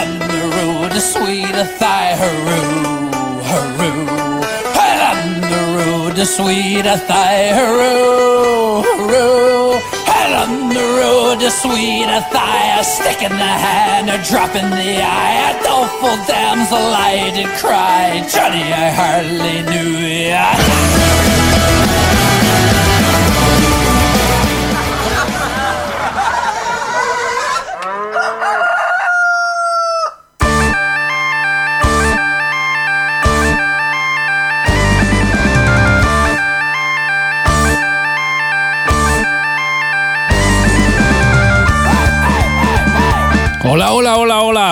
on 0.00 0.88
the 0.88 1.00
sweet 1.00 1.56
thigh, 1.78 2.14
hurroo, 2.20 3.10
hurroo. 3.50 4.08
On 6.06 6.14
the 6.14 6.24
sweet 6.24 6.84
thigh, 7.08 7.50
hurroo, 7.56 8.82
hurroo. 8.82 9.60
Well, 11.30 11.38
the 11.38 11.50
sweet 11.50 12.10
thigh, 12.32 12.80
a 12.80 12.84
stick 12.84 13.22
in 13.22 13.30
the 13.30 13.54
hand, 13.66 14.10
a 14.10 14.18
drop 14.28 14.54
in 14.56 14.68
the 14.70 15.02
eye, 15.02 15.50
a 15.50 15.62
doleful 15.62 16.16
damsel 16.26 16.78
I 16.78 17.30
did 17.34 17.48
cry. 17.58 18.26
Johnny, 18.28 18.64
I 18.72 18.90
hardly 18.90 19.62
knew 19.70 19.92
ya. 20.28 21.39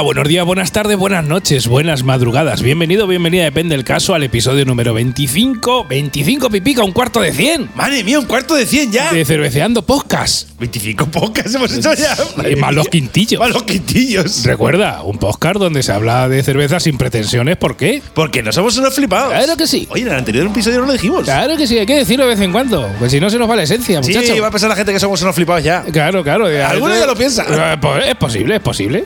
Hola. 0.00 0.08
Buenos 0.18 0.28
días, 0.28 0.44
buenas 0.46 0.72
tardes, 0.72 0.96
buenas 0.96 1.24
noches, 1.24 1.66
buenas 1.68 2.02
madrugadas. 2.02 2.62
Bienvenido, 2.62 3.06
bienvenida, 3.06 3.44
depende 3.44 3.74
del 3.76 3.84
caso, 3.84 4.14
al 4.14 4.22
episodio 4.22 4.64
número 4.64 4.94
25. 4.94 5.84
25 5.88 6.50
pipica, 6.50 6.82
un 6.84 6.92
cuarto 6.92 7.20
de 7.20 7.32
100. 7.32 7.70
Madre 7.74 8.02
mía, 8.04 8.18
un 8.18 8.24
cuarto 8.26 8.54
de 8.54 8.64
100 8.66 8.92
ya. 8.92 9.12
De 9.12 9.24
Cerveceando 9.24 9.82
Podcast. 9.82 10.48
25 10.58 11.06
podcasts 11.06 11.54
hemos 11.54 11.72
hecho 11.72 11.92
ya. 11.94 12.16
Y 12.50 12.56
más 12.56 12.74
los 12.74 12.88
quintillos. 12.88 13.38
Más 13.40 13.50
los 13.50 13.62
quintillos. 13.64 14.44
Recuerda, 14.44 15.02
un 15.02 15.18
podcast 15.18 15.56
donde 15.56 15.82
se 15.82 15.92
habla 15.92 16.28
de 16.28 16.42
cerveza 16.42 16.80
sin 16.80 16.96
pretensiones. 16.98 17.56
¿Por 17.56 17.76
qué? 17.76 18.02
Porque 18.14 18.42
no 18.42 18.52
somos 18.52 18.76
unos 18.78 18.94
flipados. 18.94 19.32
Claro 19.32 19.56
que 19.56 19.66
sí. 19.66 19.86
Oye, 19.90 20.02
en 20.02 20.08
el 20.08 20.14
anterior 20.14 20.46
episodio 20.46 20.80
no 20.80 20.86
lo 20.86 20.92
dijimos. 20.92 21.24
Claro 21.24 21.56
que 21.56 21.66
sí, 21.66 21.78
hay 21.78 21.86
que 21.86 21.96
decirlo 21.96 22.24
de 22.24 22.30
vez 22.34 22.40
en 22.40 22.52
cuando. 22.52 22.88
Pues 22.98 23.12
si 23.12 23.20
no 23.20 23.30
se 23.30 23.38
nos 23.38 23.48
va 23.50 23.56
la 23.56 23.62
esencia, 23.64 24.02
Sí, 24.02 24.14
muchacho. 24.14 24.40
va 24.42 24.48
a 24.48 24.50
pensar 24.50 24.68
la 24.70 24.76
gente 24.76 24.92
que 24.92 25.00
somos 25.00 25.20
unos 25.22 25.34
flipados 25.34 25.62
ya. 25.62 25.82
Claro, 25.82 26.22
claro. 26.24 26.46
Alguno 26.46 26.96
ya 26.96 27.06
lo 27.06 27.14
piensa. 27.16 27.44
Eh, 27.48 27.76
pues 27.80 28.06
es 28.06 28.14
posible, 28.16 28.56
es 28.56 28.60
posible. 28.62 29.04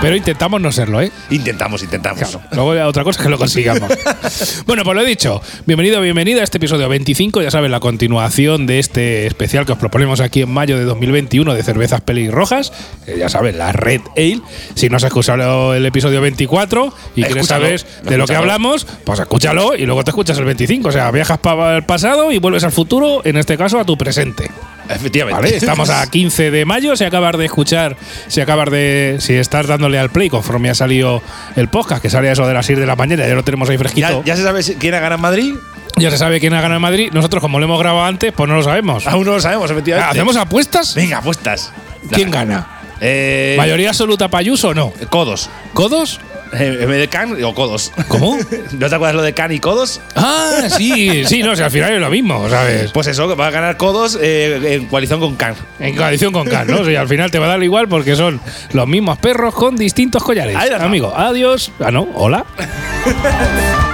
Pero 0.00 0.14
intentamos 0.14 0.60
no 0.60 0.70
serlo, 0.72 1.00
¿eh? 1.00 1.10
Intentamos, 1.30 1.82
intentamos. 1.82 2.20
Claro. 2.20 2.42
Luego 2.52 2.88
otra 2.88 3.02
cosa 3.02 3.18
es 3.18 3.24
que 3.24 3.30
lo 3.30 3.38
consigamos. 3.38 3.90
bueno, 4.66 4.84
pues 4.84 4.94
lo 4.94 5.02
he 5.02 5.06
dicho. 5.06 5.40
Bienvenido, 5.64 6.00
bienvenida 6.00 6.42
a 6.42 6.44
este 6.44 6.58
episodio 6.58 6.88
25. 6.88 7.42
Ya 7.42 7.50
saben, 7.50 7.70
la 7.70 7.80
continuación 7.80 8.66
de 8.66 8.78
este 8.78 9.26
especial 9.26 9.64
que 9.64 9.72
os 9.72 9.78
proponemos 9.78 10.20
aquí 10.20 10.42
en 10.42 10.50
mayo 10.50 10.78
de 10.78 10.84
2021 10.84 11.54
de 11.54 11.62
cervezas 11.62 12.02
pelirrojas. 12.02 12.72
Eh, 13.06 13.16
ya 13.18 13.28
saben, 13.28 13.58
la 13.58 13.72
Red 13.72 14.02
Ale. 14.16 14.42
Si 14.74 14.88
no 14.88 14.98
has 14.98 15.02
escuchado 15.02 15.74
el 15.74 15.84
episodio 15.86 16.20
24 16.20 16.92
y 17.16 17.22
quieres 17.24 17.46
saber 17.46 17.84
de 18.02 18.18
lo 18.18 18.26
que 18.26 18.36
hablamos, 18.36 18.86
pues 19.04 19.18
escúchalo 19.18 19.74
y 19.74 19.86
luego 19.86 20.04
te 20.04 20.10
escuchas 20.10 20.38
el 20.38 20.44
25. 20.44 20.88
O 20.88 20.92
sea, 20.92 21.10
viajas 21.10 21.38
para 21.38 21.76
el 21.76 21.84
pasado 21.84 22.32
y 22.32 22.38
vuelves 22.38 22.64
al 22.64 22.72
futuro, 22.72 23.22
en 23.24 23.36
este 23.38 23.56
caso 23.56 23.80
a 23.80 23.84
tu 23.84 23.96
presente. 23.96 24.50
Efectivamente. 24.88 25.40
¿Vale? 25.40 25.56
Estamos 25.56 25.90
a 25.90 26.06
15 26.08 26.50
de 26.50 26.64
mayo. 26.64 26.96
Si 26.96 27.04
acabas 27.04 27.36
de 27.36 27.44
escuchar, 27.44 27.96
si 28.28 28.40
acabas 28.40 28.70
de. 28.70 29.16
Si 29.20 29.34
estás 29.34 29.66
dándole 29.66 29.98
al 29.98 30.10
play 30.10 30.28
conforme 30.28 30.70
ha 30.70 30.74
salido 30.74 31.22
el 31.56 31.68
podcast, 31.68 32.02
que 32.02 32.10
sale 32.10 32.28
a 32.28 32.32
eso 32.32 32.46
de 32.46 32.54
las 32.54 32.66
6 32.66 32.78
de 32.78 32.86
la 32.86 32.96
mañana, 32.96 33.26
ya 33.26 33.34
lo 33.34 33.44
tenemos 33.44 33.68
ahí 33.68 33.78
fresquito. 33.78 34.22
Ya, 34.24 34.34
ya 34.34 34.36
se 34.36 34.42
sabe 34.42 34.62
quién 34.78 34.94
ha 34.94 35.00
ganado 35.00 35.16
en 35.16 35.22
Madrid. 35.22 35.54
Ya 35.98 36.10
se 36.10 36.18
sabe 36.18 36.40
quién 36.40 36.52
ha 36.52 36.60
ganado 36.60 36.76
en 36.76 36.82
Madrid. 36.82 37.10
Nosotros, 37.12 37.40
como 37.40 37.58
lo 37.58 37.64
hemos 37.64 37.78
grabado 37.78 38.04
antes, 38.04 38.32
pues 38.32 38.48
no 38.48 38.56
lo 38.56 38.62
sabemos. 38.62 39.06
Aún 39.06 39.24
no 39.24 39.32
lo 39.32 39.40
sabemos, 39.40 39.70
efectivamente. 39.70 40.10
¿Hacemos 40.10 40.36
apuestas? 40.36 40.94
Venga, 40.94 41.18
apuestas. 41.18 41.72
¿Quién 42.10 42.30
gana? 42.30 42.66
Eh, 43.00 43.54
¿Mayoría 43.56 43.90
absoluta 43.90 44.28
Payuso 44.28 44.68
o 44.68 44.74
no? 44.74 44.92
Codos. 45.10 45.50
¿Codos? 45.72 46.20
Eh, 46.58 46.78
en 46.82 46.88
vez 46.88 46.98
de 46.98 47.08
can 47.08 47.42
o 47.44 47.54
codos. 47.54 47.92
¿Cómo? 48.08 48.36
¿No 48.72 48.88
te 48.88 48.94
acuerdas 48.94 49.14
lo 49.14 49.22
de 49.22 49.32
can 49.34 49.52
y 49.52 49.58
codos? 49.60 50.00
Ah, 50.14 50.68
sí, 50.76 51.24
sí, 51.26 51.42
no, 51.42 51.54
si 51.54 51.62
al 51.62 51.70
final 51.70 51.92
es 51.94 52.00
lo 52.00 52.10
mismo, 52.10 52.48
¿sabes? 52.48 52.90
Pues 52.92 53.06
eso, 53.06 53.28
que 53.28 53.34
va 53.34 53.48
a 53.48 53.50
ganar 53.50 53.76
codos 53.76 54.18
eh, 54.20 54.74
en 54.74 54.86
coalición 54.86 55.20
con 55.20 55.36
can. 55.36 55.54
En 55.78 55.94
coalición 55.96 56.32
con 56.32 56.46
Can, 56.48 56.66
¿no? 56.68 56.80
O 56.80 56.84
sea, 56.84 57.00
al 57.00 57.08
final 57.08 57.30
te 57.30 57.38
va 57.38 57.46
a 57.46 57.48
dar 57.50 57.62
igual 57.62 57.88
porque 57.88 58.16
son 58.16 58.40
los 58.72 58.88
mismos 58.88 59.18
perros 59.18 59.54
con 59.54 59.76
distintos 59.76 60.22
collares. 60.22 60.56
Ahí 60.56 60.70
la 60.70 60.76
Amigo, 60.76 61.12
adiós. 61.14 61.72
Ah, 61.80 61.90
no, 61.90 62.08
hola. 62.14 62.44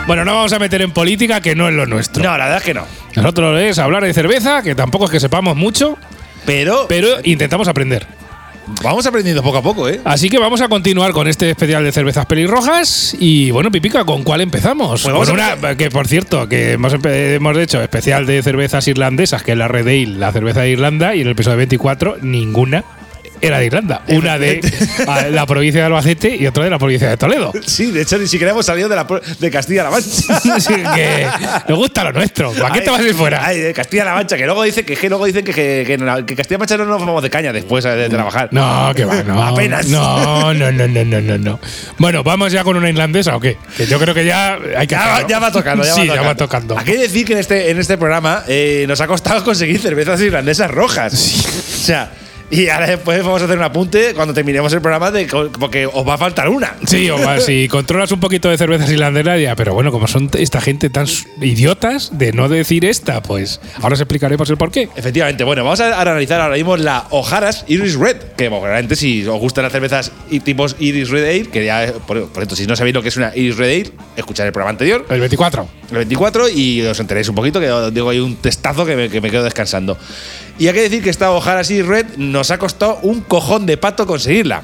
bueno, 0.07 0.25
no 0.25 0.35
vamos 0.35 0.53
a 0.53 0.59
meter 0.59 0.83
en 0.83 0.93
política, 0.93 1.41
que 1.41 1.55
no 1.55 1.69
es 1.69 1.75
lo 1.75 1.87
nuestro. 1.87 2.23
No, 2.23 2.31
la 2.37 2.45
verdad 2.45 2.59
es 2.59 2.65
que 2.65 2.75
no. 2.75 2.87
Nosotros 3.17 3.61
es 3.61 3.79
hablar 3.79 4.05
de 4.05 4.13
cerveza, 4.15 4.63
que 4.63 4.75
tampoco 4.75 5.07
es 5.07 5.11
que 5.11 5.21
sepamos 5.21 5.57
mucho, 5.57 5.99
Pero, 6.47 6.87
pero 6.89 7.09
intentamos 7.25 7.69
aprender. 7.69 8.07
Vamos 8.83 9.07
aprendiendo 9.07 9.43
poco 9.43 9.59
a 9.59 9.63
poco, 9.63 9.89
¿eh? 9.89 10.01
Así 10.05 10.29
que 10.29 10.39
vamos 10.39 10.61
a 10.61 10.69
continuar 10.69 11.13
con 11.13 11.29
este 11.29 11.51
especial 11.51 11.85
de 11.85 11.93
cervezas 11.93 12.27
pelirrojas. 12.27 13.17
Y 13.19 13.51
bueno, 13.51 13.71
Pipica, 13.71 14.05
¿con 14.05 14.23
cuál 14.23 14.41
empezamos? 14.41 15.03
Pues 15.03 15.13
vamos 15.13 15.31
Con 15.31 15.41
a 15.41 15.55
una, 15.55 15.77
que 15.77 15.91
por 15.91 16.07
cierto, 16.07 16.49
que 16.49 16.73
hemos, 16.73 16.95
hemos 17.05 17.59
hecho 17.59 17.83
especial 17.83 18.27
de 18.27 18.43
cervezas 18.43 18.87
irlandesas, 18.89 19.43
que 19.43 19.53
es 19.53 19.59
la 19.59 19.69
Red 19.69 19.89
Ale, 19.89 20.19
la 20.19 20.33
cerveza 20.33 20.61
de 20.63 20.71
Irlanda, 20.71 21.15
y 21.15 21.21
en 21.21 21.27
el 21.27 21.33
episodio 21.33 21.59
24, 21.59 22.19
ninguna 22.23 22.85
era 23.43 23.59
de 23.59 23.67
Irlanda. 23.67 24.03
Una 24.09 24.39
de 24.39 24.61
la 25.31 25.45
provincia 25.47 25.81
de 25.81 25.87
Albacete 25.87 26.37
y 26.37 26.47
otra 26.47 26.65
de 26.65 26.71
la 26.71 26.79
provincia 26.79 27.09
de 27.11 27.17
Toledo. 27.17 27.53
Sí, 27.67 27.91
de 27.91 28.03
hecho, 28.03 28.17
ni 28.19 28.27
siquiera 28.27 28.53
hemos 28.53 28.65
salido 28.65 28.89
de, 28.89 28.97
la, 28.97 29.07
de 29.39 29.51
Castilla-La 29.51 29.91
Mancha. 29.91 30.37
Así 30.55 30.73
que 30.75 31.27
nos 31.69 31.79
gusta 31.79 32.05
lo 32.05 32.13
nuestro. 32.13 32.53
¿Para 32.53 32.73
qué 32.73 32.79
Ay, 32.79 32.85
te 32.85 32.91
vas 32.91 33.01
a 33.01 33.03
ir 33.03 33.15
fuera? 33.15 33.45
Ay, 33.45 33.59
de 33.59 33.75
Castilla-La 33.75 34.15
Mancha, 34.15 34.37
que 34.37 34.45
luego 34.47 34.63
dicen 34.63 34.85
que, 34.85 34.97
que 34.97 35.09
luego 35.09 35.27
dicen 35.27 35.45
que, 35.45 35.53
que, 35.53 35.85
que, 36.27 36.37
Castilla-La 36.37 36.59
Mancha 36.59 36.77
no 36.77 36.85
nos 36.85 37.01
vamos 37.01 37.23
de 37.23 37.31
caña 37.31 37.53
después 37.53 37.85
de, 37.85 37.97
de 37.97 38.09
trabajar. 38.09 38.49
No, 38.53 38.93
que 38.95 39.05
va, 39.05 39.23
no. 39.23 39.43
Apenas. 39.43 39.87
No, 39.89 40.55
no, 40.55 40.71
no, 40.73 40.89
no, 40.89 41.05
no, 41.05 41.21
no, 41.21 41.39
no. 41.39 41.61
Bueno, 41.99 42.23
¿vamos 42.23 42.53
ya 42.53 42.63
con 42.65 42.77
una 42.77 42.89
irlandesa 42.89 43.37
o 43.37 43.41
qué? 43.41 43.57
Que 43.77 43.87
yo 43.87 43.99
creo 43.99 44.15
que 44.15 44.25
ya 44.25 44.59
hay 44.77 44.87
que 44.87 44.95
Ya, 44.95 45.27
ya 45.27 45.39
va 45.39 45.51
tocando, 45.51 45.85
ya 45.85 45.95
sí, 45.95 46.01
va 46.01 46.07
tocando. 46.07 46.23
ya 46.23 46.29
va 46.29 46.35
tocando. 46.37 46.79
Hay 46.79 46.85
que 46.85 46.99
decir 46.99 47.27
que 47.27 47.33
en 47.33 47.39
este, 47.41 47.71
en 47.71 47.79
este 47.79 47.99
programa 47.99 48.45
eh, 48.47 48.85
nos 48.89 49.01
ha 49.01 49.07
costado 49.07 49.43
conseguir 49.45 49.81
cervezas 49.81 50.21
irlandesas 50.21 50.71
rojas. 50.71 51.13
O 51.13 51.85
sea, 51.85 52.13
y 52.53 52.69
ahora 52.69 52.87
después 52.87 53.25
vamos 53.25 53.41
a 53.41 53.47
hacer 53.47 53.57
un 53.57 53.65
apunte 53.65 54.13
cuando 54.15 54.35
terminemos 54.35 54.71
el 54.75 54.83
programa 54.83 55.11
de 55.11 55.27
porque 55.59 55.87
os 55.87 56.07
va 56.07 56.15
a 56.15 56.19
faltar 56.19 56.51
una. 56.51 56.77
Sí, 56.87 57.09
o 57.09 57.17
más, 57.17 57.47
si 57.47 57.67
controlas 57.67 58.13
un 58.13 58.21
poquito 58.21 58.51
de 58.51 58.59
cervezas 58.59 58.91
irlandesas, 58.91 59.41
ya, 59.41 59.57
pero 59.57 59.73
bueno, 59.73 59.91
como 59.91 60.07
son 60.07 60.29
esta 60.35 60.61
gente 60.61 60.91
tan 60.91 61.07
idiotas 61.41 62.11
de 62.19 62.33
no 62.33 62.51
decir 62.51 62.85
esta, 62.85 63.23
pues 63.23 63.59
ahora 63.81 63.95
os 63.95 64.01
explicaremos 64.01 64.51
el 64.51 64.59
porqué. 64.59 64.91
Efectivamente, 64.95 65.45
bueno, 65.45 65.65
vamos 65.65 65.81
a, 65.81 65.99
analizar 65.99 66.43
ahora 66.43 66.57
mismo 66.57 66.77
la 66.77 67.07
O'Hara's 67.09 67.65
Iris 67.69 67.95
Red, 67.95 68.19
que 68.37 68.51
realmente 68.51 68.97
si 68.97 69.27
os 69.27 69.41
gustan 69.41 69.65
las 69.65 69.73
cervezas 69.73 70.13
y 70.29 70.41
tipos 70.41 70.77
Iris 70.79 71.09
Red 71.09 71.25
Ale, 71.25 71.47
que 71.47 71.65
ya, 71.65 71.95
por, 72.07 72.29
por 72.29 72.55
si 72.55 72.67
no 72.67 72.77
sabéis 72.77 72.95
lo 72.95 73.01
que 73.01 73.09
es 73.09 73.17
una 73.17 73.35
Iris 73.35 73.57
Red 73.57 73.81
Ale, 73.81 73.93
escuchad 74.15 74.47
el 74.47 74.53
programa 74.53 74.73
anterior, 74.73 75.07
El 75.09 75.21
24. 75.21 75.67
el 75.91 75.97
24, 75.97 76.51
y 76.51 76.83
os 76.83 77.01
enteréis 77.01 77.31
un 77.31 77.35
poquito, 77.35 77.61
que 77.61 77.71
os 77.71 77.95
digo, 77.95 78.11
hay 78.11 78.21
un 78.21 78.37
testazo 78.37 78.85
que 78.85 78.95
me, 78.95 79.09
que 79.09 79.23
me 79.23 79.31
quedo 79.31 79.43
descansando. 79.43 79.97
Y 80.59 80.69
hay 80.69 80.75
que 80.75 80.83
decir 80.83 81.03
que 81.03 81.11
esta 81.11 81.31
O'Hara's 81.31 81.71
Iris 81.71 81.87
Red 81.87 82.07
nos 82.17 82.51
ha 82.51 82.59
costado 82.59 82.99
un 83.03 83.21
cojón 83.21 83.67
de 83.67 83.77
pato 83.77 84.07
conseguirla. 84.07 84.63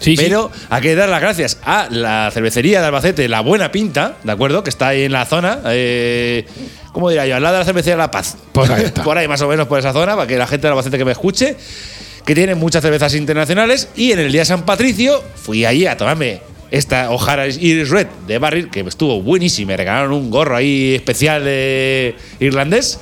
Sí, 0.00 0.16
sí. 0.16 0.24
Pero 0.24 0.50
hay 0.68 0.82
que 0.82 0.94
dar 0.94 1.08
las 1.08 1.20
gracias 1.20 1.58
a 1.64 1.88
la 1.90 2.30
cervecería 2.32 2.80
de 2.80 2.86
Albacete, 2.86 3.28
La 3.28 3.40
Buena 3.40 3.72
Pinta, 3.72 4.16
¿de 4.22 4.32
acuerdo? 4.32 4.62
Que 4.62 4.70
está 4.70 4.88
ahí 4.88 5.04
en 5.04 5.12
la 5.12 5.24
zona. 5.24 5.60
Eh, 5.66 6.46
¿Cómo 6.92 7.08
diría 7.08 7.26
yo? 7.26 7.36
Al 7.36 7.42
lado 7.42 7.54
de 7.54 7.60
la 7.60 7.64
cervecería 7.64 7.96
La 7.96 8.10
Paz. 8.10 8.36
Pues 8.52 8.68
ahí 8.70 8.84
está. 8.84 9.02
por 9.04 9.16
ahí, 9.16 9.26
más 9.26 9.40
o 9.40 9.48
menos, 9.48 9.66
por 9.66 9.78
esa 9.78 9.92
zona, 9.92 10.14
para 10.14 10.26
que 10.26 10.36
la 10.36 10.46
gente 10.46 10.66
de 10.66 10.72
Albacete 10.72 10.98
que 10.98 11.04
me 11.04 11.12
escuche, 11.12 11.56
que 12.24 12.34
tiene 12.34 12.54
muchas 12.54 12.82
cervezas 12.82 13.14
internacionales. 13.14 13.88
Y 13.96 14.12
en 14.12 14.18
el 14.18 14.32
día 14.32 14.42
de 14.42 14.46
San 14.46 14.64
Patricio 14.64 15.22
fui 15.34 15.64
allí 15.64 15.86
a 15.86 15.96
tomarme 15.96 16.40
esta 16.70 17.10
O'Hara 17.10 17.46
Iris 17.46 17.88
Red 17.88 18.06
de 18.26 18.38
Barril, 18.38 18.70
que 18.70 18.80
estuvo 18.80 19.22
buenísima. 19.22 19.68
Me 19.68 19.76
regalaron 19.78 20.12
un 20.12 20.30
gorro 20.30 20.56
ahí 20.56 20.94
especial 20.94 21.42
irlandés. 22.38 23.00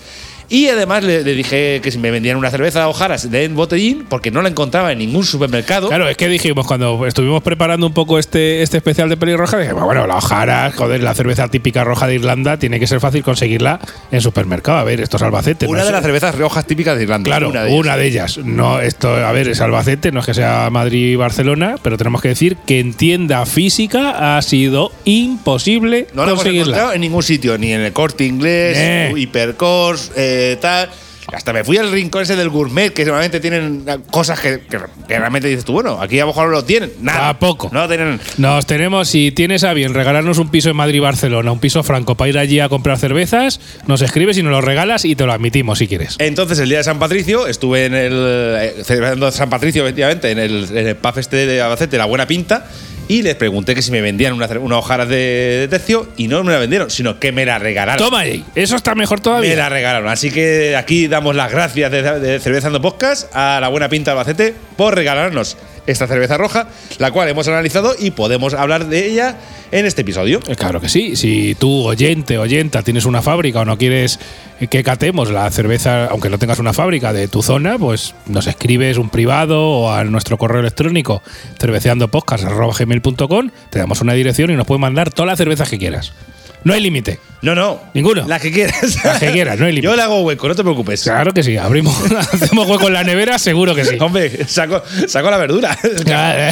Y 0.48 0.68
además 0.68 1.02
le, 1.04 1.22
le 1.22 1.34
dije 1.34 1.80
que 1.82 1.90
si 1.90 1.98
me 1.98 2.10
vendían 2.10 2.36
una 2.36 2.50
cerveza 2.50 2.88
O'Hara's 2.88 3.30
de 3.30 3.48
botellín, 3.48 4.04
porque 4.08 4.30
no 4.30 4.42
la 4.42 4.48
encontraba 4.48 4.92
en 4.92 4.98
ningún 4.98 5.24
supermercado. 5.24 5.88
Claro, 5.88 6.08
es 6.08 6.16
que 6.16 6.28
dijimos, 6.28 6.66
cuando 6.66 7.06
estuvimos 7.06 7.42
preparando 7.42 7.86
un 7.86 7.94
poco 7.94 8.18
este, 8.18 8.62
este 8.62 8.76
especial 8.78 9.08
de 9.08 9.16
pelirroja, 9.16 9.58
dijimos, 9.58 9.84
bueno, 9.84 10.06
la 10.06 10.16
ojara, 10.16 10.70
joder, 10.74 11.02
la 11.02 11.14
cerveza 11.14 11.48
típica 11.48 11.84
roja 11.84 12.06
de 12.06 12.16
Irlanda, 12.16 12.58
tiene 12.58 12.78
que 12.80 12.86
ser 12.86 13.00
fácil 13.00 13.22
conseguirla 13.22 13.80
en 14.10 14.20
supermercado. 14.20 14.78
A 14.78 14.84
ver, 14.84 15.00
esto 15.00 15.16
es 15.16 15.22
Albacete. 15.22 15.66
Una 15.66 15.80
no 15.80 15.86
de 15.86 15.92
las 15.92 16.02
cervezas 16.02 16.34
rojas 16.36 16.66
típicas 16.66 16.96
de 16.96 17.04
Irlanda. 17.04 17.24
Claro, 17.28 17.48
una 17.70 17.96
de, 17.96 18.06
ellas. 18.06 18.38
No, 18.38 18.80
esto, 18.80 19.14
a 19.14 19.32
ver, 19.32 19.48
es 19.48 19.60
Albacete, 19.60 20.12
no 20.12 20.20
es 20.20 20.26
que 20.26 20.34
sea 20.34 20.68
Madrid 20.70 21.12
y 21.12 21.16
Barcelona, 21.16 21.76
pero 21.82 21.96
tenemos 21.96 22.20
que 22.20 22.28
decir 22.28 22.56
que 22.66 22.80
en 22.80 22.92
tienda 22.94 23.46
física 23.46 24.36
ha 24.36 24.42
sido 24.42 24.92
imposible 25.04 26.06
No 26.14 26.22
la 26.22 26.30
hemos 26.32 26.40
conseguirla. 26.42 26.62
encontrado 26.72 26.92
en 26.94 27.00
ningún 27.00 27.22
sitio, 27.22 27.58
ni 27.58 27.72
en 27.72 27.80
el 27.80 27.92
corte 27.92 28.24
inglés, 28.24 28.76
Eh. 28.78 29.12
hipercors, 29.16 30.12
eh, 30.16 30.33
tal. 30.60 30.88
Hasta 31.32 31.54
me 31.54 31.64
fui 31.64 31.78
al 31.78 31.90
rincón 31.90 32.22
ese 32.22 32.36
del 32.36 32.50
gourmet, 32.50 32.92
que 32.92 33.02
normalmente 33.02 33.40
tienen 33.40 33.86
cosas 34.10 34.38
que, 34.40 34.60
que- 34.60 34.78
que 35.08 35.18
realmente 35.18 35.48
dices 35.48 35.64
tú, 35.64 35.72
bueno, 35.72 35.98
aquí 36.00 36.18
a 36.18 36.24
lo 36.24 36.28
mejor 36.28 36.46
no 36.48 36.50
lo 36.52 36.64
tienen. 36.64 36.92
Nada. 37.00 37.28
Tampoco. 37.28 37.70
No 37.72 37.88
tienen. 37.88 38.20
Nos 38.36 38.66
tenemos, 38.66 39.08
si 39.08 39.32
tienes 39.32 39.64
a 39.64 39.72
bien 39.72 39.94
regalarnos 39.94 40.36
un 40.36 40.50
piso 40.50 40.68
en 40.68 40.76
Madrid 40.76 41.00
Barcelona, 41.00 41.50
un 41.50 41.60
piso 41.60 41.82
franco 41.82 42.14
para 42.14 42.28
ir 42.28 42.38
allí 42.38 42.60
a 42.60 42.68
comprar 42.68 42.98
cervezas, 42.98 43.58
nos 43.86 44.02
escribes 44.02 44.36
y 44.36 44.42
nos 44.42 44.52
lo 44.52 44.60
regalas 44.60 45.06
y 45.06 45.16
te 45.16 45.24
lo 45.24 45.32
admitimos 45.32 45.78
si 45.78 45.88
quieres. 45.88 46.16
Entonces, 46.18 46.58
el 46.58 46.68
día 46.68 46.78
de 46.78 46.84
San 46.84 46.98
Patricio, 46.98 47.46
estuve 47.46 47.86
en 47.86 47.94
el. 47.94 48.12
eh, 48.14 48.74
celebrando 48.84 49.32
San 49.32 49.48
Patricio, 49.48 49.82
efectivamente, 49.82 50.30
en 50.30 50.38
el, 50.38 50.68
en 50.76 50.86
el 50.88 50.96
pub 50.96 51.18
este 51.18 51.46
de 51.46 51.62
Albacete, 51.62 51.96
La 51.96 52.04
Buena 52.04 52.26
Pinta, 52.26 52.66
y 53.08 53.22
les 53.22 53.34
pregunté 53.34 53.74
que 53.74 53.82
si 53.82 53.90
me 53.90 54.00
vendían 54.00 54.32
una, 54.32 54.46
una 54.58 55.04
de, 55.06 55.16
de 55.60 55.68
tercio, 55.68 56.08
y 56.16 56.28
no 56.28 56.42
me 56.44 56.52
la 56.52 56.58
vendieron, 56.58 56.90
sino 56.90 57.18
que 57.18 57.32
me 57.32 57.44
la 57.44 57.58
regalaron. 57.58 58.04
Toma 58.04 58.20
ahí, 58.20 58.44
eso 58.54 58.76
está 58.76 58.94
mejor 58.94 59.18
Me 59.18 59.24
todavía. 59.24 59.56
la 59.56 59.68
regalaron. 59.68 60.08
Así 60.08 60.30
que 60.30 60.76
aquí 60.76 61.08
damos 61.08 61.36
las 61.36 61.50
gracias 61.50 61.90
de, 61.90 62.02
de 62.02 62.40
Cervezando 62.40 62.80
Podcast 62.80 63.34
a 63.34 63.58
la 63.60 63.68
buena 63.68 63.88
pinta 63.88 64.12
Albacete 64.12 64.54
por 64.76 64.94
regalarnos 64.94 65.56
esta 65.86 66.06
cerveza 66.06 66.36
roja, 66.36 66.68
la 66.98 67.10
cual 67.10 67.28
hemos 67.28 67.48
analizado 67.48 67.94
y 67.98 68.10
podemos 68.12 68.54
hablar 68.54 68.86
de 68.86 69.06
ella 69.06 69.36
en 69.70 69.86
este 69.86 70.02
episodio. 70.02 70.40
Eh, 70.48 70.56
Claro 70.56 70.80
que 70.80 70.88
sí. 70.88 71.16
Si 71.16 71.54
tú, 71.56 71.84
oyente, 71.84 72.38
oyenta, 72.38 72.82
tienes 72.82 73.04
una 73.04 73.22
fábrica 73.22 73.60
o 73.60 73.64
no 73.64 73.76
quieres 73.78 74.18
que 74.70 74.82
catemos 74.82 75.30
la 75.30 75.50
cerveza, 75.50 76.06
aunque 76.06 76.30
no 76.30 76.38
tengas 76.38 76.58
una 76.58 76.72
fábrica 76.72 77.12
de 77.12 77.28
tu 77.28 77.42
zona, 77.42 77.78
pues 77.78 78.14
nos 78.26 78.46
escribes 78.46 78.98
un 78.98 79.10
privado 79.10 79.68
o 79.68 79.92
a 79.92 80.04
nuestro 80.04 80.38
correo 80.38 80.60
electrónico 80.60 81.22
cerveceandopodcast.com, 81.60 83.50
te 83.70 83.78
damos 83.78 84.00
una 84.00 84.14
dirección 84.14 84.50
y 84.50 84.54
nos 84.54 84.66
puedes 84.66 84.80
mandar 84.80 85.10
todas 85.10 85.26
las 85.26 85.38
cervezas 85.38 85.68
que 85.68 85.78
quieras. 85.78 86.12
No 86.64 86.72
hay 86.72 86.80
límite. 86.80 87.18
No, 87.42 87.54
no. 87.54 87.78
Ninguno. 87.92 88.24
La 88.26 88.40
que 88.40 88.50
quieras. 88.50 89.04
La 89.04 89.18
que 89.20 89.30
quieras, 89.30 89.58
no 89.58 89.66
hay 89.66 89.72
límite. 89.72 89.86
Yo 89.86 89.94
le 89.96 90.00
hago 90.02 90.22
hueco, 90.22 90.48
no 90.48 90.54
te 90.54 90.62
preocupes. 90.62 91.02
Claro 91.02 91.32
que 91.32 91.42
sí, 91.42 91.58
abrimos, 91.58 91.94
hacemos 92.32 92.66
hueco 92.66 92.86
en 92.86 92.94
la 92.94 93.04
nevera, 93.04 93.38
seguro 93.38 93.74
que 93.74 93.84
sí. 93.84 93.98
Hombre, 94.00 94.46
saco, 94.48 94.82
saco 95.06 95.30
la 95.30 95.36
verdura. 95.36 95.76
Eh, 95.84 95.90
la 96.06 96.50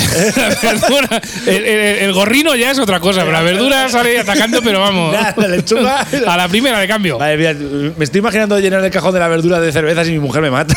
verdura- 0.63 1.21
el, 1.47 1.65
el- 1.65 1.99
el 2.03 2.13
gorrino 2.13 2.55
ya 2.57 2.73
es 2.73 2.79
otra 2.79 3.01
cosa, 3.01 3.21
pero 3.21 3.33
la 3.33 3.41
verdura 3.43 3.89
sale 3.89 4.19
atacando, 4.19 4.61
pero 4.63 4.81
vamos. 4.81 5.13
Nada, 5.15 5.35
la 5.39 5.49
lechuga. 5.49 6.07
A 6.27 6.37
la 6.37 6.47
primera 6.49 6.79
de 6.79 6.87
cambio. 6.89 7.19
Me 7.19 8.05
estoy 8.05 8.19
imaginando 8.19 8.59
llenar 8.61 8.85
el 8.85 8.91
cajón 8.91 9.15
de 9.15 9.21
la 9.21 9.29
verdura 9.29 9.61
de 9.61 9.73
cervezas 9.73 10.07
y 10.09 10.13
mi 10.13 10.19
mujer 10.19 10.43
me 10.43 10.51
mata. 10.51 10.75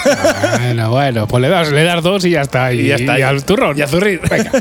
Bueno, 0.62 0.90
bueno, 0.92 1.28
pues 1.28 1.42
le 1.42 1.50
das, 1.50 1.70
le 1.72 1.84
das 1.84 2.02
dos 2.02 2.24
y 2.24 2.30
ya 2.30 2.42
está. 2.42 2.72
Y, 2.72 2.80
Y 2.82 2.88
ya 2.88 2.96
está. 2.96 3.20
y 3.20 3.22
al 3.22 3.44
turrón. 3.44 3.78
Y 3.78 3.82
a 3.82 3.88
zurrir. 3.88 4.22
Venga. 4.30 4.52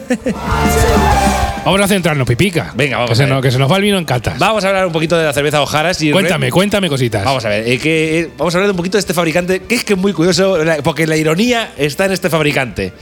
Vamos 1.65 1.81
a 1.81 1.89
centrarnos, 1.89 2.27
Pipica. 2.29 2.73
Venga, 2.75 2.97
vamos 2.99 3.11
que 3.11 3.17
se, 3.17 3.27
nos, 3.27 3.41
que 3.41 3.51
se 3.51 3.59
nos 3.59 3.71
va 3.73 3.77
el 3.77 3.83
vino 3.83 3.97
en 3.97 4.05
catas. 4.05 4.39
Vamos 4.39 4.64
a 4.65 4.69
hablar 4.69 4.87
un 4.87 4.93
poquito 4.93 5.17
de 5.17 5.25
la 5.25 5.33
cerveza 5.33 5.63
Ojaras 5.63 6.01
y 6.03 6.11
cuéntame, 6.11 6.51
cuéntame 6.51 6.89
cositas. 6.89 7.25
Vamos 7.25 7.45
a 7.45 7.49
ver, 7.49 7.69
eh, 7.69 7.79
que, 7.79 8.21
eh, 8.21 8.31
vamos 8.37 8.55
a 8.55 8.59
hablar 8.59 8.71
un 8.71 8.77
poquito 8.77 8.97
de 8.97 9.01
este 9.01 9.15
fabricante, 9.15 9.61
que 9.61 9.75
es 9.75 9.85
que 9.85 9.95
es 9.95 9.99
muy 9.99 10.13
curioso, 10.13 10.59
porque 10.83 11.07
la 11.07 11.17
ironía 11.17 11.73
está 11.77 12.07
en 12.07 12.13
este 12.13 12.31
fabricante. 12.31 12.93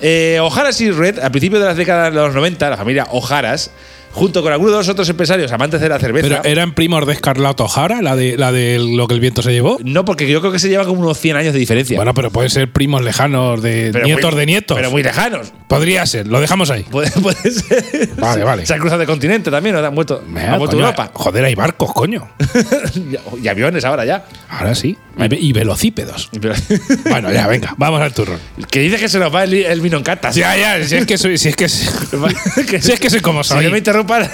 Eh, 0.00 0.38
Ojaras 0.40 0.80
y 0.80 0.90
Red, 0.90 1.18
a 1.18 1.30
principios 1.30 1.60
de 1.60 1.66
las 1.66 1.76
décadas 1.76 2.12
de 2.12 2.20
los 2.20 2.34
90, 2.34 2.70
la 2.70 2.76
familia 2.76 3.06
Ojaras, 3.10 3.70
junto 4.12 4.42
con 4.42 4.52
algunos 4.52 4.72
de 4.72 4.78
los 4.78 4.88
otros 4.88 5.08
empresarios 5.08 5.50
amantes 5.52 5.80
de 5.80 5.88
la 5.88 5.98
cerveza. 5.98 6.28
Pero 6.28 6.44
eran 6.44 6.74
primos 6.74 7.06
de 7.06 7.12
Escarlata 7.12 7.64
O'Hara, 7.64 8.02
la 8.02 8.16
de, 8.16 8.36
la 8.36 8.52
de 8.52 8.78
lo 8.78 9.06
que 9.06 9.14
el 9.14 9.20
viento 9.20 9.42
se 9.42 9.52
llevó. 9.52 9.78
no, 9.84 10.04
porque 10.04 10.28
yo 10.28 10.40
creo 10.40 10.52
que 10.52 10.58
se 10.58 10.68
lleva 10.68 10.84
como 10.84 11.00
unos 11.00 11.18
100 11.18 11.36
años 11.36 11.52
de 11.52 11.58
diferencia. 11.58 11.96
Bueno, 11.96 12.14
pero 12.14 12.30
pueden 12.30 12.50
ser 12.50 12.70
primos 12.72 13.02
lejanos 13.02 13.62
de 13.62 13.90
Pero 13.92 14.04
nietos 14.06 14.30
muy- 14.32 14.40
de 14.40 14.46
nietos. 14.46 14.76
Pero 14.76 14.90
muy 14.90 15.02
lejanos. 15.02 15.52
Podría 15.68 16.04
ser, 16.06 16.26
lo 16.26 16.40
dejamos 16.40 16.70
ahí. 16.70 16.82
Puede, 16.84 17.10
puede 17.22 17.50
ser. 17.50 18.10
Vale, 18.16 18.44
vale. 18.44 18.66
Se 18.66 18.74
han 18.74 18.80
cruzado 18.80 19.00
de 19.00 19.06
continente 19.06 19.50
también, 19.50 19.74
¿no? 19.76 19.84
Han 19.86 19.94
vuelto, 19.94 20.22
Mira, 20.26 20.54
han 20.54 20.58
coño, 20.58 20.72
Europa. 20.72 21.10
Joder, 21.12 21.44
hay 21.44 21.54
barcos, 21.54 21.92
coño. 21.92 22.28
y 23.42 23.48
aviones 23.48 23.84
ahora 23.84 24.04
ya. 24.04 24.24
Ahora 24.48 24.74
sí. 24.74 24.96
Y, 25.18 25.28
ve- 25.28 25.38
y 25.40 25.52
velocípedos. 25.52 26.30
Bueno, 27.08 27.32
ya, 27.32 27.46
venga, 27.46 27.74
vamos 27.76 28.00
al 28.00 28.12
turrón. 28.14 28.38
que 28.70 28.80
dice 28.80 28.96
que 28.98 29.08
se 29.08 29.18
nos 29.18 29.34
va 29.34 29.44
el, 29.44 29.54
el 29.54 29.80
vino 29.80 29.96
en 29.96 30.02
catas. 30.04 30.34
Ya, 30.34 30.56
ya, 30.56 30.82
si 30.86 30.94
es 30.96 31.06
que 31.06 31.18
soy, 31.18 31.38
si 31.38 31.48
es 31.48 31.56
que, 31.56 31.68
si 31.68 32.92
es 32.92 33.00
que 33.00 33.10
soy 33.10 33.20
como 33.20 33.42
Si 33.42 33.50
soy. 33.54 33.64
no 33.64 33.70
me 33.70 33.78
interrumpa, 33.78 34.20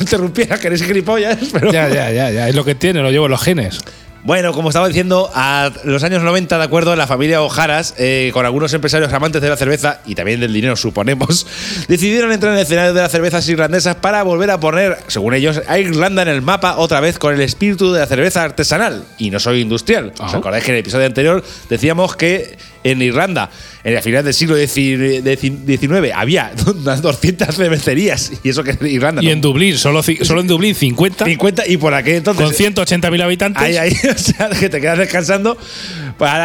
interrumpiera, 0.00 0.58
que 0.58 0.66
eres 0.66 0.82
gilipollas, 0.82 1.38
pero. 1.52 1.72
Ya, 1.72 1.88
ya, 1.88 2.10
ya, 2.12 2.30
ya, 2.30 2.48
es 2.48 2.54
lo 2.54 2.64
que 2.64 2.74
tiene, 2.74 3.00
lo 3.02 3.10
llevo 3.10 3.28
los 3.28 3.42
genes. 3.42 3.78
Bueno, 4.26 4.52
como 4.52 4.70
estaba 4.70 4.88
diciendo, 4.88 5.30
a 5.34 5.70
los 5.84 6.02
años 6.02 6.20
90, 6.20 6.58
de 6.58 6.64
acuerdo, 6.64 6.96
la 6.96 7.06
familia 7.06 7.42
Ojaras, 7.42 7.94
eh, 7.96 8.32
con 8.32 8.44
algunos 8.44 8.74
empresarios 8.74 9.12
amantes 9.12 9.40
de 9.40 9.48
la 9.48 9.56
cerveza 9.56 10.00
y 10.04 10.16
también 10.16 10.40
del 10.40 10.52
dinero, 10.52 10.74
suponemos, 10.74 11.46
decidieron 11.88 12.32
entrar 12.32 12.52
en 12.52 12.58
el 12.58 12.64
escenario 12.64 12.92
de 12.92 13.02
las 13.02 13.12
cervezas 13.12 13.48
irlandesas 13.48 13.94
para 13.94 14.24
volver 14.24 14.50
a 14.50 14.58
poner, 14.58 14.98
según 15.06 15.34
ellos, 15.34 15.62
a 15.68 15.78
Irlanda 15.78 16.22
en 16.22 16.28
el 16.28 16.42
mapa 16.42 16.78
otra 16.78 16.98
vez 16.98 17.20
con 17.20 17.34
el 17.34 17.40
espíritu 17.40 17.92
de 17.92 18.00
la 18.00 18.06
cerveza 18.06 18.42
artesanal 18.42 19.04
y 19.16 19.30
no 19.30 19.38
solo 19.38 19.58
industrial. 19.58 20.12
¿Os 20.18 20.34
acordáis 20.34 20.64
que 20.64 20.72
en 20.72 20.78
el 20.78 20.80
episodio 20.80 21.06
anterior 21.06 21.44
decíamos 21.68 22.16
que 22.16 22.58
en 22.90 23.02
Irlanda, 23.02 23.50
en 23.82 23.96
el 23.96 24.02
final 24.02 24.24
del 24.24 24.34
siglo 24.34 24.56
XIX, 24.56 26.12
había 26.14 26.52
unas 26.66 27.02
200 27.02 27.54
cervecerías 27.54 28.32
y 28.42 28.48
eso 28.48 28.62
que 28.62 28.70
es 28.72 28.82
Irlanda. 28.82 29.22
Y 29.22 29.26
¿no? 29.26 29.32
en 29.32 29.40
Dublín, 29.40 29.76
solo, 29.76 30.02
solo 30.02 30.40
en 30.40 30.46
Dublín 30.46 30.74
50, 30.74 31.24
50 31.24 31.66
y 31.66 31.76
por 31.76 31.94
aquel 31.94 32.16
entonces. 32.16 32.44
con 32.44 32.54
180.000 32.54 33.22
habitantes. 33.22 33.62
Ahí, 33.62 33.76
ahí, 33.76 33.92
o 34.14 34.18
sea, 34.18 34.50
que 34.50 34.68
te 34.68 34.80
quedas 34.80 34.98
descansando. 34.98 35.56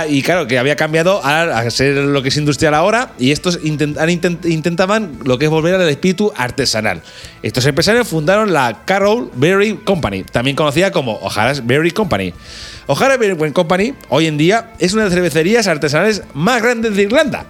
Y 0.10 0.22
claro, 0.22 0.48
que 0.48 0.60
había 0.60 0.76
cambiado 0.76 1.22
a, 1.24 1.70
ser 1.70 1.96
lo 1.96 2.22
que 2.22 2.30
es 2.30 2.38
industrial 2.38 2.74
ahora. 2.74 3.14
Y 3.18 3.32
estos 3.32 3.60
intentaban 3.64 5.20
lo 5.24 5.38
que 5.38 5.46
es 5.46 5.52
volver 5.52 5.76
al 5.76 5.90
espíritu 5.90 6.34
artesanal. 6.36 7.02
Estos 7.42 7.66
empresarios 7.66 8.08
fundaron 8.08 8.52
la 8.52 8.84
Carroll 8.86 9.32
Berry 9.36 9.78
Company, 9.78 10.24
también 10.24 10.56
conocida 10.56 10.92
como 10.92 11.14
O'Hara's 11.14 11.66
Berry 11.66 11.92
Company. 11.92 12.34
O'Hara 12.88 13.18
Berry 13.18 13.52
Company, 13.52 13.94
hoy 14.10 14.28
en 14.28 14.38
día, 14.38 14.74
es 14.80 14.94
una 14.94 15.04
de 15.04 15.10
las 15.10 15.16
cervecerías 15.16 15.68
artesanales 15.68 16.24
más 16.34 16.62
grandes 16.62 16.96
de 16.96 17.04
Irlanda. 17.04 17.46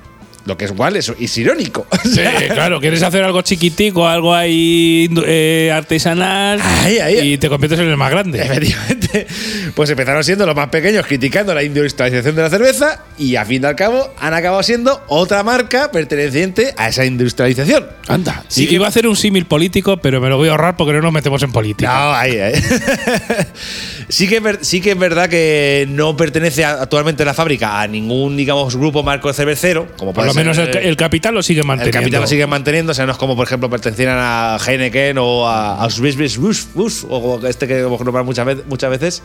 Lo 0.46 0.58
que 0.58 0.66
es 0.66 0.72
igual 0.72 0.96
es, 0.96 1.12
es 1.20 1.38
irónico. 1.38 1.86
Sí, 2.04 2.22
claro, 2.54 2.80
quieres 2.80 3.04
hacer 3.04 3.24
algo 3.24 3.42
chiquitico, 3.44 4.08
algo 4.08 4.34
ahí 4.34 5.08
eh, 5.26 5.72
artesanal 5.74 6.60
Ahí, 6.84 6.98
ahí. 7.00 7.34
y 7.34 7.38
te 7.38 7.48
conviertes 7.48 7.80
en 7.80 7.90
el 7.90 7.98
más 7.98 8.10
grande. 8.10 8.42
Efectivamente, 8.42 9.28
pues 9.76 9.90
empezaron 9.92 10.24
siendo 10.24 10.46
los 10.46 10.56
más 10.56 10.70
pequeños 10.70 11.06
criticando 11.06 11.54
la 11.54 11.62
industrialización 11.64 12.36
de 12.36 12.42
la 12.42 12.50
cerveza 12.50 13.04
y 13.18 13.36
a 13.36 13.46
fin 13.46 13.62
de 13.62 13.68
al 13.68 13.76
cabo 13.76 14.12
han 14.20 14.34
acabado 14.34 14.64
siendo 14.64 15.04
otra 15.08 15.44
marca 15.44 15.92
perteneciente 15.92 16.74
a 16.78 16.90
esa 16.90 17.06
industrialización. 17.06 17.88
Anda, 18.08 18.44
Sí 18.48 18.68
iba 18.72 18.86
a 18.86 18.90
hacer 18.90 19.08
un 19.08 19.16
símil 19.16 19.46
político, 19.46 19.98
pero 19.98 20.20
me 20.22 20.30
lo 20.30 20.38
voy 20.38 20.48
a 20.48 20.52
ahorrar 20.52 20.76
porque 20.78 20.94
no 20.94 21.02
nos 21.02 21.14
metemos 21.14 21.44
en 21.44 21.52
política. 21.52 21.92
No, 21.94 22.14
ahí, 22.14 22.38
ahí. 22.40 22.54
sí, 24.10 24.28
que 24.28 24.42
sí 24.62 24.82
que 24.82 24.92
es 24.92 24.98
verdad 24.98 25.30
que 25.30 25.86
no 25.90 26.16
pertenece 26.18 26.66
a- 26.66 26.82
actualmente 26.82 27.24
la 27.26 27.34
fábrica 27.34 27.82
a 27.82 27.88
ningún, 27.88 28.36
digamos, 28.38 28.76
grupo 28.76 29.04
marco 29.04 29.32
cervecero, 29.34 29.88
como 29.98 30.14
Por 30.14 30.24
puede 30.24 30.31
lo 30.34 30.54
menos 30.54 30.58
el, 30.58 30.76
el 30.78 30.96
capital 30.96 31.34
lo 31.34 31.44
sigue 31.44 31.62
el 31.62 31.68
manteniendo. 31.68 32.00
capital 32.00 32.22
lo 32.22 32.28
siguen 32.28 32.50
manteniendo, 32.50 32.92
o 32.92 32.96
sea, 32.96 33.06
no 33.06 33.12
es 33.12 33.18
como, 33.18 33.36
por 33.36 33.46
ejemplo, 33.48 33.70
pertenecieran 33.70 34.18
a 34.20 34.58
Heineken 34.66 35.18
o 35.20 35.48
a, 35.48 35.84
a 35.84 35.90
Swiss 35.90 36.16
Bush, 36.18 36.38
Bush, 36.74 37.04
o 37.10 37.46
este 37.48 37.68
que 37.68 37.80
hemos 37.80 38.00
nombrado 38.02 38.26
muchas 38.26 38.46
veces. 38.46 38.66
Muchas 38.68 38.90
veces. 38.90 39.24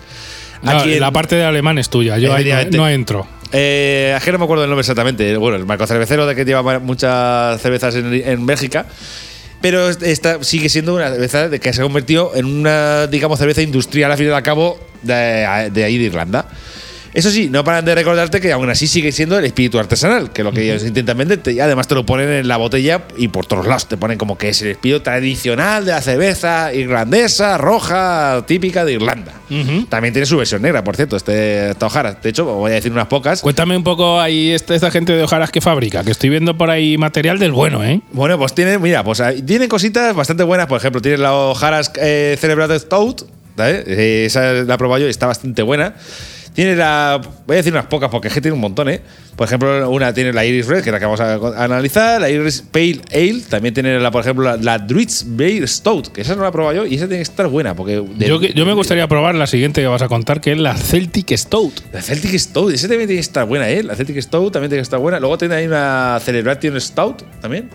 No, 0.63 0.71
Aquí 0.73 0.95
en- 0.95 1.01
la 1.01 1.11
parte 1.11 1.37
de 1.37 1.45
alemán 1.45 1.79
es 1.79 1.89
tuya, 1.91 2.19
yo 2.19 2.33
ahí 2.35 2.45
no, 2.71 2.79
no 2.79 2.89
entro. 2.89 3.27
Eh, 3.53 4.15
es 4.17 4.25
que 4.25 4.33
no 4.33 4.39
me 4.39 4.45
acuerdo 4.45 4.65
el 4.65 4.71
nombre 4.71 4.81
exactamente. 4.81 5.37
Bueno, 5.37 5.57
el 5.57 5.67
marco 5.67 5.87
cervecero 5.87 6.27
de 6.27 6.35
que 6.35 6.45
lleva 6.45 6.79
muchas 6.81 7.61
cervezas 7.61 7.95
en, 7.95 8.13
en 8.13 8.45
Bélgica. 8.47 8.87
Pero 9.63 9.89
esta 9.89 10.45
sigue 10.45 10.69
siendo 10.69 10.95
una 10.95 11.09
cerveza 11.11 11.49
que 11.51 11.73
se 11.73 11.81
ha 11.81 11.85
convertido 11.85 12.33
en 12.37 12.45
una, 12.45 13.07
digamos, 13.07 13.39
cerveza 13.39 13.63
industrial 13.63 14.13
al 14.13 14.19
fin 14.19 14.27
y 14.27 14.31
al 14.31 14.43
cabo 14.43 14.79
de, 15.03 15.71
de 15.73 15.85
ahí 15.85 15.97
de 15.97 16.05
Irlanda. 16.05 16.47
Eso 17.17 17.31
sí, 17.31 17.49
no 17.51 17.65
paran 17.65 17.83
de 17.83 17.95
recordarte 17.95 18.43
que 18.43 18.53
aún 18.53 18.69
así 18.69 18.87
sigue 18.87 19.11
siendo 19.11 19.39
el 19.39 19.47
espíritu 19.47 19.79
artesanal, 19.79 20.33
que 20.33 20.43
es 20.43 20.45
lo 20.45 20.53
que 20.53 20.65
ellos 20.65 20.85
intentan 20.85 21.17
venderte. 21.17 21.51
Y 21.51 21.61
además 21.61 21.89
te 21.89 21.95
lo 21.95 22.05
ponen 22.05 22.29
en 22.29 22.47
la 22.47 22.59
botella 22.59 23.05
y 23.17 23.29
por 23.29 23.47
todos 23.47 23.67
lados 23.67 23.89
te 23.89 23.97
ponen 23.97 24.19
como 24.19 24.37
que 24.37 24.51
es 24.51 24.61
el 24.61 24.73
espíritu 24.73 25.01
tradicional 25.01 25.87
de 25.87 25.93
la 25.93 26.03
cerveza 26.03 26.75
irlandesa, 26.75 27.57
roja, 27.57 28.45
típica 28.47 28.85
de 28.85 28.93
Irlanda. 28.93 29.33
También 29.89 30.13
tiene 30.13 30.27
su 30.27 30.37
versión 30.37 30.61
negra, 30.61 30.85
por 30.85 30.95
cierto, 30.95 31.17
este, 31.17 31.71
esta 31.71 31.87
hojara. 31.87 32.19
De 32.23 32.29
hecho, 32.29 32.45
voy 32.45 32.73
a 32.73 32.75
decir 32.75 32.93
unas 32.93 33.07
pocas. 33.07 33.41
Cuéntame 33.41 33.79
un 33.79 33.85
poco 33.85 34.21
ahí 34.21 34.51
esta, 34.51 34.75
esta 34.75 34.91
gente 34.91 35.15
de 35.15 35.23
Ojaras 35.23 35.51
que 35.51 35.63
fabrica, 35.63 36.05
que 36.05 36.11
estoy 36.11 36.29
viendo 36.29 36.59
por 36.59 36.69
ahí 36.69 36.99
material 36.99 37.39
del 37.39 37.53
bueno, 37.53 37.83
¿eh? 37.83 38.03
Bueno, 38.13 38.37
pues 38.39 38.55
tiene, 38.55 38.79
mira, 38.79 39.03
pues 39.03 39.23
tiene 39.47 39.69
cositas 39.69 40.15
bastante 40.15 40.43
buenas. 40.43 40.67
Por 40.67 40.77
ejemplo, 40.77 41.01
tiene 41.01 41.17
la 41.17 41.33
Ojaras 41.33 41.91
eh, 41.97 42.37
Celebrated 42.39 42.79
Stout. 42.79 43.23
¿vale? 43.57 43.85
Eh, 43.87 44.27
esa 44.27 44.53
la 44.53 44.75
he 44.75 44.77
probado 44.79 45.01
yo 45.01 45.07
y 45.07 45.11
está 45.11 45.27
bastante 45.27 45.63
buena. 45.63 45.95
Tiene 46.57 46.75
la. 46.75 47.21
Voy 47.47 47.53
a 47.53 47.57
decir 47.59 47.71
unas 47.71 47.85
pocas 47.85 48.09
porque 48.09 48.29
es 48.29 48.35
que 48.35 48.41
tiene 48.41 48.55
un 48.55 48.63
montón, 48.63 48.89
¿eh? 48.89 49.03
Por 49.37 49.47
ejemplo, 49.47 49.91
una 49.91 50.15
tiene 50.15 50.33
la 50.33 50.43
Iris 50.43 50.67
Red, 50.67 50.83
que 50.83 50.89
es 50.89 50.93
la 50.93 50.99
que 50.99 51.05
vamos 51.05 51.21
a, 51.21 51.35
analizar. 51.63 52.19
La 52.19 52.31
Iris 52.31 52.65
Pale 52.73 53.03
Ale. 53.13 53.43
También 53.47 53.75
tiene, 53.75 54.01
la, 54.01 54.11
por 54.11 54.23
ejemplo, 54.23 54.43
la, 54.43 54.57
la 54.57 54.79
Druids 54.79 55.27
Beer 55.37 55.69
Stout, 55.69 56.09
que 56.09 56.23
esa 56.23 56.35
no 56.35 56.41
la 56.41 56.49
he 56.49 56.53
probado 56.53 56.75
yo 56.75 56.87
y 56.87 56.95
esa 56.95 57.07
tiene 57.07 57.19
que 57.19 57.25
estar 57.31 57.47
buena. 57.49 57.77
Porque 57.77 58.01
de- 58.01 58.55
Yo, 58.55 58.65
me 58.65 58.73
gustaría 58.73 59.07
probar 59.07 59.35
la 59.35 59.47
siguiente 59.47 59.83
que 59.83 59.87
vas 59.87 60.01
a 60.01 60.09
contar, 60.09 60.41
que 60.41 60.53
es 60.53 60.59
la 60.59 60.75
Celtic 60.75 61.37
Stout. 61.37 61.93
La 61.93 62.01
Celtic 62.01 62.35
Stout, 62.39 62.73
esa 62.73 62.89
también 62.89 63.07
tiene 63.07 63.19
que 63.19 63.27
estar 63.27 63.45
buena, 63.45 63.69
¿eh? 63.69 63.83
La 63.83 63.95
Celtic 63.95 64.19
Stout 64.23 64.55
también 64.55 64.71
tiene 64.71 64.81
que 64.81 64.85
estar 64.85 64.99
buena. 64.99 65.21
Luego 65.21 65.37
tiene 65.37 65.57
ahí 65.57 65.67
una 65.67 66.19
Celebration 66.25 66.81
Stout 66.81 67.23
también. 67.43 67.69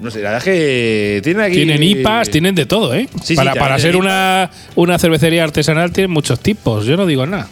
No 0.00 0.10
sé, 0.10 0.22
la 0.22 0.30
verdad 0.32 0.48
es 0.48 0.52
que 0.52 1.20
tienen 1.22 1.42
aquí. 1.42 1.54
Tienen 1.54 1.82
IPAs, 1.84 2.30
tienen 2.30 2.56
de 2.56 2.66
todo, 2.66 2.94
¿eh? 2.94 3.08
Sí, 3.22 3.28
sí, 3.28 3.36
para 3.36 3.54
para 3.54 3.78
ser 3.78 3.94
una, 3.94 4.50
una 4.74 4.98
cervecería 4.98 5.44
artesanal 5.44 5.92
tienen 5.92 6.10
muchos 6.10 6.40
tipos, 6.40 6.84
yo 6.84 6.96
no 6.96 7.06
digo 7.06 7.24
nada. 7.24 7.48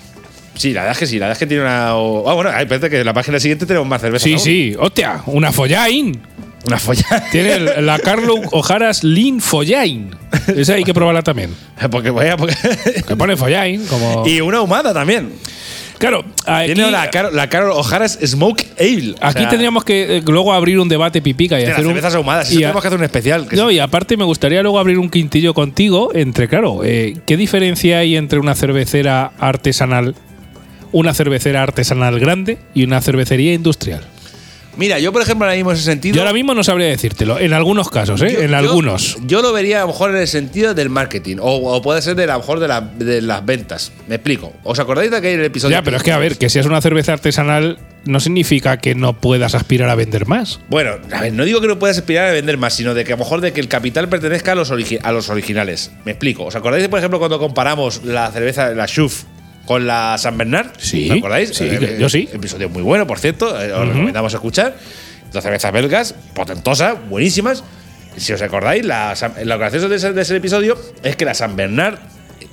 Sí, 0.57 0.73
la 0.73 0.81
verdad 0.81 0.93
es 0.93 0.99
que 0.99 1.07
sí, 1.07 1.19
la 1.19 1.27
verdad 1.27 1.33
es 1.33 1.39
que 1.39 1.47
tiene 1.47 1.63
una. 1.63 1.91
Ah, 1.91 1.95
bueno, 2.35 2.51
espérate 2.51 2.91
que 2.91 3.01
en 3.01 3.07
la 3.07 3.13
página 3.15 3.39
siguiente 3.39 3.67
tenemos 3.67 3.87
más 3.89 4.01
cerveza. 4.01 4.25
Sí, 4.25 4.39
sí. 4.39 4.75
Hostia, 4.79 5.23
una 5.27 5.53
Follain. 5.53 6.19
Una 6.67 6.79
folla. 6.81 7.23
Tiene 7.31 7.53
el- 7.55 7.87
la 7.87 7.99
Carlo 8.01 8.35
O'Hara's 8.51 9.05
Lean 9.05 9.41
Follain. 9.41 10.11
Esa 10.57 10.75
hay 10.75 10.83
que 10.83 10.93
probarla 10.93 11.23
también. 11.23 11.51
porque 11.93 12.11
voy 12.11 12.27
a. 12.27 12.37
porque- 12.37 12.57
Que 13.07 13.15
pone 13.17 13.37
Follain 13.37 13.87
como. 13.87 14.27
y 14.27 14.41
una 14.41 14.59
ahumada 14.59 14.93
también. 14.93 15.31
claro, 15.99 16.25
aquí, 16.45 16.73
Tiene 16.75 16.91
la, 16.91 17.09
Car 17.11 17.33
la 17.33 17.49
Carol 17.49 17.71
O'Hara's 17.71 18.19
Smoke 18.27 18.67
Ale. 18.81 19.13
O 19.13 19.17
aquí 19.27 19.39
sea, 19.41 19.49
tendríamos 19.49 19.85
que 19.85 20.17
eh, 20.17 20.23
luego 20.27 20.53
abrir 20.53 20.81
un 20.81 20.89
debate 20.89 21.23
pipica 21.23 21.55
y 21.61 21.63
hacer 21.63 21.75
las 21.75 21.81
un. 21.83 21.87
cervezas 21.89 22.15
ahumadas. 22.17 22.51
y 22.51 22.55
Eso 22.55 22.59
a- 22.59 22.61
tenemos 22.63 22.83
que 22.83 22.89
hacer 22.89 22.99
un 22.99 23.05
especial. 23.05 23.47
que 23.49 23.55
No, 23.57 23.71
y 23.71 23.79
aparte 23.79 24.17
me 24.17 24.25
gustaría 24.25 24.61
luego 24.63 24.81
abrir 24.81 24.99
un 24.99 25.09
quintillo 25.09 25.55
contigo 25.55 26.11
entre, 26.15 26.49
claro, 26.49 26.81
eh, 26.83 27.17
¿qué 27.27 27.37
diferencia 27.37 27.99
hay 27.99 28.17
entre 28.17 28.41
una 28.41 28.57
cervecera 28.57 29.31
artesanal, 29.39 30.17
una 30.99 31.13
cervecera 31.15 31.63
artesanal 31.63 32.19
grande 32.19 32.59
y 32.75 32.85
una 32.85 33.01
cervecería 33.01 33.53
industrial? 33.53 34.03
Mira, 34.79 34.99
yo 34.99 35.11
por 35.11 35.23
ejemplo 35.23 35.47
ahora 35.47 35.57
mismo 35.57 35.71
en 35.71 35.77
ese 35.79 35.87
sentido. 35.87 36.17
Yo 36.17 36.21
ahora 36.21 36.35
mismo 36.35 36.53
no 36.55 36.63
sabría 36.63 36.89
decírtelo, 36.89 37.39
en 37.39 37.55
algunos 37.55 37.89
casos, 37.89 38.21
¿eh? 38.21 38.31
Yo- 38.35 38.41
en 38.43 38.51
yo- 38.51 38.57
algunos. 38.59 39.17
Yo 39.27 39.41
lo 39.41 39.51
vería 39.53 39.79
a 39.79 39.81
lo 39.83 39.87
mejor 39.89 40.11
en 40.11 40.17
el 40.17 40.29
sentido 40.29 40.75
del 40.75 40.91
marketing. 40.91 41.37
O, 41.41 41.73
o 41.75 41.81
puede 41.81 42.03
ser 42.03 42.15
de 42.15 42.25
a 42.25 42.27
lo 42.35 42.39
mejor 42.41 42.61
de, 42.61 42.69
la- 42.69 42.83
de 42.83 43.23
las 43.23 43.45
ventas. 43.47 43.93
Me 44.07 44.17
explico. 44.17 44.53
¿Os 44.65 44.79
acordáis 44.79 45.11
de 45.11 45.17
aquel 45.17 45.43
episodio? 45.43 45.75
Ya, 45.77 45.83
pero 45.83 45.97
es 45.97 46.03
que 46.03 46.13
a 46.13 46.19
ver, 46.19 46.37
que 46.37 46.51
seas 46.51 46.67
una 46.67 46.81
cerveza 46.83 47.15
artesanal 47.15 47.79
no 48.05 48.21
significa 48.21 48.77
que 48.77 48.95
no 48.95 49.19
puedas 49.19 49.55
aspirar 49.55 49.89
a 49.89 49.95
vender 49.95 50.27
más. 50.27 50.61
Bueno, 50.69 50.93
a 51.11 51.21
ver, 51.23 51.33
no 51.33 51.45
digo 51.47 51.63
que 51.63 51.69
no 51.69 51.79
puedas 51.79 51.97
aspirar 51.97 52.29
a 52.29 52.33
vender 52.33 52.59
más, 52.59 52.75
sino 52.75 52.93
de 52.93 53.05
que 53.05 53.15
a 53.15 53.17
lo 53.17 53.21
mejor 53.25 53.41
de 53.41 53.53
que 53.55 53.61
el 53.61 53.69
capital 53.69 54.11
pertenezca 54.11 54.53
a 54.53 54.55
los, 54.57 54.71
origi- 54.71 55.01
a 55.03 55.11
los 55.11 55.31
originales. 55.31 55.91
Me 56.05 56.13
explico. 56.13 56.45
¿Os 56.45 56.55
acordáis, 56.55 56.87
por 56.89 56.99
ejemplo, 56.99 57.19
cuando 57.19 57.39
comparamos 57.39 58.05
la 58.05 58.31
cerveza, 58.31 58.69
la 58.75 58.87
Schuf, 58.87 59.23
con 59.67 59.87
la 59.87 60.17
San 60.17 60.39
Bernard? 60.39 60.69
Sí, 60.79 61.11
¿Os 61.11 61.19
acordáis? 61.19 61.51
sí, 61.51 61.65
Eh, 61.71 61.97
yo 62.01 62.09
sí. 62.09 62.27
Episodio 62.33 62.71
muy 62.71 62.83
bueno, 62.83 63.07
por 63.07 63.19
cierto. 63.19 63.61
eh, 63.61 63.73
Os 63.73 63.87
recomendamos 63.89 64.33
escuchar. 64.33 64.75
Dos 65.33 65.43
cervezas 65.43 65.73
belgas, 65.73 66.15
potentosas, 66.33 66.97
buenísimas. 67.11 67.63
Si 68.17 68.33
os 68.33 68.41
acordáis, 68.41 68.85
la, 68.87 69.15
lo 69.45 69.59
gracioso 69.59 69.91
de 69.91 69.97
ese, 69.97 70.13
de 70.15 70.23
ese 70.23 70.37
episodio 70.37 70.79
es 71.03 71.17
que 71.17 71.27
la 71.27 71.35
San 71.35 71.55
Bernard 71.57 71.99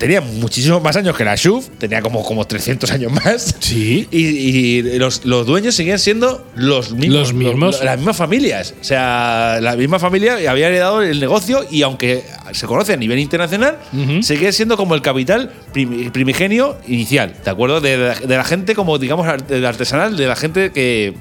tenía 0.03 0.19
muchísimos 0.19 0.83
más 0.83 0.97
años 0.97 1.15
que 1.15 1.23
la 1.23 1.35
Schuf, 1.37 1.69
tenía 1.77 2.01
como, 2.01 2.23
como 2.25 2.45
300 2.45 2.91
años 2.91 3.11
más. 3.11 3.55
Sí. 3.59 4.05
Y, 4.11 4.17
y 4.19 4.81
los, 4.99 5.23
los 5.23 5.45
dueños 5.45 5.75
seguían 5.75 5.97
siendo 5.97 6.45
los 6.55 6.91
mismos. 6.91 7.17
Los 7.19 7.33
mismos. 7.33 7.81
las 7.83 7.97
mismas 7.97 8.17
familias. 8.17 8.73
O 8.81 8.83
sea, 8.83 9.59
la 9.61 9.77
misma 9.77 9.99
familia 9.99 10.33
había 10.51 10.67
heredado 10.67 11.01
el 11.01 11.19
negocio 11.21 11.65
y 11.71 11.83
aunque 11.83 12.23
se 12.51 12.67
conoce 12.67 12.91
a 12.93 12.97
nivel 12.97 13.17
internacional, 13.19 13.77
seguía 14.21 14.51
siendo 14.51 14.75
como 14.75 14.93
el 14.95 15.01
capital 15.01 15.51
prim- 15.71 16.11
primigenio 16.11 16.77
inicial. 16.87 17.33
¿De 17.43 17.49
acuerdo? 17.49 17.79
De, 17.79 17.95
la- 17.97 18.15
de 18.19 18.35
la 18.37 18.43
gente, 18.43 18.75
como 18.75 18.97
digamos, 18.99 19.25
artesanal, 19.27 20.17
de 20.17 20.27
la 20.27 20.35
gente 20.35 20.71
que. 20.73 21.13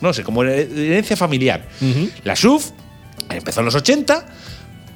No 0.00 0.14
sé, 0.14 0.22
como 0.22 0.42
herencia 0.44 1.14
familiar. 1.14 1.66
La 2.24 2.34
SUF 2.36 2.70
empezó 3.28 3.60
en 3.60 3.66
los 3.66 3.74
80 3.74 4.26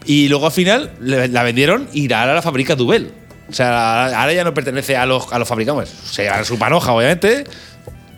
y 0.07 0.29
luego 0.29 0.47
al 0.47 0.53
final 0.53 0.93
la 1.01 1.43
vendieron 1.43 1.89
y 1.93 2.11
ahora 2.13 2.33
la 2.35 2.41
fabrica 2.43 2.75
Dubel. 2.75 3.11
O 3.49 3.53
sea, 3.53 4.07
ahora 4.07 4.33
ya 4.33 4.45
no 4.45 4.55
pertenece 4.55 4.97
a 4.97 5.07
los, 5.07 5.33
a 5.33 5.39
los 5.39 5.49
fabricantes. 5.49 5.93
O 6.05 6.13
sea, 6.13 6.41
a 6.41 6.45
su 6.45 6.59
panoja, 6.59 6.93
obviamente. 6.93 7.45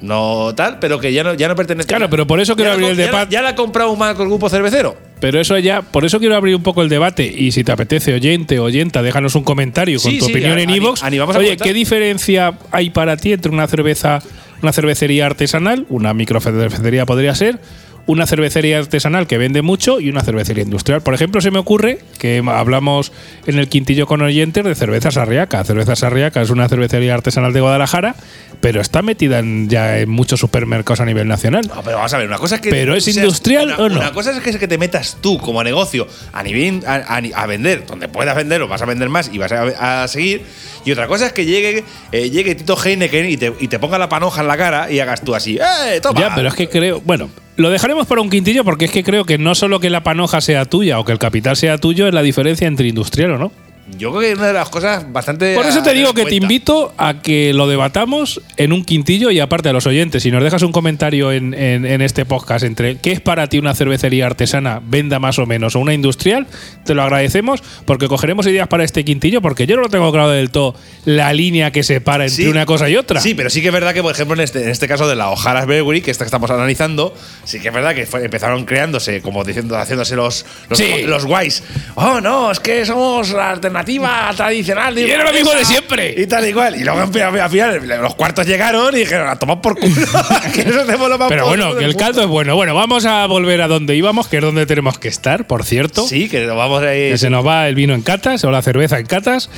No 0.00 0.54
tal, 0.54 0.78
pero 0.78 1.00
que 1.00 1.12
ya 1.12 1.24
no, 1.24 1.34
ya 1.34 1.48
no 1.48 1.56
pertenece. 1.56 1.88
Claro, 1.88 2.10
pero 2.10 2.26
por 2.26 2.38
eso 2.40 2.54
quiero 2.54 2.72
abrir 2.72 2.90
el 2.90 2.96
debate. 2.96 3.32
Ya 3.32 3.42
la 3.42 3.50
ha 3.50 3.54
comprado 3.54 3.90
un 3.90 3.98
marco 3.98 4.22
el 4.22 4.28
grupo 4.28 4.48
cervecero. 4.48 4.96
Pero 5.20 5.40
eso 5.40 5.56
ya, 5.58 5.80
por 5.82 6.04
eso 6.04 6.18
quiero 6.18 6.36
abrir 6.36 6.54
un 6.54 6.62
poco 6.62 6.82
el 6.82 6.88
debate. 6.88 7.24
Y 7.24 7.52
si 7.52 7.64
te 7.64 7.72
apetece, 7.72 8.12
oyente, 8.12 8.58
oyenta, 8.58 9.02
déjanos 9.02 9.34
un 9.34 9.44
comentario 9.44 9.98
con 10.00 10.18
tu 10.18 10.26
sí, 10.26 10.32
opinión 10.32 10.58
en 10.58 10.68
a 10.68 10.72
Oye, 10.74 11.26
comentar. 11.26 11.56
¿qué 11.56 11.72
diferencia 11.72 12.58
hay 12.70 12.90
para 12.90 13.16
ti 13.16 13.32
entre 13.32 13.50
una 13.50 13.66
cerveza, 13.66 14.20
una 14.62 14.72
cervecería 14.72 15.24
artesanal, 15.24 15.86
una 15.88 16.12
microcervecería 16.12 17.06
podría 17.06 17.34
ser, 17.34 17.58
una 18.06 18.24
cervecería 18.26 18.78
artesanal 18.78 19.26
que 19.26 19.36
vende 19.36 19.62
mucho 19.62 19.98
y 20.00 20.08
una 20.10 20.22
cervecería 20.22 20.62
industrial? 20.62 21.00
Por 21.02 21.12
ejemplo, 21.14 21.40
se 21.40 21.50
me 21.50 21.58
ocurre 21.58 21.98
que 22.18 22.42
hablamos 22.46 23.12
en 23.46 23.58
el 23.58 23.68
quintillo 23.68 24.06
con 24.06 24.22
oyentes 24.22 24.64
de 24.64 24.74
cervezas 24.74 25.16
Arriaca. 25.16 25.64
Cervezas 25.64 26.02
Arriaca 26.04 26.40
es 26.40 26.50
una 26.50 26.68
cervecería 26.68 27.14
artesanal 27.14 27.52
de 27.52 27.60
Guadalajara, 27.60 28.14
pero 28.60 28.80
está 28.80 29.02
metida 29.02 29.40
en- 29.40 29.68
ya 29.68 29.98
en 29.98 30.08
muchos 30.08 30.38
supermercados 30.40 31.00
a 31.00 31.04
nivel 31.04 31.26
nacional. 31.26 31.66
No, 31.66 31.82
pero 31.82 31.96
vamos 31.96 32.14
a 32.14 32.18
ver, 32.18 32.28
una 32.28 32.38
cosa 32.38 32.54
es 32.56 32.60
que. 32.60 32.70
¿Pero 32.70 32.94
es 32.94 33.04
seas- 33.04 33.16
industrial 33.18 33.66
una- 33.66 33.76
o 33.78 33.88
no? 33.88 33.96
Una 34.00 34.12
cosa 34.12 34.30
es 34.30 34.40
que, 34.40 34.50
es 34.50 34.56
que 34.56 34.68
te 34.68 34.78
metas 34.78 35.18
tú 35.20 35.38
como 35.38 35.62
negocio 35.64 36.06
a 36.32 36.42
nivel 36.42 36.82
a, 36.86 36.94
a- 36.94 37.42
a 37.42 37.46
vender, 37.46 37.86
donde 37.86 38.08
puedas 38.08 38.36
vender 38.36 38.62
o 38.62 38.68
vas 38.68 38.82
a 38.82 38.86
vender 38.86 39.08
más 39.08 39.30
y 39.32 39.38
vas 39.38 39.50
a, 39.52 40.02
a 40.04 40.08
seguir. 40.08 40.42
Y 40.84 40.92
otra 40.92 41.08
cosa 41.08 41.26
es 41.26 41.32
que 41.32 41.44
llegue, 41.44 41.82
eh, 42.12 42.30
llegue 42.30 42.54
Tito 42.54 42.76
Heineken 42.82 43.28
y 43.28 43.36
te, 43.36 43.52
y 43.58 43.66
te 43.66 43.78
ponga 43.80 43.98
la 43.98 44.08
panoja 44.08 44.42
en 44.42 44.46
la 44.48 44.56
cara 44.56 44.90
y 44.92 45.00
hagas 45.00 45.22
tú 45.22 45.34
así, 45.34 45.58
¡eh, 45.58 46.00
toma! 46.00 46.20
Ya, 46.20 46.34
pero 46.36 46.48
es 46.48 46.54
que 46.54 46.68
creo. 46.68 47.00
Bueno, 47.00 47.28
lo 47.56 47.70
dejaremos 47.70 48.06
para 48.06 48.20
un 48.20 48.30
quintillo 48.30 48.64
porque 48.64 48.86
es 48.86 48.90
que 48.90 49.02
creo 49.02 49.24
que 49.24 49.38
no 49.38 49.54
solo 49.54 49.80
que 49.80 49.90
la 49.90 50.02
panoja 50.02 50.40
sea 50.40 50.64
tuya 50.64 50.98
o 50.98 51.04
que 51.04 51.12
el 51.12 51.18
capital 51.18 51.56
sea 51.56 51.78
tuyo 51.78 52.06
es 52.06 52.14
la 52.14 52.22
diferencia 52.22 52.66
entre 52.66 52.88
industrial 52.88 53.32
o 53.32 53.38
no. 53.38 53.52
Yo 53.98 54.10
creo 54.10 54.20
que 54.20 54.32
es 54.32 54.38
una 54.38 54.48
de 54.48 54.52
las 54.52 54.68
cosas 54.68 55.12
bastante. 55.12 55.54
Por 55.54 55.64
eso 55.64 55.80
te 55.82 55.94
digo 55.94 56.12
que 56.12 56.22
en 56.22 56.26
te 56.26 56.30
cuenta. 56.32 56.44
invito 56.44 56.92
a 56.98 57.22
que 57.22 57.52
lo 57.54 57.68
debatamos 57.68 58.40
en 58.56 58.72
un 58.72 58.84
quintillo 58.84 59.30
y 59.30 59.38
aparte 59.38 59.68
a 59.68 59.72
los 59.72 59.86
oyentes, 59.86 60.24
si 60.24 60.32
nos 60.32 60.42
dejas 60.42 60.62
un 60.62 60.72
comentario 60.72 61.30
en, 61.30 61.54
en- 61.54 61.86
en 61.86 62.02
este 62.02 62.24
podcast 62.24 62.64
entre 62.64 62.98
qué 62.98 63.12
es 63.12 63.20
para 63.20 63.46
ti 63.48 63.58
una 63.58 63.74
cervecería 63.76 64.26
artesana, 64.26 64.80
venda 64.84 65.20
más 65.20 65.38
o 65.38 65.46
menos, 65.46 65.76
o 65.76 65.78
una 65.80 65.94
industrial, 65.94 66.48
te 66.84 66.94
lo 66.94 67.02
agradecemos 67.04 67.62
porque 67.84 68.08
cogeremos 68.08 68.46
ideas 68.48 68.66
para 68.66 68.82
este 68.82 69.04
quintillo 69.04 69.40
porque 69.40 69.66
yo 69.68 69.76
no 69.76 69.82
lo 69.82 69.88
tengo 69.88 70.10
claro 70.10 70.30
del 70.30 70.50
todo 70.50 70.74
la 71.04 71.32
línea 71.32 71.70
que 71.70 71.84
separa 71.84 72.24
entre 72.24 72.44
Sí. 72.44 72.48
una 72.50 72.66
cosa 72.66 72.88
y 72.90 72.96
otra. 72.96 73.20
Sí, 73.20 73.34
pero 73.34 73.50
sí 73.50 73.60
que 73.62 73.68
es 73.68 73.72
verdad 73.72 73.94
que, 73.94 74.02
por 74.02 74.12
ejemplo, 74.12 74.34
en 74.34 74.40
este, 74.40 74.64
en 74.64 74.70
este 74.70 74.88
caso 74.88 75.06
de 75.06 75.14
la 75.14 75.30
O'Hara's 75.30 75.66
Brewery, 75.66 76.02
que 76.02 76.10
esta 76.10 76.24
que 76.24 76.28
estamos 76.28 76.50
analizando, 76.50 77.14
sí 77.44 77.60
que 77.60 77.68
es 77.68 77.74
verdad 77.74 77.94
que 77.94 78.04
fue- 78.04 78.24
empezaron 78.24 78.64
creándose, 78.64 79.22
como 79.22 79.44
diciendo, 79.44 79.76
haciéndose 79.78 80.16
los, 80.16 80.44
los, 80.68 80.76
Sí. 80.78 81.02
los 81.04 81.24
guays. 81.24 81.62
Oh, 81.94 82.20
no, 82.20 82.50
es 82.50 82.58
que 82.58 82.84
somos 82.84 83.30
la 83.30 83.52
alternativa 83.80 84.32
tradicional. 84.36 84.98
Y 84.98 85.10
era 85.10 85.24
lo 85.24 85.32
mismo 85.32 85.50
de 85.50 85.58
hamburguesa", 85.58 85.70
siempre. 85.70 86.14
Y 86.16 86.26
tal 86.26 86.48
y 86.48 86.52
cual. 86.52 86.76
Y 86.76 86.84
luego 86.84 87.00
al 87.00 87.12
final, 87.12 87.40
al 87.40 87.50
final 87.50 88.02
los 88.02 88.14
cuartos 88.14 88.46
llegaron 88.46 88.94
y 88.94 89.00
dijeron, 89.00 89.28
a 89.28 89.36
tomar 89.36 89.60
por 89.60 89.78
culo. 89.78 89.94
que 90.54 90.64
lo 90.64 91.18
más 91.18 91.28
Pero 91.28 91.46
bueno, 91.46 91.76
que 91.76 91.84
el 91.84 91.96
caldo 91.96 92.22
es 92.22 92.28
bueno. 92.28 92.56
Bueno, 92.56 92.74
vamos 92.74 93.04
a 93.06 93.26
volver 93.26 93.62
a 93.62 93.68
donde 93.68 93.94
íbamos, 93.96 94.28
que 94.28 94.36
es 94.38 94.42
donde 94.42 94.66
tenemos 94.66 94.98
que 94.98 95.08
estar, 95.08 95.46
por 95.46 95.64
cierto. 95.64 96.06
Sí, 96.06 96.28
que 96.28 96.46
nos 96.46 96.56
vamos 96.56 96.82
a 96.82 96.94
ir. 96.94 97.12
Que 97.12 97.18
se 97.18 97.30
nos 97.30 97.46
va 97.46 97.68
el 97.68 97.74
vino 97.74 97.94
en 97.94 98.02
catas 98.02 98.44
o 98.44 98.50
la 98.50 98.62
cerveza 98.62 98.98
en 98.98 99.06
catas. 99.06 99.50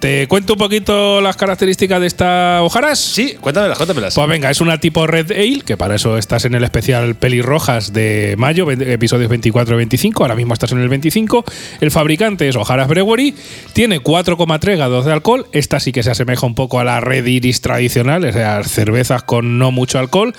Te 0.00 0.28
cuento 0.28 0.52
un 0.52 0.58
poquito 0.60 1.20
las 1.20 1.36
características 1.36 2.00
de 2.00 2.06
esta 2.06 2.62
hojaras. 2.62 3.00
Sí, 3.00 3.34
cuéntamelas, 3.40 3.76
cuéntamelas. 3.76 4.14
Pues 4.14 4.28
venga, 4.28 4.48
es 4.48 4.60
una 4.60 4.78
tipo 4.78 5.06
Red 5.08 5.32
Ale, 5.32 5.62
que 5.66 5.76
para 5.76 5.96
eso 5.96 6.16
estás 6.18 6.44
en 6.44 6.54
el 6.54 6.62
especial 6.62 7.16
Pelirrojas 7.16 7.92
de 7.92 8.36
mayo, 8.38 8.70
episodios 8.70 9.28
24 9.28 9.74
y 9.74 9.78
25. 9.78 10.22
Ahora 10.22 10.36
mismo 10.36 10.54
estás 10.54 10.70
en 10.70 10.78
el 10.78 10.88
25. 10.88 11.44
El 11.80 11.90
fabricante 11.90 12.48
es 12.48 12.54
Ojaras 12.54 12.86
Brewery. 12.86 13.34
Tiene 13.72 14.00
4,3 14.00 14.76
grados 14.76 15.04
de 15.04 15.12
alcohol. 15.12 15.46
Esta 15.50 15.80
sí 15.80 15.90
que 15.90 16.04
se 16.04 16.12
asemeja 16.12 16.46
un 16.46 16.54
poco 16.54 16.78
a 16.78 16.84
la 16.84 17.00
Red 17.00 17.26
Iris 17.26 17.60
tradicional, 17.60 18.24
o 18.24 18.32
sea, 18.32 18.62
cervezas 18.62 19.24
con 19.24 19.58
no 19.58 19.72
mucho 19.72 19.98
alcohol. 19.98 20.32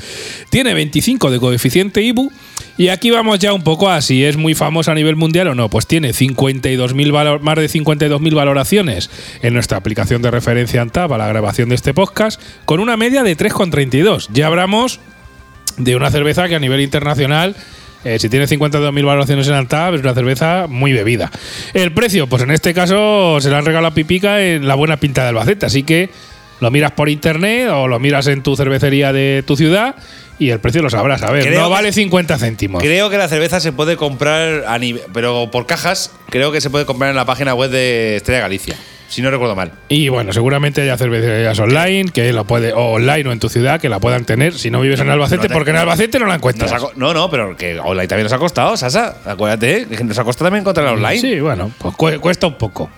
Tiene 0.50 0.74
25 0.74 1.32
de 1.32 1.40
coeficiente 1.40 2.02
IBU. 2.02 2.32
Y 2.78 2.88
aquí 2.90 3.12
vamos 3.12 3.40
ya 3.40 3.52
un 3.54 3.64
poco 3.64 3.90
a 3.90 4.02
si 4.02 4.24
es 4.24 4.38
muy 4.38 4.56
famosa 4.56 4.92
a 4.92 4.96
nivel 4.96 5.16
mundial 5.16 5.48
o 5.50 5.56
no. 5.56 5.70
Pues 5.70 5.86
tiene 5.88 6.12
52.000 6.12 7.12
valo- 7.12 7.40
más 7.40 7.56
de 7.58 7.68
52.000 7.70 8.34
valoraciones 8.36 9.10
en 9.42 9.54
nuestra 9.54 9.78
aplicación 9.78 10.22
de 10.22 10.32
referencia 10.32 10.82
ANTAP 10.82 11.12
a 11.12 11.18
la 11.18 11.28
grabación 11.28 11.70
de 11.70 11.76
este 11.76 11.94
podcast, 11.94 12.42
con 12.66 12.80
una 12.80 12.96
media 12.98 13.24
de 13.24 13.36
3,32. 13.38 14.28
Ya 14.32 14.48
hablamos 14.48 15.00
de 15.78 15.96
una 15.96 16.12
cerveza 16.12 16.48
que 16.48 16.56
a 16.56 16.60
nivel 16.60 16.82
internacional, 16.82 17.56
eh, 18.06 18.18
si 18.20 18.30
tiene 18.30 18.48
52.000 18.48 19.06
valoraciones 19.06 19.48
en 19.48 19.54
Antab, 19.56 19.96
es 19.96 20.02
una 20.02 20.14
cerveza 20.14 20.68
muy 20.70 20.94
bebida. 20.94 21.32
El 21.74 21.92
precio, 21.94 22.28
pues 22.28 22.44
en 22.44 22.52
este 22.52 22.74
caso 22.74 23.40
se 23.42 23.50
le 23.50 23.56
han 23.58 23.66
regalado 23.66 23.92
a 23.92 23.96
Pipica 23.96 24.42
en 24.42 24.68
la 24.68 24.76
buena 24.76 24.98
pinta 24.98 25.24
de 25.24 25.30
Albacete, 25.30 25.66
así 25.66 25.84
que 25.84 26.10
lo 26.62 26.72
miras 26.72 26.92
por 26.92 27.08
internet 27.10 27.70
o 27.72 27.88
lo 27.88 28.00
miras 28.00 28.28
en 28.28 28.44
tu 28.44 28.56
cervecería 28.58 29.14
de 29.14 29.44
tu 29.48 29.56
ciudad 29.56 29.96
y 30.40 30.50
el 30.50 30.60
precio 30.60 30.82
lo 30.82 30.90
sabrás. 30.90 31.22
A 31.24 31.32
ver, 31.32 31.44
Creo 31.46 31.62
no 31.62 31.70
vale 31.70 31.92
50 31.92 32.38
céntimos. 32.38 32.82
Creo 32.82 33.10
que 33.10 33.18
la 33.18 33.28
cerveza 33.28 33.60
se 33.60 33.72
puede 33.72 33.98
comprar 33.98 34.64
a 34.68 34.78
nivel, 34.80 35.04
pero 35.14 35.52
por 35.52 35.66
cajas, 35.66 36.12
creo 36.30 36.52
que 36.52 36.62
se 36.62 36.70
puede 36.70 36.86
comprar 36.86 37.10
en 37.12 37.16
la 37.18 37.26
página 37.26 37.54
web 37.54 37.70
de 37.70 38.16
Estrella 38.16 38.40
Galicia, 38.42 38.76
si 39.10 39.22
no 39.22 39.30
recuerdo 39.32 39.56
mal. 39.56 39.72
Y 39.90 40.08
bueno, 40.10 40.32
seguramente 40.34 40.82
haya 40.82 40.98
cervecerías 40.98 41.60
online 41.60 42.12
que 42.14 42.32
lo 42.32 42.46
puede, 42.46 42.74
o 42.74 42.92
online 42.94 43.28
o 43.30 43.32
en 43.32 43.40
tu 43.40 43.50
ciudad 43.50 43.82
que 43.82 43.90
la 43.90 44.00
puedan 44.00 44.24
tener 44.26 44.54
si 44.54 44.72
no 44.72 44.80
vives 44.82 45.00
en 45.02 45.10
Albacete, 45.10 45.44
no 45.44 45.48
te- 45.50 45.54
porque 45.54 45.72
en 45.72 45.78
Albacete 45.78 46.20
no 46.20 46.26
la 46.26 46.36
encuentras. 46.36 46.72
Ha 46.72 46.80
no, 46.96 47.14
no, 47.14 47.30
pero 47.30 47.56
que 47.58 47.80
online 47.80 48.08
también 48.08 48.24
nos 48.24 48.34
ha 48.34 48.38
costado, 48.40 48.78
Sasa. 48.78 49.18
Acuérdate, 49.26 49.88
que 49.88 50.04
nos 50.04 50.18
ha 50.18 50.24
costado 50.24 50.46
también 50.48 50.62
encontrarla 50.62 50.94
online. 50.94 51.20
Sí, 51.20 51.40
bueno, 51.40 51.72
pues 51.80 51.96
cu- 51.96 52.20
cuesta 52.22 52.48
un 52.48 52.58
poco. 52.58 52.90